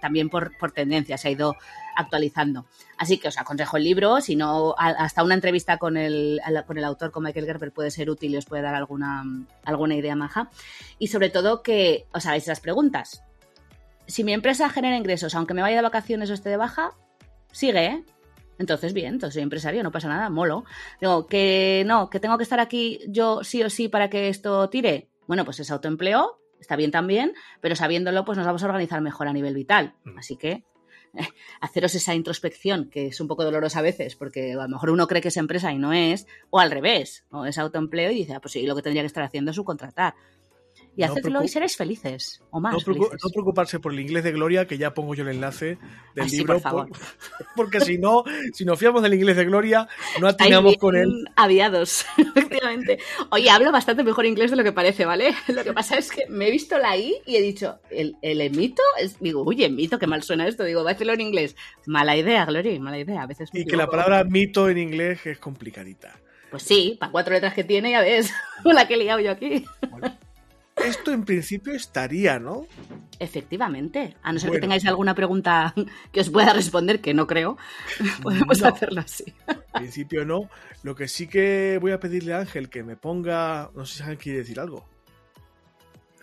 también 0.00 0.28
por, 0.28 0.56
por 0.58 0.72
tendencia, 0.72 1.18
se 1.18 1.28
ha 1.28 1.30
ido 1.30 1.56
actualizando. 1.96 2.66
Así 2.98 3.18
que 3.18 3.28
os 3.28 3.38
aconsejo 3.38 3.76
el 3.76 3.84
libro, 3.84 4.20
si 4.20 4.36
no, 4.36 4.74
hasta 4.78 5.22
una 5.22 5.34
entrevista 5.34 5.78
con 5.78 5.96
el, 5.96 6.40
con 6.66 6.78
el 6.78 6.84
autor, 6.84 7.10
con 7.10 7.24
Michael 7.24 7.46
Gerber, 7.46 7.72
puede 7.72 7.90
ser 7.90 8.10
útil 8.10 8.34
y 8.34 8.36
os 8.36 8.46
puede 8.46 8.62
dar 8.62 8.74
alguna, 8.74 9.24
alguna 9.64 9.96
idea 9.96 10.14
maja. 10.14 10.50
Y 10.98 11.08
sobre 11.08 11.30
todo 11.30 11.62
que 11.62 12.06
os 12.12 12.26
hagáis 12.26 12.46
las 12.46 12.60
preguntas. 12.60 13.22
Si 14.06 14.22
mi 14.22 14.32
empresa 14.32 14.68
genera 14.68 14.96
ingresos, 14.96 15.34
aunque 15.34 15.54
me 15.54 15.62
vaya 15.62 15.76
de 15.76 15.82
vacaciones 15.82 16.30
o 16.30 16.34
esté 16.34 16.50
de 16.50 16.56
baja, 16.56 16.92
sigue, 17.50 17.86
¿eh? 17.86 18.04
Entonces, 18.58 18.94
bien, 18.94 19.14
entonces 19.14 19.34
soy 19.34 19.42
empresario, 19.42 19.82
no 19.82 19.92
pasa 19.92 20.08
nada, 20.08 20.30
molo. 20.30 20.64
Digo, 21.00 21.26
que 21.26 21.84
no, 21.86 22.08
que 22.08 22.20
tengo 22.20 22.38
que 22.38 22.44
estar 22.44 22.60
aquí 22.60 23.00
yo 23.08 23.44
sí 23.44 23.62
o 23.62 23.68
sí 23.68 23.88
para 23.88 24.08
que 24.08 24.28
esto 24.28 24.70
tire. 24.70 25.08
Bueno, 25.26 25.44
pues 25.44 25.60
es 25.60 25.70
autoempleo, 25.70 26.38
está 26.66 26.76
bien 26.76 26.90
también, 26.90 27.32
pero 27.60 27.76
sabiéndolo, 27.76 28.24
pues 28.24 28.36
nos 28.36 28.46
vamos 28.46 28.62
a 28.62 28.66
organizar 28.66 29.00
mejor 29.00 29.28
a 29.28 29.32
nivel 29.32 29.54
vital. 29.54 29.94
Mm. 30.04 30.18
Así 30.18 30.36
que 30.36 30.50
eh, 30.50 30.64
haceros 31.60 31.94
esa 31.94 32.14
introspección, 32.14 32.90
que 32.90 33.06
es 33.06 33.20
un 33.20 33.28
poco 33.28 33.44
dolorosa 33.44 33.78
a 33.78 33.82
veces, 33.82 34.16
porque 34.16 34.52
a 34.52 34.56
lo 34.56 34.68
mejor 34.68 34.90
uno 34.90 35.06
cree 35.06 35.22
que 35.22 35.28
es 35.28 35.36
empresa 35.36 35.72
y 35.72 35.78
no 35.78 35.92
es, 35.92 36.26
o 36.50 36.58
al 36.58 36.72
revés, 36.72 37.24
o 37.30 37.46
es 37.46 37.56
autoempleo 37.56 38.10
y 38.10 38.16
dice, 38.16 38.34
ah, 38.34 38.40
pues 38.40 38.52
sí, 38.52 38.66
lo 38.66 38.74
que 38.74 38.82
tendría 38.82 39.02
que 39.02 39.06
estar 39.06 39.22
haciendo 39.22 39.52
es 39.52 39.56
subcontratar 39.56 40.14
y 40.96 41.02
hacedlo 41.02 41.42
y 41.42 41.48
seréis 41.48 41.76
felices 41.76 42.42
o 42.50 42.60
más. 42.60 42.72
No, 42.72 42.94
no, 42.94 43.30
preocuparse 43.32 43.78
por 43.78 43.92
el 43.92 44.00
inglés 44.00 44.24
de 44.24 44.32
Gloria, 44.32 44.66
que 44.66 44.78
ya 44.78 44.94
pongo 44.94 45.14
yo 45.14 45.24
el 45.24 45.28
enlace 45.28 45.78
del 46.14 46.26
libro. 46.28 46.60
porque 47.56 47.80
si 47.80 47.98
no, 47.98 48.24
si 48.54 48.64
nos 48.64 48.78
fiamos 48.78 49.02
del 49.02 49.14
inglés 49.14 49.36
de 49.36 49.44
Gloria, 49.44 49.88
no 50.20 50.28
atinamos 50.28 50.76
con 50.78 50.96
él. 50.96 51.28
Aviados, 51.36 52.06
efectivamente. 52.18 52.98
Oye, 53.30 53.50
hablo 53.50 53.70
bastante 53.72 54.02
mejor 54.02 54.24
inglés 54.24 54.50
de 54.50 54.56
lo 54.56 54.64
que 54.64 54.72
parece, 54.72 55.04
¿vale? 55.04 55.34
Lo 55.48 55.64
que 55.64 55.72
pasa 55.72 55.98
es 55.98 56.10
que 56.10 56.26
me 56.28 56.48
he 56.48 56.50
visto 56.50 56.78
la 56.78 56.96
I 56.96 57.16
y 57.26 57.36
he 57.36 57.42
dicho, 57.42 57.78
¿el, 57.90 58.16
el 58.22 58.40
emito? 58.40 58.82
digo, 59.20 59.42
uy, 59.42 59.64
emito, 59.64 59.98
qué 59.98 60.06
mal 60.06 60.22
suena 60.22 60.46
esto. 60.46 60.64
Digo, 60.64 60.82
va 60.82 60.90
a 60.90 60.94
hacerlo 60.94 61.12
en 61.12 61.20
inglés. 61.20 61.56
Mala 61.86 62.16
idea, 62.16 62.44
Gloria, 62.46 62.78
mala 62.80 62.98
idea. 62.98 63.22
A 63.22 63.26
veces 63.26 63.50
y 63.52 63.64
que 63.64 63.76
la 63.76 63.86
palabra 63.86 64.24
mito 64.24 64.68
en 64.68 64.78
inglés 64.78 65.26
es 65.26 65.38
complicadita. 65.38 66.18
Pues 66.50 66.62
sí, 66.62 66.96
para 66.98 67.12
cuatro 67.12 67.34
letras 67.34 67.54
que 67.54 67.64
tiene, 67.64 67.90
ya 67.90 68.00
ves, 68.00 68.32
la 68.64 68.86
que 68.86 68.94
he 68.94 68.98
liado 68.98 69.20
yo 69.20 69.32
aquí. 69.32 69.64
Esto 70.76 71.12
en 71.12 71.24
principio 71.24 71.72
estaría, 71.72 72.38
¿no? 72.38 72.66
Efectivamente. 73.18 74.16
A 74.22 74.32
no 74.32 74.38
ser 74.38 74.50
que 74.50 74.60
tengáis 74.60 74.84
alguna 74.86 75.14
pregunta 75.14 75.74
que 76.12 76.20
os 76.20 76.30
pueda 76.30 76.52
responder, 76.52 77.00
que 77.00 77.14
no 77.14 77.26
creo, 77.26 77.56
podemos 78.22 78.62
hacerlo 78.62 79.00
así. 79.00 79.24
En 79.48 79.80
principio 79.80 80.24
no. 80.24 80.50
Lo 80.82 80.94
que 80.94 81.08
sí 81.08 81.26
que 81.26 81.78
voy 81.80 81.92
a 81.92 82.00
pedirle 82.00 82.34
a 82.34 82.40
Ángel 82.40 82.68
que 82.68 82.82
me 82.82 82.96
ponga. 82.96 83.70
No 83.74 83.86
sé 83.86 83.96
si 83.96 84.02
Ángel 84.02 84.18
quiere 84.18 84.38
decir 84.40 84.60
algo. 84.60 84.86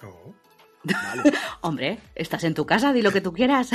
No. 0.02 0.36
Vale. 0.84 1.34
Hombre, 1.62 2.00
estás 2.14 2.44
en 2.44 2.54
tu 2.54 2.66
casa, 2.66 2.94
di 2.94 3.02
lo 3.02 3.12
que 3.12 3.22
tú 3.22 3.34
quieras. 3.34 3.72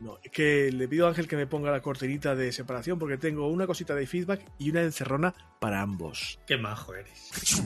No, 0.00 0.18
que 0.32 0.70
le 0.72 0.88
pido 0.88 1.06
a 1.06 1.10
Ángel 1.10 1.28
que 1.28 1.36
me 1.36 1.46
ponga 1.46 1.70
la 1.70 1.80
cortinita 1.80 2.34
de 2.34 2.52
separación 2.52 2.98
porque 2.98 3.18
tengo 3.18 3.48
una 3.48 3.66
cosita 3.66 3.94
de 3.94 4.06
feedback 4.06 4.44
y 4.58 4.70
una 4.70 4.82
encerrona 4.82 5.34
para 5.58 5.80
ambos. 5.80 6.38
Qué 6.46 6.56
majo 6.56 6.94
eres. 6.94 7.62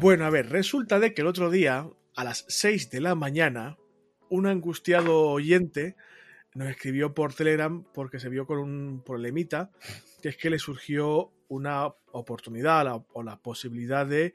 Bueno, 0.00 0.24
a 0.24 0.30
ver, 0.30 0.48
resulta 0.48 0.98
de 0.98 1.12
que 1.12 1.20
el 1.20 1.26
otro 1.26 1.50
día, 1.50 1.86
a 2.16 2.24
las 2.24 2.46
6 2.48 2.88
de 2.88 3.02
la 3.02 3.14
mañana, 3.14 3.76
un 4.30 4.46
angustiado 4.46 5.28
oyente 5.28 5.94
nos 6.54 6.70
escribió 6.70 7.12
por 7.12 7.34
Telegram 7.34 7.84
porque 7.92 8.18
se 8.18 8.30
vio 8.30 8.46
con 8.46 8.60
un 8.60 9.02
problemita, 9.04 9.70
que 10.22 10.30
es 10.30 10.38
que 10.38 10.48
le 10.48 10.58
surgió 10.58 11.30
una 11.48 11.88
oportunidad 12.12 13.04
o 13.12 13.22
la 13.22 13.36
posibilidad 13.42 14.06
de 14.06 14.32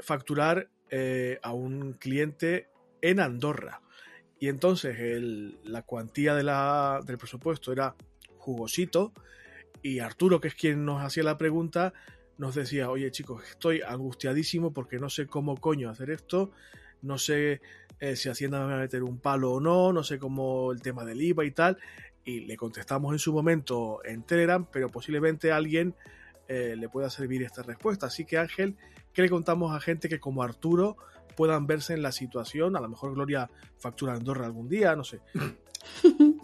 facturar 0.00 0.68
eh, 0.90 1.38
a 1.42 1.54
un 1.54 1.94
cliente 1.94 2.68
en 3.00 3.20
Andorra. 3.20 3.80
Y 4.38 4.48
entonces 4.48 4.98
la 5.64 5.80
cuantía 5.80 6.34
del 6.34 7.16
presupuesto 7.16 7.72
era 7.72 7.96
jugosito 8.36 9.14
y 9.82 10.00
Arturo, 10.00 10.42
que 10.42 10.48
es 10.48 10.54
quien 10.54 10.84
nos 10.84 11.02
hacía 11.02 11.22
la 11.22 11.38
pregunta, 11.38 11.94
nos 12.40 12.54
decía, 12.54 12.90
oye 12.90 13.10
chicos, 13.10 13.44
estoy 13.50 13.82
angustiadísimo 13.82 14.72
porque 14.72 14.98
no 14.98 15.10
sé 15.10 15.26
cómo 15.26 15.58
coño 15.58 15.90
hacer 15.90 16.08
esto, 16.08 16.52
no 17.02 17.18
sé 17.18 17.60
eh, 18.00 18.16
si 18.16 18.30
Hacienda 18.30 18.60
me 18.60 18.72
va 18.72 18.78
a 18.78 18.80
meter 18.80 19.02
un 19.02 19.18
palo 19.18 19.52
o 19.52 19.60
no, 19.60 19.92
no 19.92 20.02
sé 20.02 20.18
cómo 20.18 20.72
el 20.72 20.80
tema 20.80 21.04
del 21.04 21.20
IVA 21.20 21.44
y 21.44 21.50
tal. 21.50 21.76
Y 22.24 22.40
le 22.40 22.56
contestamos 22.56 23.12
en 23.12 23.18
su 23.18 23.34
momento 23.34 24.00
en 24.04 24.22
Telegram, 24.22 24.66
pero 24.72 24.88
posiblemente 24.88 25.52
alguien 25.52 25.94
eh, 26.48 26.76
le 26.78 26.88
pueda 26.88 27.10
servir 27.10 27.42
esta 27.42 27.62
respuesta. 27.62 28.06
Así 28.06 28.24
que 28.24 28.38
Ángel, 28.38 28.74
¿qué 29.12 29.20
le 29.20 29.28
contamos 29.28 29.76
a 29.76 29.80
gente 29.80 30.08
que 30.08 30.18
como 30.18 30.42
Arturo 30.42 30.96
puedan 31.36 31.66
verse 31.66 31.92
en 31.92 32.00
la 32.00 32.12
situación? 32.12 32.74
A 32.74 32.80
lo 32.80 32.88
mejor 32.88 33.12
Gloria 33.12 33.50
factura 33.76 34.14
Andorra 34.14 34.46
algún 34.46 34.68
día, 34.68 34.96
no 34.96 35.04
sé. 35.04 35.20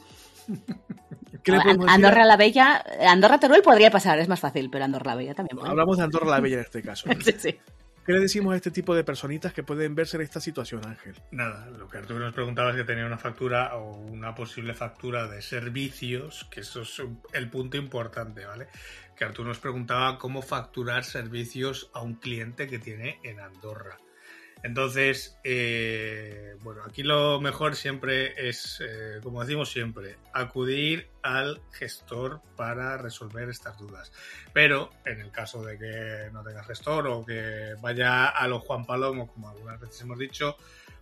Andorra 1.89 2.25
la 2.25 2.37
Bella, 2.37 2.85
Andorra 3.09 3.39
Teruel 3.39 3.63
podría 3.63 3.91
pasar, 3.91 4.19
es 4.19 4.29
más 4.29 4.41
fácil, 4.41 4.69
pero 4.71 4.85
Andorra 4.85 5.13
la 5.13 5.17
Bella 5.17 5.35
también. 5.35 5.59
Hablamos 5.65 5.99
de 5.99 6.05
Andorra 6.05 6.29
la 6.29 6.41
Bella 6.41 6.57
en 6.57 6.63
este 6.63 6.83
caso. 6.83 7.09
sí, 7.25 7.35
sí. 7.39 7.59
¿Qué 8.07 8.13
le 8.13 8.21
decimos 8.21 8.55
a 8.55 8.57
este 8.57 8.71
tipo 8.71 8.95
de 8.95 9.03
personitas 9.03 9.53
que 9.53 9.65
pueden 9.65 9.97
verse 9.97 10.17
en 10.17 10.23
esta 10.23 10.41
situación, 10.41 10.87
Ángel? 10.87 11.17
Nada, 11.33 11.69
lo 11.71 11.89
que 11.89 11.99
Arturo 11.99 12.21
nos 12.21 12.33
preguntaba 12.33 12.71
es 12.71 12.77
que 12.77 12.85
tenía 12.85 13.05
una 13.05 13.19
factura 13.19 13.75
o 13.75 13.97
una 13.97 14.33
posible 14.33 14.75
factura 14.75 15.27
de 15.27 15.43
servicios, 15.43 16.47
que 16.49 16.61
eso 16.61 16.83
es 16.83 17.03
el 17.33 17.51
punto 17.51 17.77
importante, 17.77 18.47
¿vale? 18.47 18.69
Que 19.17 19.25
Arturo 19.25 19.49
nos 19.49 19.59
preguntaba 19.59 20.19
cómo 20.19 20.41
facturar 20.41 21.03
servicios 21.03 21.91
a 21.95 22.03
un 22.03 22.15
cliente 22.15 22.69
que 22.69 22.79
tiene 22.79 23.19
en 23.25 23.41
Andorra. 23.41 23.99
Entonces, 24.67 25.39
eh, 25.45 26.57
bueno, 26.63 26.83
aquí 26.85 27.05
lo 27.05 27.41
mejor 27.41 27.77
siempre 27.77 28.49
es, 28.49 28.83
eh, 28.85 29.21
como 29.23 29.41
decimos 29.41 29.71
siempre, 29.71 30.17
acudir 30.33 31.09
al 31.23 31.63
gestor 31.71 32.43
para 32.57 32.97
resolver 32.97 33.49
estas 33.49 33.79
dudas. 33.79 34.11
Pero 34.53 34.91
en 35.05 35.21
el 35.21 35.31
caso 35.31 35.65
de 35.65 35.79
que 35.79 36.33
no 36.33 36.43
tengas 36.43 36.67
gestor 36.67 37.07
o 37.07 37.25
que 37.25 37.75
vaya 37.81 38.27
a 38.27 38.49
los 38.49 38.65
Juan 38.65 38.85
Palomo, 38.85 39.29
como 39.29 39.49
algunas 39.51 39.79
veces 39.79 40.01
hemos 40.01 40.19
dicho, 40.19 40.57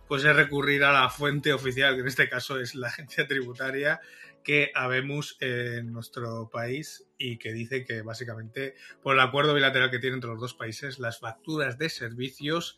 pues 0.07 0.23
es 0.23 0.35
recurrir 0.35 0.83
a 0.83 0.93
la 0.93 1.09
fuente 1.09 1.51
oficial, 1.51 1.95
que 1.95 2.01
en 2.01 2.07
este 2.07 2.29
caso 2.29 2.59
es 2.59 2.75
la 2.75 2.89
agencia 2.89 3.25
tributaria 3.27 3.99
que 4.43 4.71
habemos 4.75 5.37
en 5.39 5.91
nuestro 5.91 6.51
país 6.51 7.03
y 7.17 7.39
que 7.39 7.51
dice 7.51 7.83
que 7.83 8.03
básicamente 8.03 8.75
por 9.01 9.15
el 9.15 9.21
acuerdo 9.21 9.55
bilateral 9.55 9.89
que 9.89 9.97
tiene 9.97 10.17
entre 10.17 10.29
los 10.29 10.39
dos 10.39 10.53
países, 10.53 10.99
las 10.99 11.17
facturas 11.17 11.79
de 11.79 11.89
servicios 11.89 12.77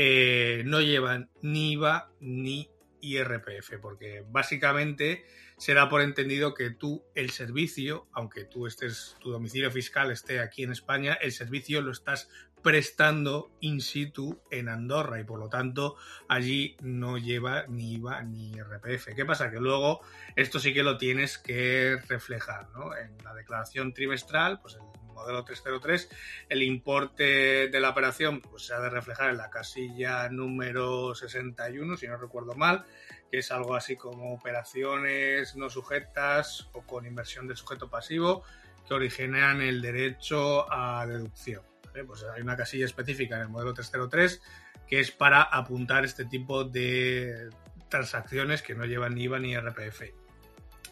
eh, 0.00 0.62
no 0.64 0.80
llevan 0.80 1.28
ni 1.42 1.72
IVA 1.72 2.12
ni 2.20 2.70
IRPF, 3.00 3.80
porque 3.82 4.24
básicamente 4.28 5.24
se 5.56 5.74
da 5.74 5.88
por 5.88 6.02
entendido 6.02 6.54
que 6.54 6.70
tú 6.70 7.04
el 7.16 7.30
servicio, 7.30 8.06
aunque 8.12 8.44
tú 8.44 8.68
estés, 8.68 9.16
tu 9.18 9.32
domicilio 9.32 9.72
fiscal 9.72 10.12
esté 10.12 10.38
aquí 10.38 10.62
en 10.62 10.70
España, 10.70 11.14
el 11.14 11.32
servicio 11.32 11.82
lo 11.82 11.90
estás 11.90 12.28
prestando 12.62 13.50
in 13.60 13.80
situ 13.80 14.40
en 14.52 14.68
Andorra 14.68 15.18
y 15.18 15.24
por 15.24 15.40
lo 15.40 15.48
tanto 15.48 15.96
allí 16.28 16.76
no 16.80 17.18
lleva 17.18 17.66
ni 17.66 17.94
IVA 17.94 18.22
ni 18.22 18.52
IRPF. 18.52 19.16
¿Qué 19.16 19.24
pasa? 19.24 19.50
Que 19.50 19.58
luego 19.58 20.00
esto 20.36 20.60
sí 20.60 20.72
que 20.72 20.84
lo 20.84 20.96
tienes 20.96 21.38
que 21.38 21.96
reflejar, 22.08 22.68
¿no? 22.70 22.96
En 22.96 23.16
la 23.24 23.34
declaración 23.34 23.92
trimestral, 23.92 24.60
pues 24.60 24.74
el 24.74 24.97
modelo 25.18 25.44
303, 25.44 26.08
el 26.48 26.62
importe 26.62 27.68
de 27.68 27.80
la 27.80 27.90
operación 27.90 28.40
pues, 28.40 28.66
se 28.66 28.74
ha 28.74 28.80
de 28.80 28.90
reflejar 28.90 29.30
en 29.30 29.36
la 29.36 29.50
casilla 29.50 30.28
número 30.28 31.14
61, 31.14 31.96
si 31.96 32.06
no 32.06 32.16
recuerdo 32.16 32.54
mal, 32.54 32.84
que 33.30 33.38
es 33.38 33.50
algo 33.50 33.74
así 33.74 33.96
como 33.96 34.32
operaciones 34.32 35.56
no 35.56 35.68
sujetas 35.68 36.68
o 36.72 36.82
con 36.82 37.06
inversión 37.06 37.46
del 37.46 37.56
sujeto 37.56 37.88
pasivo 37.90 38.44
que 38.86 38.94
originan 38.94 39.60
el 39.60 39.82
derecho 39.82 40.72
a 40.72 41.06
deducción. 41.06 41.62
Pues 42.06 42.24
hay 42.24 42.42
una 42.42 42.56
casilla 42.56 42.84
específica 42.84 43.36
en 43.36 43.42
el 43.42 43.48
modelo 43.48 43.74
303 43.74 44.40
que 44.86 45.00
es 45.00 45.10
para 45.10 45.42
apuntar 45.42 46.04
este 46.04 46.24
tipo 46.24 46.64
de 46.64 47.50
transacciones 47.88 48.62
que 48.62 48.74
no 48.74 48.84
llevan 48.84 49.14
ni 49.14 49.24
IVA 49.24 49.38
ni 49.38 49.56
RPF. 49.56 50.27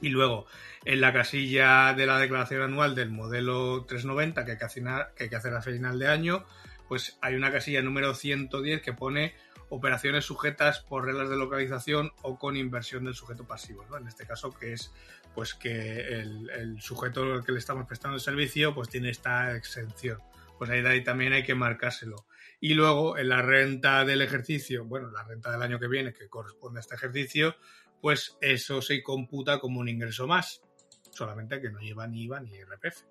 Y 0.00 0.10
luego, 0.10 0.46
en 0.84 1.00
la 1.00 1.12
casilla 1.12 1.94
de 1.94 2.06
la 2.06 2.18
declaración 2.18 2.62
anual 2.62 2.94
del 2.94 3.10
modelo 3.10 3.84
390 3.86 4.44
que 4.44 4.52
hay 4.52 4.58
que 4.58 4.64
hacer, 4.64 4.84
que 5.16 5.24
hay 5.24 5.30
que 5.30 5.36
hacer 5.36 5.54
a 5.54 5.62
final 5.62 5.98
de 5.98 6.08
año, 6.08 6.44
pues 6.88 7.18
hay 7.20 7.34
una 7.34 7.50
casilla 7.50 7.82
número 7.82 8.14
110 8.14 8.82
que 8.82 8.92
pone 8.92 9.34
operaciones 9.68 10.24
sujetas 10.24 10.80
por 10.80 11.04
reglas 11.04 11.28
de 11.28 11.36
localización 11.36 12.12
o 12.22 12.38
con 12.38 12.56
inversión 12.56 13.04
del 13.04 13.14
sujeto 13.14 13.44
pasivo, 13.44 13.84
¿no? 13.90 13.96
En 13.96 14.06
este 14.06 14.26
caso, 14.26 14.52
que 14.52 14.72
es 14.72 14.92
pues 15.34 15.54
que 15.54 16.20
el, 16.20 16.80
sujeto 16.80 17.34
al 17.34 17.44
que 17.44 17.52
le 17.52 17.58
estamos 17.58 17.86
prestando 17.86 18.14
el 18.14 18.22
servicio 18.22 18.74
pues 18.74 18.88
tiene 18.88 19.10
esta 19.10 19.54
exención. 19.54 20.18
Pues 20.58 20.70
ahí, 20.70 20.84
ahí 20.86 21.04
también 21.04 21.32
hay 21.32 21.42
que 21.42 21.54
marcárselo. 21.54 22.26
Y 22.60 22.74
luego 22.74 23.18
en 23.18 23.28
la 23.28 23.42
renta 23.42 24.04
del 24.04 24.22
ejercicio, 24.22 24.84
bueno, 24.84 25.10
la 25.10 25.24
renta 25.24 25.50
del 25.50 25.62
año 25.62 25.78
que 25.78 25.88
viene 25.88 26.12
que 26.12 26.28
corresponde 26.28 26.78
a 26.78 26.80
este 26.80 26.94
ejercicio, 26.94 27.54
pues 28.00 28.36
eso 28.40 28.82
se 28.82 29.02
computa 29.02 29.58
como 29.58 29.80
un 29.80 29.88
ingreso 29.88 30.26
más, 30.26 30.62
solamente 31.10 31.60
que 31.60 31.70
no 31.70 31.80
lleva 31.80 32.06
ni 32.06 32.24
IVA 32.24 32.40
ni 32.40 32.54
IRPF. 32.54 33.02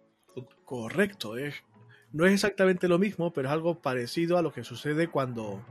Correcto, 0.66 1.38
es, 1.38 1.56
no 2.12 2.26
es 2.26 2.34
exactamente 2.34 2.88
lo 2.88 3.00
mismo, 3.00 3.32
pero 3.34 3.48
es 3.48 3.54
algo 3.54 3.82
parecido 3.82 4.38
a 4.38 4.42
lo 4.42 4.52
que 4.52 4.64
sucede 4.64 5.08
cuando 5.08 5.66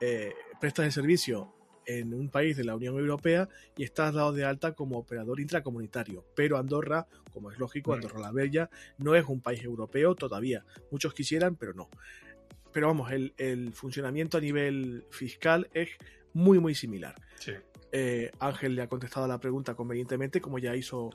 eh, 0.00 0.34
prestas 0.60 0.86
el 0.86 0.92
servicio 0.92 1.54
en 1.88 2.12
un 2.12 2.28
país 2.28 2.56
de 2.56 2.64
la 2.64 2.76
Unión 2.76 2.98
Europea 2.98 3.48
y 3.74 3.82
estás 3.82 4.12
dado 4.12 4.32
de 4.32 4.44
alta 4.44 4.74
como 4.74 4.98
operador 4.98 5.40
intracomunitario. 5.40 6.26
Pero 6.36 6.58
Andorra, 6.58 7.06
como 7.32 7.50
es 7.50 7.58
lógico, 7.58 7.94
Andorra 7.94 8.20
la 8.20 8.30
Bella 8.30 8.68
no 8.98 9.14
es 9.14 9.24
un 9.24 9.40
país 9.40 9.64
europeo 9.64 10.14
todavía. 10.14 10.66
Muchos 10.90 11.14
quisieran, 11.14 11.56
pero 11.56 11.72
no. 11.72 11.88
Pero 12.72 12.88
vamos, 12.88 13.10
el, 13.12 13.34
el 13.38 13.72
funcionamiento 13.72 14.38
a 14.38 14.40
nivel 14.40 15.06
fiscal 15.10 15.68
es 15.72 15.90
muy, 16.32 16.58
muy 16.58 16.74
similar. 16.74 17.14
Sí. 17.38 17.52
Eh, 17.92 18.30
Ángel 18.38 18.74
le 18.74 18.82
ha 18.82 18.88
contestado 18.88 19.24
a 19.24 19.28
la 19.28 19.40
pregunta 19.40 19.74
convenientemente, 19.74 20.40
como 20.40 20.58
ya 20.58 20.76
hizo 20.76 21.10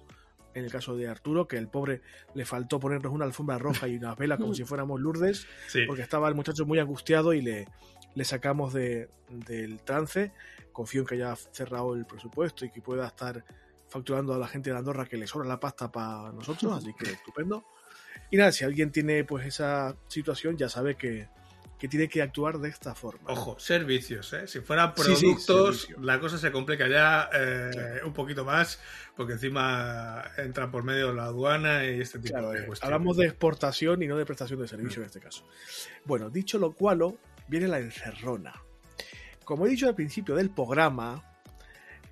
en 0.53 0.65
el 0.65 0.71
caso 0.71 0.95
de 0.95 1.07
Arturo, 1.07 1.47
que 1.47 1.57
el 1.57 1.67
pobre 1.67 2.01
le 2.35 2.45
faltó 2.45 2.79
ponernos 2.79 3.11
una 3.11 3.25
alfombra 3.25 3.57
roja 3.57 3.87
y 3.87 3.97
unas 3.97 4.17
velas 4.17 4.39
como 4.39 4.53
si 4.53 4.63
fuéramos 4.63 5.01
Lourdes, 5.01 5.47
porque 5.87 6.03
estaba 6.03 6.27
el 6.27 6.35
muchacho 6.35 6.65
muy 6.65 6.79
angustiado 6.79 7.33
y 7.33 7.41
le, 7.41 7.67
le 8.13 8.25
sacamos 8.25 8.73
de, 8.73 9.09
del 9.29 9.81
trance. 9.81 10.31
Confío 10.71 11.01
en 11.01 11.07
que 11.07 11.15
haya 11.15 11.35
cerrado 11.35 11.95
el 11.95 12.05
presupuesto 12.05 12.65
y 12.65 12.71
que 12.71 12.81
pueda 12.81 13.07
estar 13.07 13.43
facturando 13.87 14.33
a 14.33 14.37
la 14.37 14.47
gente 14.47 14.71
de 14.71 14.77
Andorra 14.77 15.05
que 15.05 15.17
le 15.17 15.27
sobra 15.27 15.47
la 15.47 15.59
pasta 15.59 15.91
para 15.91 16.31
nosotros, 16.31 16.71
así 16.73 16.93
que 16.93 17.09
estupendo. 17.11 17.65
Y 18.29 18.37
nada, 18.37 18.51
si 18.51 18.63
alguien 18.63 18.91
tiene 18.91 19.23
pues 19.23 19.45
esa 19.45 19.95
situación, 20.07 20.57
ya 20.57 20.69
sabe 20.69 20.95
que, 20.95 21.27
que 21.83 21.89
tiene 21.89 22.07
que 22.07 22.21
actuar 22.21 22.59
de 22.59 22.69
esta 22.69 22.95
forma. 22.95 23.29
Ojo, 23.29 23.59
servicios, 23.59 24.31
¿eh? 24.31 24.47
Si 24.47 24.61
fueran 24.61 24.93
productos, 24.95 25.89
la 25.99 26.17
cosa 26.17 26.37
se 26.37 26.49
complica 26.49 26.87
ya 26.87 27.29
eh, 27.33 27.99
un 28.05 28.13
poquito 28.13 28.45
más, 28.45 28.79
porque 29.17 29.33
encima 29.33 30.23
entra 30.37 30.71
por 30.71 30.85
medio 30.85 31.11
la 31.11 31.25
aduana 31.25 31.83
y 31.83 31.99
este 31.99 32.19
tipo 32.19 32.37
de 32.37 32.65
cuestiones. 32.65 32.83
Hablamos 32.83 33.17
de 33.17 33.25
exportación 33.25 34.01
y 34.01 34.07
no 34.07 34.15
de 34.15 34.25
prestación 34.25 34.61
de 34.61 34.67
servicio 34.69 35.01
en 35.01 35.07
este 35.07 35.19
caso. 35.19 35.45
Bueno, 36.05 36.29
dicho 36.29 36.57
lo 36.57 36.71
cual, 36.71 37.17
viene 37.49 37.67
la 37.67 37.79
encerrona. 37.79 38.53
Como 39.43 39.65
he 39.65 39.69
dicho 39.69 39.89
al 39.89 39.95
principio 39.95 40.35
del 40.35 40.51
programa, 40.51 41.21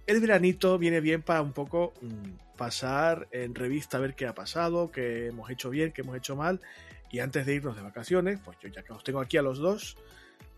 el 0.06 0.20
veranito 0.20 0.78
viene 0.80 1.00
bien 1.00 1.22
para 1.22 1.42
un 1.42 1.54
poco 1.54 1.94
mm, 2.02 2.58
pasar 2.58 3.30
en 3.32 3.56
revista 3.56 4.00
a 4.00 4.02
ver 4.02 4.16
qué 4.16 4.28
ha 4.28 4.36
pasado, 4.36 4.92
qué 4.92 5.28
hemos 5.28 5.50
hecho 5.50 5.70
bien, 5.70 5.94
qué 5.94 6.02
hemos 6.02 6.18
hecho 6.18 6.36
mal 6.36 6.60
y 7.12 7.20
antes 7.20 7.46
de 7.46 7.56
irnos 7.56 7.76
de 7.76 7.82
vacaciones, 7.82 8.40
pues 8.44 8.58
yo 8.62 8.70
ya 8.70 8.84
que 8.84 8.94
os 8.94 9.04
tengo 9.04 9.20
aquí 9.20 9.38
a 9.38 9.42
los 9.42 9.60
dos, 9.60 9.98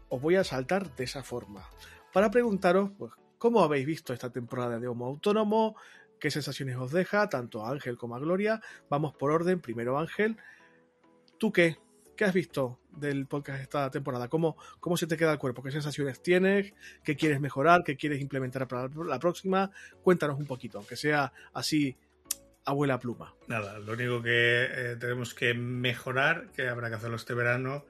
os 0.10 0.22
voy 0.22 0.36
a 0.36 0.44
saltar 0.44 0.96
de 0.96 1.04
esa 1.04 1.24
forma. 1.24 1.68
Para 2.12 2.30
preguntaros, 2.30 2.92
pues, 2.98 3.12
¿cómo 3.38 3.64
habéis 3.64 3.86
visto 3.86 4.14
esta 4.14 4.32
temporada 4.32 4.80
de 4.80 4.88
Homo 4.88 5.08
Autónomo? 5.08 5.76
¿Qué 6.20 6.30
sensaciones 6.32 6.78
os 6.78 6.92
deja, 6.92 7.28
tanto 7.28 7.66
a 7.66 7.72
Ángel 7.72 7.98
como 7.98 8.16
a 8.16 8.20
Gloria? 8.20 8.62
Vamos 8.90 9.14
por 9.16 9.32
orden. 9.32 9.60
Primero, 9.60 9.98
Ángel, 9.98 10.38
¿tú 11.38 11.52
qué? 11.52 11.78
¿qué 12.16 12.26
has 12.26 12.34
visto 12.34 12.80
del 12.92 13.26
podcast 13.28 13.62
esta 13.62 13.90
temporada? 13.90 14.28
¿Cómo, 14.28 14.56
¿Cómo 14.80 14.98
se 14.98 15.08
te 15.08 15.18
queda 15.18 15.32
el 15.32 15.40
cuerpo? 15.40 15.64
¿Qué 15.64 15.72
sensaciones 15.72 16.22
tienes? 16.22 16.74
¿Qué 17.04 17.16
quieres 17.16 17.40
mejorar? 17.40 17.84
¿Qué 17.84 17.96
quieres 17.96 18.22
implementar 18.22 18.68
para 18.68 18.88
la 18.88 19.20
próxima? 19.20 19.72
Cuéntanos 20.02 20.40
un 20.40 20.46
poquito, 20.46 20.78
aunque 20.78 20.96
sea 20.96 21.34
así 21.54 21.98
abuela 22.66 23.00
pluma. 23.00 23.34
Nada, 23.48 23.80
lo 23.80 23.94
único 23.94 24.22
que 24.22 24.64
eh, 24.64 24.96
tenemos 25.00 25.34
que 25.34 25.54
mejorar, 25.54 26.52
que 26.52 26.68
habrá 26.68 26.90
que 26.90 26.96
hacerlo 26.96 27.16
este 27.16 27.34
verano, 27.34 27.86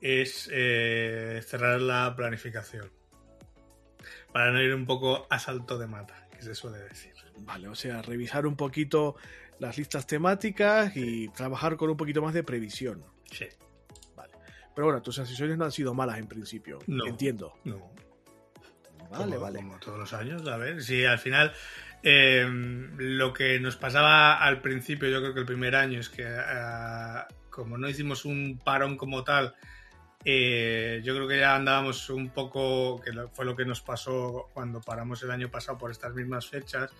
es 0.00 0.48
eh, 0.52 1.40
cerrar 1.44 1.80
la 1.80 2.14
planificación. 2.16 2.90
Para 4.32 4.52
no 4.52 4.62
ir 4.62 4.74
un 4.74 4.86
poco 4.86 5.26
a 5.30 5.38
salto 5.38 5.78
de 5.78 5.86
mata, 5.86 6.28
que 6.30 6.42
se 6.42 6.54
suele 6.54 6.78
decir. 6.78 7.12
Vale, 7.40 7.68
o 7.68 7.74
sea, 7.74 8.02
revisar 8.02 8.46
un 8.46 8.56
poquito 8.56 9.16
las 9.58 9.78
listas 9.78 10.06
temáticas 10.06 10.96
y 10.96 11.28
trabajar 11.28 11.76
con 11.76 11.90
un 11.90 11.96
poquito 11.96 12.22
más 12.22 12.34
de 12.34 12.42
previsión. 12.42 13.04
Sí. 13.30 13.46
Vale. 14.14 14.34
Pero 14.74 14.86
bueno, 14.86 15.02
tus 15.02 15.16
sesiones 15.16 15.56
no 15.56 15.64
han 15.64 15.72
sido 15.72 15.94
malas 15.94 16.18
en 16.18 16.26
principio. 16.26 16.78
No. 16.86 17.06
Entiendo. 17.06 17.54
No. 17.64 17.92
Vale, 19.10 19.38
vale. 19.38 19.58
Como 19.58 19.78
todos 19.78 19.98
los 19.98 20.12
años, 20.12 20.46
a 20.46 20.56
ver. 20.56 20.82
Si 20.82 21.04
al 21.04 21.18
final 21.18 21.52
Em, 22.02 22.96
lo 22.96 23.32
que 23.32 23.58
nos 23.58 23.76
pasaba 23.76 24.34
al 24.34 24.60
principio, 24.60 25.08
yo 25.08 25.20
creo 25.20 25.34
que 25.34 25.40
el 25.40 25.46
primer 25.46 25.74
año, 25.74 25.98
es 26.00 26.08
que 26.08 26.24
eh, 26.24 27.22
como 27.50 27.76
no 27.76 27.88
hicimos 27.88 28.24
un 28.24 28.60
parón 28.62 28.96
como 28.96 29.24
tal, 29.24 29.54
eh, 30.24 31.00
yo 31.04 31.14
creo 31.14 31.28
que 31.28 31.38
ya 31.38 31.56
andábamos 31.56 32.08
un 32.10 32.30
poco, 32.30 33.00
que 33.00 33.12
fue 33.32 33.44
lo 33.44 33.56
que 33.56 33.64
nos 33.64 33.80
pasó 33.80 34.48
cuando 34.52 34.80
paramos 34.80 35.22
el 35.22 35.30
año 35.30 35.50
pasado 35.50 35.78
por 35.78 35.90
estas 35.90 36.14
mismas 36.14 36.48
fechas, 36.48 36.90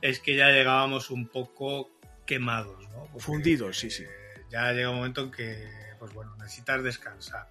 es 0.00 0.20
que 0.20 0.36
ya 0.36 0.48
llegábamos 0.50 1.10
un 1.10 1.28
poco 1.28 1.90
quemados, 2.24 2.88
¿no? 2.90 3.08
Fundidos, 3.18 3.78
sí, 3.78 3.90
sí. 3.90 4.04
Ya 4.50 4.72
llega 4.72 4.90
un 4.90 4.96
momento 4.96 5.22
en 5.22 5.30
que 5.30 5.87
pues 5.98 6.12
bueno, 6.14 6.36
necesitas 6.36 6.82
descansar. 6.82 7.48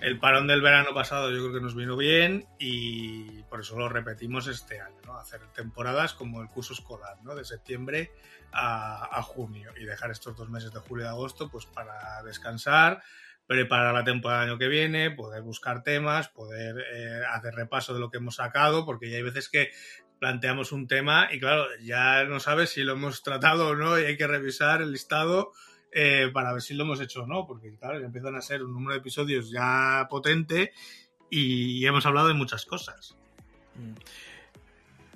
El 0.00 0.18
parón 0.18 0.46
del 0.46 0.62
verano 0.62 0.94
pasado 0.94 1.30
yo 1.30 1.38
creo 1.38 1.52
que 1.52 1.60
nos 1.60 1.74
vino 1.74 1.96
bien 1.96 2.46
y 2.58 3.42
por 3.44 3.60
eso 3.60 3.78
lo 3.78 3.88
repetimos 3.88 4.46
este 4.46 4.80
año, 4.80 5.00
¿no? 5.04 5.16
Hacer 5.18 5.40
temporadas 5.54 6.14
como 6.14 6.42
el 6.42 6.48
curso 6.48 6.72
escolar, 6.72 7.18
¿no? 7.22 7.34
De 7.34 7.44
septiembre 7.44 8.12
a, 8.52 9.22
junio 9.22 9.72
y 9.80 9.84
dejar 9.84 10.10
estos 10.10 10.36
dos 10.36 10.50
meses 10.50 10.72
de 10.72 10.80
julio 10.80 11.06
y 11.06 11.08
agosto 11.08 11.48
pues 11.48 11.66
para 11.66 12.22
descansar, 12.22 13.02
preparar 13.46 13.94
la 13.94 14.04
temporada 14.04 14.42
del 14.42 14.50
año 14.50 14.58
que 14.58 14.68
viene, 14.68 15.10
poder 15.10 15.42
buscar 15.42 15.82
temas, 15.82 16.28
poder 16.28 16.76
eh, 16.92 17.22
hacer 17.30 17.54
repaso 17.54 17.94
de 17.94 18.00
lo 18.00 18.10
que 18.10 18.18
hemos 18.18 18.36
sacado, 18.36 18.84
porque 18.84 19.10
ya 19.10 19.16
hay 19.16 19.22
veces 19.22 19.48
que 19.48 19.70
planteamos 20.18 20.70
un 20.70 20.86
tema 20.86 21.28
y 21.32 21.40
claro, 21.40 21.66
ya 21.80 22.24
no 22.24 22.38
sabes 22.38 22.70
si 22.70 22.84
lo 22.84 22.92
hemos 22.92 23.22
tratado 23.22 23.68
o 23.68 23.74
no 23.74 23.98
y 23.98 24.04
hay 24.04 24.16
que 24.16 24.26
revisar 24.26 24.80
el 24.80 24.92
listado 24.92 25.52
eh, 25.92 26.30
para 26.32 26.52
ver 26.52 26.62
si 26.62 26.74
lo 26.74 26.84
hemos 26.84 27.00
hecho 27.00 27.22
o 27.22 27.26
no, 27.26 27.46
porque 27.46 27.74
claro, 27.76 28.00
ya 28.00 28.06
empiezan 28.06 28.34
a 28.34 28.40
ser 28.40 28.62
un 28.62 28.72
número 28.72 28.94
de 28.94 29.00
episodios 29.00 29.50
ya 29.50 30.06
potente 30.08 30.72
y 31.28 31.84
hemos 31.86 32.04
hablado 32.06 32.28
de 32.28 32.34
muchas 32.34 32.64
cosas. 32.64 33.16
Mm. 33.74 33.94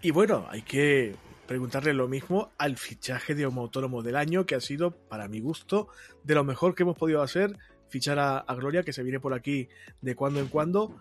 Y 0.02 0.10
bueno, 0.10 0.46
hay 0.50 0.62
que 0.62 1.14
preguntarle 1.46 1.94
lo 1.94 2.08
mismo 2.08 2.52
al 2.58 2.76
fichaje 2.76 3.34
de 3.34 3.46
Homo 3.46 3.62
Autónomo 3.62 4.02
del 4.02 4.16
año, 4.16 4.44
que 4.46 4.54
ha 4.54 4.60
sido, 4.60 4.90
para 4.90 5.28
mi 5.28 5.40
gusto, 5.40 5.88
de 6.24 6.34
lo 6.34 6.44
mejor 6.44 6.74
que 6.74 6.82
hemos 6.82 6.96
podido 6.96 7.22
hacer, 7.22 7.56
fichar 7.88 8.18
a, 8.18 8.44
Gloria, 8.54 8.82
que 8.82 8.92
se 8.92 9.02
viene 9.02 9.20
por 9.20 9.32
aquí 9.32 9.68
de 10.00 10.14
cuando 10.14 10.40
en 10.40 10.48
cuando. 10.48 10.96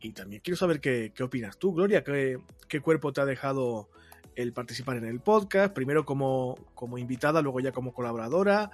Y 0.00 0.12
también 0.12 0.42
quiero 0.42 0.56
saber 0.56 0.80
qué, 0.80 1.12
opinas 1.22 1.58
tú, 1.58 1.72
Gloria, 1.74 2.02
qué, 2.02 2.38
qué, 2.68 2.80
cuerpo 2.80 3.12
te 3.12 3.20
ha 3.20 3.26
dejado 3.26 3.90
el 4.34 4.52
participar 4.52 4.96
en 4.96 5.04
el 5.04 5.20
podcast, 5.20 5.74
primero 5.74 6.04
como, 6.04 6.56
como 6.74 6.98
invitada, 6.98 7.42
luego 7.42 7.60
ya 7.60 7.72
como 7.72 7.92
colaboradora, 7.92 8.70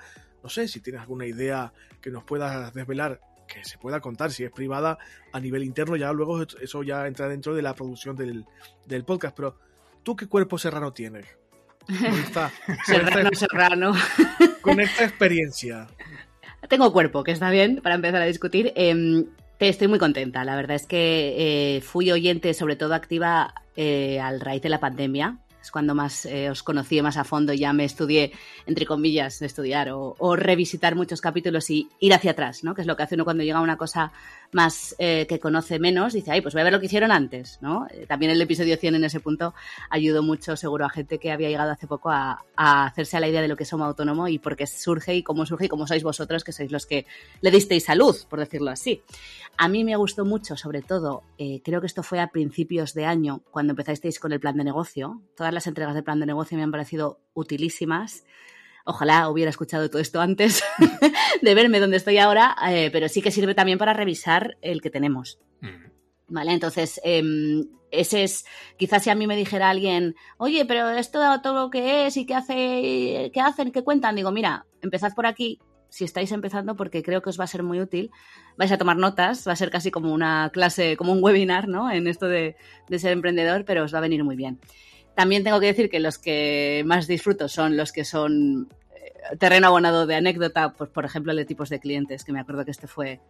no 0.46 0.50
sé 0.50 0.68
si 0.68 0.78
tienes 0.78 1.02
alguna 1.02 1.26
idea 1.26 1.72
que 2.00 2.08
nos 2.08 2.22
puedas 2.22 2.72
desvelar, 2.72 3.20
que 3.48 3.64
se 3.64 3.78
pueda 3.78 3.98
contar, 3.98 4.30
si 4.30 4.44
es 4.44 4.52
privada 4.52 4.96
a 5.32 5.40
nivel 5.40 5.64
interno, 5.64 5.96
ya 5.96 6.12
luego 6.12 6.40
eso 6.40 6.84
ya 6.84 7.08
entra 7.08 7.26
dentro 7.26 7.52
de 7.52 7.62
la 7.62 7.74
producción 7.74 8.14
del, 8.14 8.44
podcast. 9.04 9.36
Pero, 9.36 9.58
¿tú 10.04 10.14
qué 10.14 10.28
cuerpo 10.28 10.56
serrano 10.56 10.92
tienes? 10.92 11.26
serrano, 12.86 13.30
serrano. 13.32 13.92
Con 14.60 14.78
esta 14.78 15.02
experiencia. 15.02 15.88
Tengo 16.68 16.92
cuerpo, 16.92 17.24
que 17.24 17.32
está 17.32 17.50
bien 17.50 17.80
para 17.82 17.96
empezar 17.96 18.22
a 18.22 18.26
discutir. 18.26 18.72
Eh, 18.76 19.24
estoy 19.58 19.88
muy 19.88 19.98
contenta. 19.98 20.44
La 20.44 20.54
verdad 20.54 20.76
es 20.76 20.86
que 20.86 21.34
eh, 21.76 21.80
fui 21.80 22.12
oyente, 22.12 22.54
sobre 22.54 22.76
todo 22.76 22.94
activa, 22.94 23.52
eh, 23.74 24.20
al 24.20 24.40
raíz 24.40 24.62
de 24.62 24.68
la 24.68 24.78
pandemia 24.78 25.40
cuando 25.70 25.94
más 25.94 26.26
eh, 26.26 26.50
os 26.50 26.62
conocí 26.62 27.00
más 27.02 27.16
a 27.16 27.24
fondo, 27.24 27.52
ya 27.52 27.72
me 27.72 27.84
estudié, 27.84 28.32
entre 28.66 28.86
comillas, 28.86 29.42
estudiar 29.42 29.90
o, 29.90 30.36
revisitar 30.36 30.94
muchos 30.94 31.20
capítulos 31.20 31.70
y 31.70 31.88
ir 32.00 32.14
hacia 32.14 32.32
atrás, 32.32 32.64
¿no? 32.64 32.74
Que 32.74 32.82
es 32.82 32.86
lo 32.86 32.96
que 32.96 33.02
hace 33.02 33.14
uno 33.14 33.24
cuando 33.24 33.44
llega 33.44 33.58
a 33.58 33.62
una 33.62 33.76
cosa 33.76 34.12
más 34.52 34.94
eh, 34.98 35.26
que 35.28 35.38
conoce 35.38 35.78
menos, 35.78 36.12
dice, 36.12 36.30
ay, 36.30 36.40
pues 36.40 36.54
voy 36.54 36.60
a 36.62 36.64
ver 36.64 36.72
lo 36.72 36.80
que 36.80 36.86
hicieron 36.86 37.12
antes, 37.12 37.58
¿no? 37.60 37.86
Eh, 37.90 38.06
también 38.06 38.32
el 38.32 38.40
episodio 38.40 38.76
100 38.76 38.94
en 38.96 39.04
ese 39.04 39.20
punto 39.20 39.54
ayudó 39.90 40.22
mucho, 40.22 40.56
seguro, 40.56 40.84
a 40.84 40.90
gente 40.90 41.18
que 41.18 41.30
había 41.30 41.48
llegado 41.48 41.70
hace 41.70 41.86
poco 41.86 42.10
a, 42.10 42.44
hacerse 42.56 43.16
a 43.16 43.20
la 43.20 43.28
idea 43.28 43.42
de 43.42 43.48
lo 43.48 43.56
que 43.56 43.64
es 43.64 43.72
Homo 43.72 43.84
Autónomo 43.84 44.28
y 44.28 44.38
por 44.38 44.56
qué 44.56 44.66
surge 44.66 45.14
y 45.14 45.22
cómo 45.22 45.46
surge 45.46 45.66
y 45.66 45.68
cómo 45.68 45.86
sois 45.86 46.02
vosotros, 46.02 46.44
que 46.44 46.52
sois 46.52 46.70
los 46.70 46.86
que 46.86 47.06
le 47.40 47.50
disteis 47.50 47.84
salud, 47.84 48.16
por 48.28 48.38
decirlo 48.38 48.70
así. 48.70 49.02
A 49.58 49.68
mí 49.68 49.84
me 49.84 49.96
gustó 49.96 50.24
mucho, 50.24 50.56
sobre 50.56 50.82
todo, 50.82 51.22
creo 51.64 51.80
que 51.80 51.86
esto 51.86 52.02
fue 52.02 52.20
a 52.20 52.28
principios 52.28 52.92
de 52.94 53.06
año, 53.06 53.42
cuando 53.50 53.72
empezasteis 53.72 54.18
con 54.18 54.32
el 54.32 54.40
plan 54.40 54.56
de 54.56 54.64
negocio. 54.64 55.22
Todas 55.36 55.52
las 55.52 55.66
entregas 55.66 55.94
de 55.94 56.02
plan 56.02 56.20
de 56.20 56.26
negocio 56.26 56.56
me 56.56 56.64
han 56.64 56.70
parecido 56.70 57.20
utilísimas. 57.34 58.24
Ojalá 58.88 59.28
hubiera 59.28 59.50
escuchado 59.50 59.90
todo 59.90 60.00
esto 60.00 60.20
antes 60.20 60.62
de 61.42 61.54
verme 61.54 61.80
donde 61.80 61.96
estoy 61.96 62.18
ahora, 62.18 62.56
eh, 62.70 62.88
pero 62.92 63.08
sí 63.08 63.20
que 63.20 63.32
sirve 63.32 63.54
también 63.54 63.78
para 63.78 63.92
revisar 63.92 64.56
el 64.62 64.80
que 64.80 64.90
tenemos. 64.90 65.40
Mm. 65.60 65.90
Vale, 66.28 66.52
entonces, 66.52 67.00
em, 67.02 67.66
ese 67.90 68.22
es, 68.22 68.44
quizás 68.76 69.02
si 69.02 69.10
a 69.10 69.16
mí 69.16 69.26
me 69.26 69.36
dijera 69.36 69.70
alguien, 69.70 70.14
oye, 70.38 70.64
pero 70.66 70.88
esto 70.90 71.20
todo 71.42 71.64
lo 71.64 71.70
que 71.70 72.06
es 72.06 72.16
y 72.16 72.26
qué 72.26 72.34
hace, 72.34 73.30
qué 73.34 73.40
hacen, 73.40 73.72
qué 73.72 73.82
cuentan, 73.82 74.14
digo, 74.14 74.30
mira, 74.30 74.66
empezad 74.82 75.14
por 75.14 75.26
aquí, 75.26 75.58
si 75.88 76.04
estáis 76.04 76.30
empezando, 76.30 76.76
porque 76.76 77.02
creo 77.02 77.22
que 77.22 77.30
os 77.30 77.40
va 77.40 77.44
a 77.44 77.48
ser 77.48 77.64
muy 77.64 77.80
útil. 77.80 78.10
Vais 78.56 78.70
a 78.70 78.78
tomar 78.78 78.96
notas, 78.96 79.46
va 79.48 79.52
a 79.52 79.56
ser 79.56 79.70
casi 79.70 79.90
como 79.90 80.12
una 80.12 80.50
clase, 80.52 80.96
como 80.96 81.12
un 81.12 81.22
webinar, 81.24 81.68
¿no? 81.68 81.90
En 81.90 82.06
esto 82.06 82.26
de, 82.28 82.56
de 82.88 82.98
ser 82.98 83.12
emprendedor, 83.12 83.64
pero 83.64 83.82
os 83.82 83.92
va 83.92 83.98
a 83.98 84.02
venir 84.02 84.22
muy 84.22 84.36
bien. 84.36 84.60
También 85.16 85.42
tengo 85.42 85.58
que 85.58 85.66
decir 85.66 85.88
que 85.88 85.98
los 85.98 86.18
que 86.18 86.82
más 86.84 87.06
disfruto 87.06 87.48
son 87.48 87.76
los 87.78 87.90
que 87.90 88.04
son 88.04 88.68
eh, 88.94 89.36
terreno 89.38 89.68
abonado 89.68 90.06
de 90.06 90.14
anécdota, 90.14 90.74
pues 90.74 90.90
por 90.90 91.06
ejemplo 91.06 91.32
el 91.32 91.38
de 91.38 91.46
tipos 91.46 91.70
de 91.70 91.80
clientes, 91.80 92.22
que 92.22 92.32
me 92.32 92.40
acuerdo 92.40 92.66
que 92.66 92.70
este 92.70 92.86
fue 92.86 93.20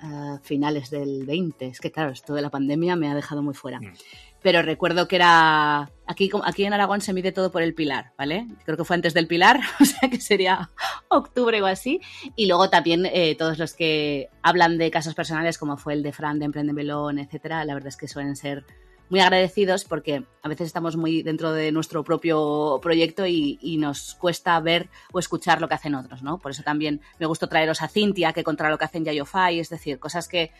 a 0.00 0.38
finales 0.44 0.88
del 0.88 1.26
20. 1.26 1.66
Es 1.66 1.80
que 1.80 1.90
claro, 1.90 2.12
esto 2.12 2.32
de 2.34 2.42
la 2.42 2.50
pandemia 2.50 2.94
me 2.94 3.08
ha 3.10 3.14
dejado 3.16 3.42
muy 3.42 3.54
fuera. 3.54 3.80
Mm. 3.80 3.92
Pero 4.40 4.62
recuerdo 4.62 5.08
que 5.08 5.16
era. 5.16 5.90
Aquí, 6.06 6.30
aquí 6.44 6.64
en 6.64 6.72
Aragón 6.72 7.00
se 7.00 7.12
mide 7.12 7.32
todo 7.32 7.50
por 7.50 7.62
el 7.62 7.74
pilar, 7.74 8.12
¿vale? 8.16 8.46
Creo 8.64 8.76
que 8.76 8.84
fue 8.84 8.94
antes 8.94 9.12
del 9.12 9.26
pilar, 9.26 9.58
o 9.80 9.84
sea 9.84 10.08
que 10.08 10.20
sería 10.20 10.70
octubre 11.08 11.60
o 11.60 11.66
así. 11.66 12.00
Y 12.36 12.46
luego 12.46 12.70
también 12.70 13.04
eh, 13.06 13.34
todos 13.36 13.58
los 13.58 13.74
que 13.74 14.28
hablan 14.42 14.78
de 14.78 14.92
casos 14.92 15.16
personales, 15.16 15.58
como 15.58 15.76
fue 15.76 15.94
el 15.94 16.04
de 16.04 16.12
Fran 16.12 16.38
de 16.38 16.44
Emprende 16.44 16.72
Melón, 16.72 17.18
etcétera, 17.18 17.64
la 17.64 17.74
verdad 17.74 17.88
es 17.88 17.96
que 17.96 18.06
suelen 18.06 18.36
ser 18.36 18.64
muy 19.08 19.20
agradecidos 19.20 19.84
porque 19.84 20.24
a 20.42 20.48
veces 20.48 20.66
estamos 20.66 20.96
muy 20.96 21.22
dentro 21.22 21.52
de 21.52 21.72
nuestro 21.72 22.04
propio 22.04 22.78
proyecto 22.82 23.26
y, 23.26 23.76
nos 23.78 24.14
cuesta 24.14 24.58
ver 24.60 24.88
o 25.12 25.18
escuchar 25.18 25.60
lo 25.60 25.68
que 25.68 25.74
hacen 25.74 25.94
otros, 25.94 26.22
¿no? 26.22 26.38
Por 26.38 26.50
eso 26.50 26.62
también 26.62 27.00
me 27.18 27.26
gustó 27.26 27.48
traeros 27.48 27.82
a 27.82 27.88
Cintia, 27.88 28.32
que 28.32 28.42
contra 28.42 28.70
lo 28.70 28.78
que 28.78 28.86
hacen 28.86 29.04
Yayofai, 29.04 29.60
es 29.60 29.68
decir, 29.68 29.98
cosas 29.98 30.28
que, 30.28 30.50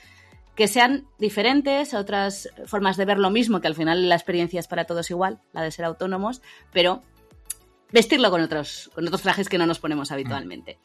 que 0.55 0.68
sean 0.68 1.07
diferentes, 1.18 1.94
otras 1.94 2.51
formas 2.66 2.97
de 2.97 3.07
ver 3.07 3.18
lo 3.18 3.30
mismo, 3.30 3.61
que 3.61 3.68
al 3.68 3.74
final 3.74 4.09
la 4.09 4.14
experiencia 4.14 4.61
es 4.61 4.68
para 4.68 4.84
todos 4.84 5.11
igual, 5.11 5.40
la 5.53 5.62
de 5.62 5.70
ser 5.70 5.86
autónomos, 5.86 6.42
pero 6.72 7.03
vestirlo 7.90 8.30
con 8.30 8.42
otros, 8.42 8.90
con 8.94 9.07
otros 9.07 9.22
trajes 9.22 9.49
que 9.49 9.59
no 9.59 9.66
nos 9.66 9.78
ponemos 9.78 10.12
habitualmente. 10.12 10.78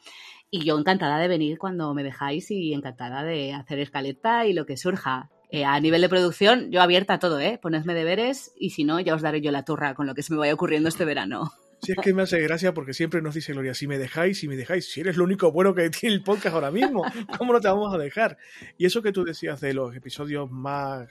Y 0.50 0.64
yo 0.64 0.78
encantada 0.78 1.18
de 1.18 1.28
venir 1.28 1.58
cuando 1.58 1.94
me 1.94 2.02
dejáis 2.02 2.50
y 2.50 2.74
encantada 2.74 3.22
de 3.22 3.54
hacer 3.54 3.78
escaleta 3.78 4.46
y 4.46 4.52
lo 4.52 4.66
que 4.66 4.76
surja. 4.76 5.30
Eh, 5.54 5.66
a 5.66 5.78
nivel 5.80 6.00
de 6.00 6.08
producción, 6.08 6.70
yo 6.70 6.80
abierta 6.80 7.12
a 7.12 7.18
todo, 7.18 7.38
¿eh? 7.38 7.58
Ponedme 7.60 7.92
deberes 7.92 8.54
y 8.58 8.70
si 8.70 8.84
no, 8.84 9.00
ya 9.00 9.14
os 9.14 9.20
daré 9.20 9.42
yo 9.42 9.50
la 9.50 9.66
turra 9.66 9.94
con 9.94 10.06
lo 10.06 10.14
que 10.14 10.22
se 10.22 10.32
me 10.32 10.38
vaya 10.38 10.54
ocurriendo 10.54 10.88
este 10.88 11.04
verano. 11.04 11.52
Si 11.82 11.92
es 11.92 11.98
que 11.98 12.14
me 12.14 12.22
hace 12.22 12.40
gracia 12.40 12.72
porque 12.72 12.94
siempre 12.94 13.20
nos 13.20 13.34
dice 13.34 13.52
Gloria, 13.52 13.74
si 13.74 13.86
me 13.86 13.98
dejáis, 13.98 14.38
si 14.38 14.48
me 14.48 14.56
dejáis, 14.56 14.90
si 14.90 15.00
eres 15.00 15.18
lo 15.18 15.24
único 15.24 15.52
bueno 15.52 15.74
que 15.74 15.90
tiene 15.90 16.14
el 16.14 16.22
podcast 16.22 16.54
ahora 16.54 16.70
mismo, 16.70 17.04
¿cómo 17.36 17.52
no 17.52 17.60
te 17.60 17.68
vamos 17.68 17.94
a 17.94 17.98
dejar? 17.98 18.38
Y 18.78 18.86
eso 18.86 19.02
que 19.02 19.12
tú 19.12 19.24
decías 19.24 19.60
de 19.60 19.74
los 19.74 19.94
episodios 19.94 20.50
más 20.50 21.10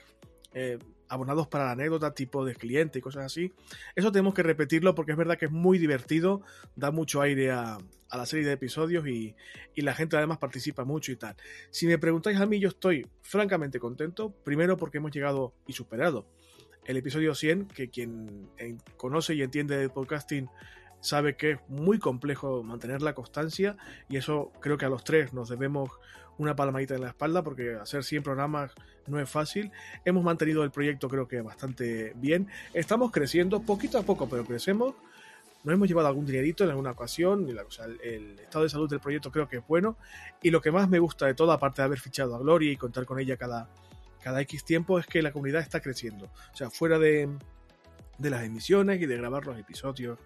eh, 0.54 0.78
abonados 1.12 1.46
para 1.46 1.66
la 1.66 1.72
anécdota, 1.72 2.14
tipo 2.14 2.42
de 2.42 2.54
cliente 2.54 2.98
y 2.98 3.02
cosas 3.02 3.26
así. 3.26 3.52
Eso 3.94 4.10
tenemos 4.10 4.32
que 4.32 4.42
repetirlo 4.42 4.94
porque 4.94 5.12
es 5.12 5.18
verdad 5.18 5.36
que 5.36 5.44
es 5.44 5.52
muy 5.52 5.76
divertido, 5.78 6.40
da 6.74 6.90
mucho 6.90 7.20
aire 7.20 7.50
a, 7.50 7.78
la 8.10 8.26
serie 8.26 8.46
de 8.46 8.52
episodios 8.52 9.06
y, 9.06 9.34
la 9.76 9.94
gente 9.94 10.16
además 10.16 10.38
participa 10.38 10.84
mucho 10.84 11.12
y 11.12 11.16
tal. 11.16 11.36
Si 11.70 11.86
me 11.86 11.98
preguntáis 11.98 12.40
a 12.40 12.46
mí, 12.46 12.58
yo 12.58 12.70
estoy 12.70 13.06
francamente 13.20 13.78
contento, 13.78 14.30
primero 14.42 14.78
porque 14.78 14.98
hemos 14.98 15.12
llegado 15.12 15.52
y 15.66 15.74
superado 15.74 16.26
el 16.86 16.96
episodio 16.96 17.34
100, 17.34 17.68
que 17.68 17.90
quien 17.90 18.48
conoce 18.96 19.34
y 19.34 19.42
entiende 19.42 19.82
el 19.82 19.90
podcasting 19.90 20.48
sabe 21.00 21.36
que 21.36 21.52
es 21.52 21.58
muy 21.68 21.98
complejo 21.98 22.62
mantener 22.62 23.02
la 23.02 23.14
constancia 23.14 23.76
y 24.08 24.16
eso 24.16 24.50
creo 24.60 24.78
que 24.78 24.86
a 24.86 24.88
los 24.88 25.04
tres 25.04 25.32
nos 25.32 25.48
debemos 25.48 25.90
una 26.38 26.56
palmadita 26.56 26.94
en 26.94 27.02
la 27.02 27.08
espalda 27.08 27.42
porque 27.42 27.74
hacer 27.74 28.04
100 28.04 28.22
programas 28.22 28.72
no 29.06 29.20
es 29.20 29.28
fácil. 29.28 29.70
Hemos 30.04 30.24
mantenido 30.24 30.64
el 30.64 30.70
proyecto 30.70 31.08
creo 31.08 31.28
que 31.28 31.40
bastante 31.40 32.12
bien. 32.16 32.48
Estamos 32.74 33.10
creciendo 33.10 33.62
poquito 33.62 33.98
a 33.98 34.02
poco, 34.02 34.28
pero 34.28 34.44
crecemos. 34.44 34.94
Nos 35.64 35.74
hemos 35.74 35.86
llevado 35.86 36.08
algún 36.08 36.26
dinerito 36.26 36.64
en 36.64 36.70
alguna 36.70 36.90
ocasión. 36.90 37.46
Sea, 37.68 37.84
el, 38.02 38.38
estado 38.40 38.64
de 38.64 38.70
salud 38.70 38.90
del 38.90 39.00
proyecto 39.00 39.30
creo 39.30 39.48
que 39.48 39.58
es 39.58 39.66
bueno. 39.66 39.96
Y 40.42 40.50
lo 40.50 40.60
que 40.60 40.72
más 40.72 40.88
me 40.88 40.98
gusta 40.98 41.26
de 41.26 41.34
todo, 41.34 41.52
aparte 41.52 41.82
de 41.82 41.86
haber 41.86 42.00
fichado 42.00 42.34
a 42.34 42.38
Gloria 42.38 42.72
y 42.72 42.76
contar 42.76 43.04
con 43.04 43.20
ella 43.20 43.36
cada, 43.36 43.68
cada 44.20 44.40
X 44.40 44.64
tiempo, 44.64 44.98
es 44.98 45.06
que 45.06 45.22
la 45.22 45.32
comunidad 45.32 45.60
está 45.60 45.80
creciendo. 45.80 46.26
O 46.52 46.56
sea, 46.56 46.68
fuera 46.68 46.98
de, 46.98 47.28
de 48.18 48.30
las 48.30 48.42
emisiones 48.42 49.00
y 49.00 49.06
de 49.06 49.16
grabar 49.16 49.46
los 49.46 49.56
episodios 49.58 50.18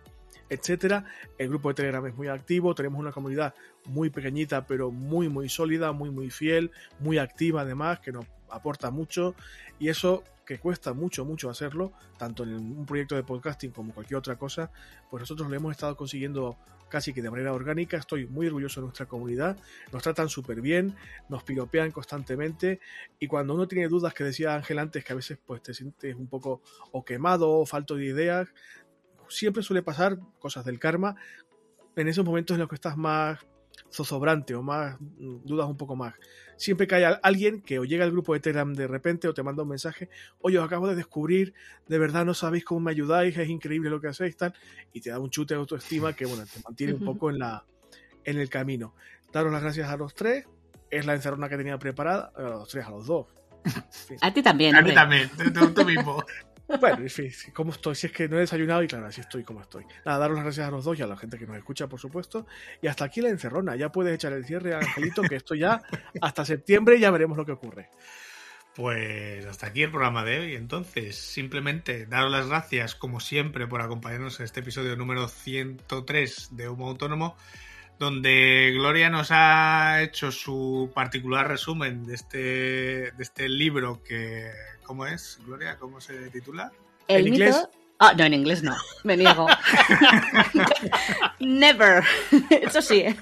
etcétera. 0.49 1.05
El 1.39 1.49
grupo 1.49 1.69
de 1.69 1.75
Telegram 1.75 2.07
es 2.07 2.15
muy 2.15 2.29
activo, 2.29 2.75
tenemos 2.75 3.01
una 3.01 3.13
comunidad 3.13 3.55
muy 3.87 4.11
pequeñita, 4.11 4.67
pero 4.67 4.91
muy, 4.91 5.29
muy 5.29 5.49
sólida, 5.49 5.93
muy, 5.93 6.11
muy 6.11 6.31
fiel, 6.31 6.71
muy 6.99 7.19
activa 7.19 7.63
además, 7.63 8.01
que 8.01 8.13
nos 8.13 8.27
aporta 8.49 8.91
mucho 8.91 9.35
y 9.79 9.89
eso 9.89 10.25
que 10.45 10.59
cuesta 10.59 10.93
mucho, 10.93 11.25
mucho 11.25 11.51
hacerlo, 11.51 11.93
tanto 12.19 12.45
en 12.45 12.55
un 12.55 12.87
proyecto 12.87 13.17
de 13.17 13.25
podcasting 13.25 13.73
como 13.73 13.93
cualquier 13.93 14.19
otra 14.19 14.37
cosa, 14.37 14.71
pues 15.11 15.21
nosotros 15.21 15.51
lo 15.51 15.57
hemos 15.57 15.73
estado 15.73 15.97
consiguiendo 15.97 16.57
casi 16.89 17.13
que 17.13 17.21
de 17.21 17.31
manera 17.31 17.53
orgánica. 17.53 17.97
Estoy 17.97 18.27
muy 18.27 18.47
orgulloso 18.47 18.81
de 18.81 18.87
nuestra 18.87 19.07
comunidad, 19.07 19.57
nos 19.93 20.03
tratan 20.03 20.29
súper 20.29 20.61
bien, 20.61 20.95
nos 21.29 21.43
piropean 21.43 21.91
constantemente 21.91 22.81
y 23.19 23.27
cuando 23.27 23.55
uno 23.55 23.67
tiene 23.67 23.89
dudas, 23.89 24.15
que 24.15 24.25
decía 24.25 24.55
Ángel 24.55 24.79
antes, 24.79 25.05
que 25.05 25.13
a 25.13 25.17
veces 25.17 25.39
pues 25.45 25.63
te 25.63 25.75
sientes 25.75 26.15
un 26.15 26.29
poco 26.29 26.63
o 26.93 27.05
quemado 27.05 27.51
o 27.51 27.67
falto 27.67 27.97
de 27.97 28.07
ideas, 28.07 28.49
siempre 29.29 29.63
suele 29.63 29.83
pasar 29.83 30.19
cosas 30.39 30.65
del 30.65 30.79
karma 30.79 31.17
en 31.97 32.09
esos 32.09 32.25
momentos 32.25 32.55
en 32.55 32.61
los 32.61 32.69
que 32.69 32.75
estás 32.75 32.97
más 32.97 33.39
zozobrante 33.93 34.55
o 34.55 34.63
más 34.63 34.99
mm, 35.01 35.45
dudas 35.45 35.69
un 35.69 35.77
poco 35.77 35.97
más. 35.97 36.15
Siempre 36.57 36.87
que 36.87 36.95
haya 36.95 37.21
alguien 37.23 37.61
que 37.61 37.79
o 37.79 37.85
llega 37.85 38.05
al 38.05 38.11
grupo 38.11 38.33
de 38.35 38.41
Telegram 38.41 38.73
de 38.73 38.87
repente 38.87 39.29
o 39.29 39.35
te 39.35 39.43
manda 39.43 39.63
un 39.63 39.69
mensaje, 39.69 40.09
oye, 40.41 40.59
os 40.59 40.65
acabo 40.65 40.89
de 40.89 40.95
descubrir, 40.95 41.55
de 41.87 41.99
verdad 41.99 42.25
no 42.25 42.35
sabéis 42.35 42.65
cómo 42.65 42.81
me 42.81 42.91
ayudáis, 42.91 43.37
es 43.37 43.49
increíble 43.49 43.91
lo 43.91 44.01
que 44.01 44.09
hacéis, 44.09 44.37
tal, 44.37 44.55
y 44.93 45.01
te 45.01 45.11
da 45.11 45.19
un 45.19 45.31
chute 45.31 45.55
de 45.55 45.61
autoestima 45.61 46.15
que, 46.15 46.25
bueno, 46.25 46.45
te 46.45 46.61
mantiene 46.65 46.95
un 46.95 47.05
poco 47.05 47.31
en, 47.31 47.39
la, 47.39 47.65
en 48.25 48.39
el 48.39 48.49
camino. 48.49 48.95
Daros 49.33 49.53
las 49.53 49.63
gracias 49.63 49.89
a 49.91 49.97
los 49.97 50.15
tres, 50.15 50.47
es 50.91 51.05
la 51.05 51.15
encerrona 51.15 51.49
que 51.49 51.57
tenía 51.57 51.79
preparada, 51.79 52.33
a 52.35 52.43
los 52.43 52.69
tres, 52.69 52.87
a 52.87 52.91
los 52.91 53.07
dos. 53.07 53.27
A 54.21 54.33
ti 54.33 54.43
también. 54.43 54.77
A 54.77 54.83
mí 54.83 54.95
también, 54.95 55.29
tú 55.75 55.85
mismo. 55.85 56.23
Bueno, 56.81 56.99
en 56.99 57.11
fin, 57.11 57.31
¿cómo 57.53 57.73
estoy? 57.73 57.95
Si 57.95 58.09
es 58.09 58.13
que 58.13 58.29
no 58.29 58.37
he 58.37 58.41
desayunado 58.41 58.83
y 58.83 58.89
claro, 58.89 59.07
así 59.07 59.21
estoy 59.21 59.45
como 59.45 59.61
estoy. 59.61 59.85
Nada, 60.05 60.19
daros 60.19 60.37
las 60.37 60.45
gracias 60.45 60.67
a 60.67 60.71
los 60.71 60.85
dos 60.85 60.99
y 60.99 61.03
a 61.03 61.07
la 61.07 61.17
gente 61.17 61.39
que 61.39 61.47
nos 61.47 61.57
escucha, 61.57 61.89
por 61.89 62.01
supuesto. 62.01 62.47
Y 62.83 62.89
hasta 62.89 63.05
aquí 63.05 63.21
la 63.21 63.29
encerrona. 63.29 63.77
Ya 63.77 63.93
puedes 63.93 64.15
echar 64.15 64.33
el 64.33 64.45
cierre, 64.45 64.75
Angelito, 64.75 65.23
que 65.23 65.37
esto 65.37 65.55
ya 65.55 65.81
hasta 66.21 66.45
septiembre 66.45 66.99
ya 66.99 67.11
veremos 67.11 67.37
lo 67.37 67.47
que 67.47 67.53
ocurre. 67.53 67.91
Pues 68.75 69.47
hasta 69.47 69.69
aquí 69.69 69.85
el 69.85 69.91
programa 69.91 70.25
de 70.25 70.41
hoy. 70.41 70.55
Entonces, 70.55 71.17
simplemente 71.17 72.05
daros 72.07 72.31
las 72.31 72.49
gracias, 72.49 72.95
como 72.95 73.21
siempre, 73.21 73.67
por 73.67 73.81
acompañarnos 73.81 74.39
en 74.41 74.45
este 74.45 74.61
episodio 74.61 74.97
número 74.97 75.29
103 75.29 76.49
de 76.53 76.69
Humo 76.69 76.89
Autónomo 76.89 77.37
donde 77.99 78.73
Gloria 78.75 79.11
nos 79.11 79.29
ha 79.31 80.03
hecho 80.03 80.31
su 80.31 80.91
particular 80.95 81.49
resumen 81.49 82.05
de 82.05 82.15
este, 82.15 82.39
de 82.39 83.15
este 83.19 83.49
libro 83.49 84.03
que, 84.03 84.51
¿cómo 84.85 85.07
es, 85.07 85.39
Gloria? 85.47 85.77
¿Cómo 85.79 86.01
se 86.01 86.31
titula? 86.31 86.73
¿En 87.09 87.27
inglés? 87.27 87.69
Ah, 87.99 88.13
no, 88.17 88.25
en 88.25 88.35
inglés 88.35 88.63
no, 88.63 88.77
me 89.05 89.17
niego. 89.17 89.47
Never. 91.41 92.05
Eso 92.51 92.83
sí, 92.83 93.01
¿eh? 93.01 93.17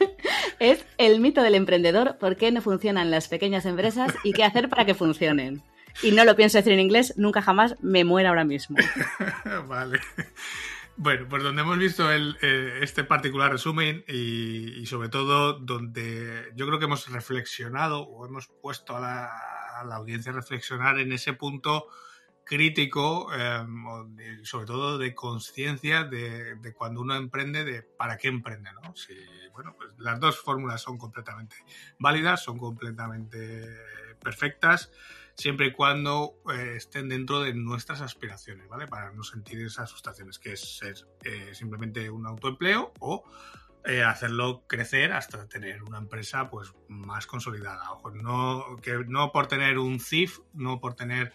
es 0.59 0.85
el 0.99 1.21
mito 1.21 1.43
del 1.43 1.55
emprendedor, 1.55 2.19
por 2.19 2.37
qué 2.37 2.51
no 2.51 2.61
funcionan 2.61 3.13
las 3.13 3.29
pequeñas 3.29 3.67
empresas 3.67 4.13
y 4.25 4.33
qué 4.33 4.43
hacer 4.43 4.69
para 4.69 4.85
que 4.85 4.95
funcionen. 4.95 5.63
Y 6.03 6.11
no 6.11 6.25
lo 6.25 6.35
pienso 6.35 6.59
decir 6.59 6.73
en 6.73 6.81
inglés, 6.81 7.15
nunca 7.17 7.41
jamás 7.41 7.77
me 7.81 8.05
muera 8.05 8.31
ahora 8.31 8.45
mismo. 8.45 8.77
vale. 9.69 10.01
Bueno, 10.97 11.27
pues 11.29 11.43
donde 11.43 11.63
hemos 11.63 11.77
visto 11.77 12.11
el, 12.11 12.39
eh, 12.41 12.79
este 12.83 13.03
particular 13.03 13.51
resumen 13.51 14.05
y, 14.07 14.87
sobre 14.87 15.09
todo 15.09 15.55
donde 15.55 16.53
yo 16.55 16.67
creo 16.67 16.79
que 16.79 16.85
hemos 16.85 17.09
reflexionado 17.11 18.03
o 18.03 18.25
hemos 18.27 18.47
puesto 18.47 18.97
a 18.97 19.01
la, 19.01 19.95
audiencia 19.97 20.31
a 20.31 20.37
reflexionar 20.37 20.99
en 21.01 21.13
ese 21.13 21.33
punto 21.33 21.89
crítico 22.45 23.29
eh, 23.35 23.67
sobre 24.45 24.67
todo 24.67 24.99
de 24.99 25.15
conciencia 25.15 26.05
de, 26.05 26.55
de, 26.57 26.73
cuando 26.73 27.01
uno 27.01 27.17
emprende, 27.17 27.65
de 27.65 27.83
para 27.83 28.17
qué 28.17 28.29
emprende, 28.29 28.71
¿no? 28.81 28.95
Si, 28.95 29.15
bueno, 29.53 29.75
pues 29.77 29.91
las 29.99 30.21
dos 30.21 30.39
fórmulas 30.39 30.81
son 30.81 30.97
completamente 30.97 31.57
válidas, 31.99 32.45
son 32.45 32.57
completamente 32.57 33.67
perfectas 34.23 34.93
siempre 35.37 35.67
y 35.67 35.73
cuando 35.73 36.37
eh, 36.53 36.75
estén 36.77 37.09
dentro 37.09 37.41
de 37.41 37.55
nuestras 37.55 38.01
aspiraciones, 38.01 38.69
¿vale? 38.69 38.87
Para 38.87 39.13
no 39.13 39.23
sentir 39.23 39.61
esas 39.61 39.91
frustraciones, 39.91 40.39
que 40.39 40.53
es 40.53 40.79
ser 40.79 40.95
eh, 41.25 41.51
simplemente 41.55 42.09
un 42.11 42.27
autoempleo 42.27 42.93
o 43.01 43.25
eh, 43.85 44.03
hacerlo 44.03 44.65
crecer 44.67 45.13
hasta 45.13 45.47
tener 45.47 45.83
una 45.83 45.99
empresa 45.99 46.49
pues 46.49 46.73
más 46.89 47.27
consolidada. 47.27 47.93
Ojo, 47.93 48.11
no, 48.11 48.77
que 48.81 49.05
no 49.07 49.33
por 49.33 49.47
tener 49.47 49.79
un 49.79 50.01
CIF, 50.01 50.39
no 50.55 50.81
por 50.81 50.95
tener 50.95 51.33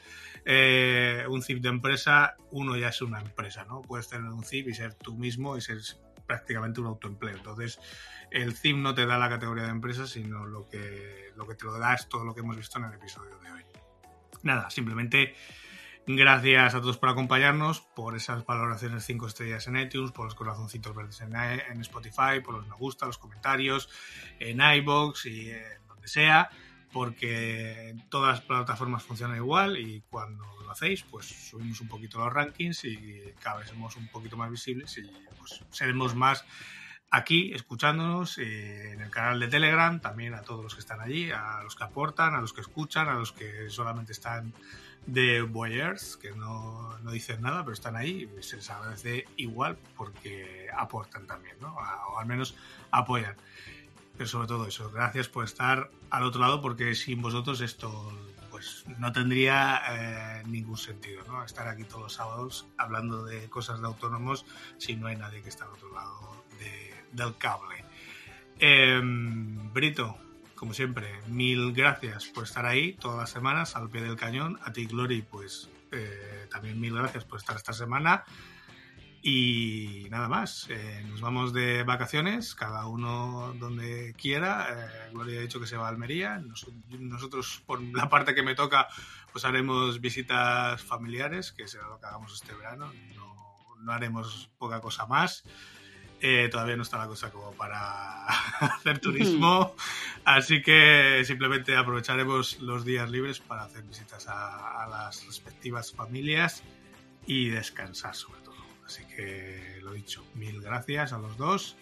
un 1.30 1.44
CIF 1.44 1.62
de 1.62 1.70
empresa, 1.70 2.36
uno 2.50 2.76
ya 2.76 2.90
es 2.90 3.02
una 3.04 3.20
empresa, 3.20 3.66
¿no? 3.66 3.82
Puedes 3.82 4.08
tener 4.08 4.32
un 4.32 4.44
CIF 4.44 4.68
y 4.68 4.74
ser 4.74 4.96
tú 4.96 5.16
mismo 5.16 5.58
y 5.58 5.62
ser 5.62 5.78
prácticamente 6.26 6.82
un 6.82 6.88
autoempleo. 6.88 7.36
Entonces, 7.36 7.80
el 8.32 8.56
CIF 8.56 8.78
no 8.78 8.96
te 8.96 9.06
da 9.06 9.20
la 9.20 9.30
categoría 9.30 9.66
de 9.66 9.72
empresa, 9.72 10.08
sino 10.08 10.46
lo 10.46 10.68
que, 10.68 11.32
lo 11.36 11.46
que 11.46 11.54
te 11.54 11.66
lo 11.66 11.78
da 11.78 11.94
es 11.94 12.10
todo 12.10 12.24
lo 12.24 12.34
que 12.34 12.40
hemos 12.40 12.58
visto 12.58 12.80
en 12.80 12.86
el 12.86 12.94
episodio 12.94 13.38
de 13.40 13.52
hoy 13.52 13.69
nada, 14.44 14.70
simplemente 14.70 15.36
gracias 16.16 16.74
a 16.74 16.82
todos 16.82 16.98
por 16.98 17.10
acompañarnos, 17.10 17.82
por 17.82 18.16
esas 18.16 18.46
valoraciones 18.46 19.06
5 19.06 19.28
estrellas 19.28 19.68
en 19.68 19.78
iTunes, 19.78 20.12
por 20.12 20.26
los 20.26 20.36
corazoncitos 20.36 20.96
verdes 20.96 21.22
en, 21.22 21.82
Spotify, 21.82 22.42
por 22.44 22.56
los 22.56 22.68
me 22.68 22.76
gusta, 22.76 23.06
los 23.06 23.18
comentarios, 23.18 23.90
en 24.40 24.60
iBox 24.60 25.26
y 25.28 25.52
en 25.52 25.88
donde 25.88 26.08
sea, 26.08 26.50
porque 26.92 27.96
todas 28.10 28.38
las 28.38 28.42
plataformas 28.42 29.04
funcionan 29.04 29.38
igual 29.38 29.78
y 29.78 30.02
cuando 30.10 30.46
lo 30.64 30.72
hacéis, 30.72 31.04
pues 31.04 31.28
subimos 31.28 31.80
un 31.82 31.88
poquito 31.88 32.18
los 32.18 32.34
rankings 32.34 32.86
y 32.86 33.22
cada 33.40 33.58
vez 33.58 33.70
somos 33.70 33.96
un 33.96 34.08
poquito 34.08 34.36
más 34.36 34.50
visibles 34.50 34.98
y 34.98 35.12
pues 35.38 35.64
seremos 35.70 36.16
más 36.16 36.44
aquí 37.12 37.54
escuchándonos 37.54 38.38
eh, 38.38 38.94
en 38.94 39.02
el 39.02 39.10
canal 39.10 39.40
de 39.40 39.48
Telegram, 39.48 40.00
también 40.00 40.34
a 40.34 40.42
todos 40.42 40.64
los 40.64 40.76
que 40.76 40.82
están 40.82 41.02
allí, 41.02 41.32
a 41.32 41.62
los 41.64 41.76
que 41.76 41.84
aportan, 41.84 42.36
a 42.36 42.42
los 42.42 42.54
que 42.54 42.62
escuchan, 42.62 43.08
a 43.08 43.14
los 43.14 43.32
que 43.32 43.70
solamente 43.70 44.12
están 44.12 44.54
de 45.06 45.42
voyeurs, 45.42 46.18
que 46.18 46.32
no, 46.32 46.98
no 47.00 47.12
dicen 47.12 47.42
nada, 47.42 47.64
pero 47.64 47.74
están 47.74 47.96
ahí, 47.96 48.30
se 48.42 48.58
les 48.58 48.70
agradece 48.70 49.26
igual 49.38 49.78
porque 49.98 50.68
aportan 50.78 51.26
también, 51.26 51.56
¿no? 51.62 51.76
o 51.76 52.20
al 52.20 52.26
menos 52.28 52.56
apoyan. 52.92 53.36
Pero 54.18 54.30
sobre 54.30 54.48
todo 54.48 54.68
eso, 54.68 54.92
gracias 54.92 55.30
por 55.30 55.46
estar 55.46 55.90
al 56.10 56.24
otro 56.24 56.42
lado 56.42 56.62
porque 56.62 56.94
sin 56.94 57.22
vosotros 57.22 57.62
esto 57.62 58.12
pues 58.52 58.84
no 58.98 59.14
tendría 59.14 59.82
eh, 59.90 60.44
ningún 60.46 60.78
sentido, 60.78 61.24
¿no? 61.28 61.44
Estar 61.46 61.68
aquí 61.68 61.86
todos 61.86 62.02
los 62.02 62.14
sábados 62.14 62.68
hablando 62.78 63.24
de 63.24 63.48
cosas 63.50 63.80
de 63.80 63.88
autónomos 63.88 64.46
si 64.78 64.98
no 64.98 65.08
hay 65.08 65.16
nadie 65.16 65.42
que 65.42 65.48
está 65.48 65.66
al 65.66 65.72
otro 65.72 65.94
lado 65.94 66.39
del 67.12 67.38
cable. 67.38 67.84
Em, 68.60 69.72
Brito, 69.74 70.18
como 70.56 70.74
siempre, 70.74 71.08
mil 71.28 71.72
gracias 71.72 72.26
por 72.26 72.44
estar 72.44 72.66
ahí 72.66 72.94
todas 72.94 73.18
las 73.18 73.30
semanas 73.30 73.76
al 73.76 73.90
pie 73.90 74.02
del 74.02 74.18
cañón. 74.18 74.60
A 74.64 74.74
ti, 74.74 74.86
Glory, 74.86 75.22
pues 75.22 75.70
eh, 75.92 76.48
también 76.52 76.80
mil 76.80 76.94
gracias 76.94 77.24
por 77.24 77.40
estar 77.40 77.56
esta 77.56 77.72
semana. 77.72 78.26
Y 79.22 80.08
nada 80.10 80.30
más, 80.30 80.68
eh, 80.70 81.06
nos 81.10 81.20
vamos 81.20 81.52
de 81.52 81.84
vacaciones, 81.84 82.56
cada 82.56 82.88
uno 82.88 83.54
donde 83.58 84.14
quiera. 84.18 84.68
Eh, 84.70 85.10
Gloria 85.12 85.40
ha 85.40 85.42
dicho 85.42 85.60
que 85.60 85.68
se 85.68 85.76
va 85.76 85.88
a 85.88 85.90
Almería. 85.90 86.42
nosotros, 86.90 87.62
por 87.66 87.82
la 87.82 88.10
parte 88.10 88.34
que 88.34 88.44
me 88.44 88.56
toca, 88.56 88.88
pues 89.32 89.44
haremos 89.44 90.00
visitas 90.00 90.82
familiares, 90.82 91.52
que 91.52 91.68
será 91.68 91.88
lo 91.88 92.00
que 92.00 92.06
hagamos 92.06 92.34
este 92.34 92.54
verano. 92.54 92.94
No, 93.16 93.76
no 93.80 93.92
haremos 93.92 94.50
poca 94.58 94.80
cosa 94.80 95.06
más. 95.06 95.44
Eh, 96.22 96.50
todavía 96.52 96.76
no 96.76 96.84
está 96.84 96.98
la 96.98 97.08
cosa 97.08 97.32
como 97.32 97.52
para 97.54 98.26
hacer 98.60 99.00
turismo, 99.00 99.74
así 100.26 100.62
que 100.62 101.24
simplemente 101.26 101.78
aprovecharemos 101.78 102.60
los 102.60 102.84
días 102.84 103.10
libres 103.10 103.40
para 103.40 103.64
hacer 103.64 103.84
visitas 103.84 104.28
a, 104.28 104.86
las 104.90 105.26
respectivas 105.26 105.94
familias 105.94 106.64
y 107.26 107.50
descansar 107.50 108.16
sobre 108.16 108.42
todo. 108.42 108.58
Así 108.86 109.06
que 109.06 109.80
lo 109.82 109.94
dicho, 109.94 110.26
mil 110.34 110.62
gracias 110.62 111.14
a 111.14 111.20
los 111.20 111.38
dos, 111.38 111.78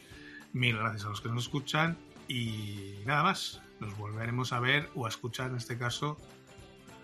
mil 0.54 0.78
gracias 0.78 1.06
a 1.06 1.10
los 1.10 1.22
que 1.22 1.30
nos 1.30 1.46
escuchan 1.46 1.98
y 2.28 2.96
nada 3.06 3.24
más, 3.24 3.62
nos 3.80 3.98
volveremos 3.98 4.54
a 4.54 4.60
ver 4.60 4.90
o 4.94 5.08
a 5.08 5.10
escuchar 5.10 5.50
en 5.50 5.58
este 5.58 5.80
caso 5.80 6.18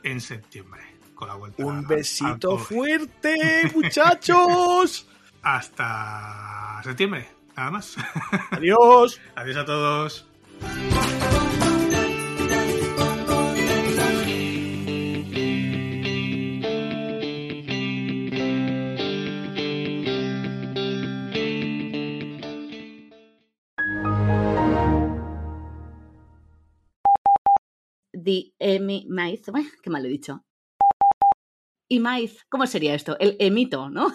en 0.03 0.21
septiembre 0.21 0.81
con 1.15 1.29
la 1.29 1.35
vuelta. 1.35 1.65
Un 1.65 1.87
besito 1.87 2.59
fuerte, 2.59 3.71
muchachos. 3.73 5.07
hasta 5.43 6.81
septiembre. 6.83 7.27
Nada 7.55 7.71
más. 7.71 7.95
Adiós. 8.51 9.21
Adiós 9.35 9.57
a 9.57 9.65
todos. 9.65 10.25
The 28.13 28.53
Emi 28.57 29.05
Maiz, 29.09 29.41
qué 29.81 29.89
mal 29.89 30.05
he 30.05 30.09
dicho. 30.09 30.45
Y 31.89 31.99
Maiz, 31.99 32.45
¿cómo 32.49 32.65
sería 32.65 32.95
esto? 32.95 33.17
El 33.19 33.35
emito, 33.39 33.89
¿no? 33.89 34.13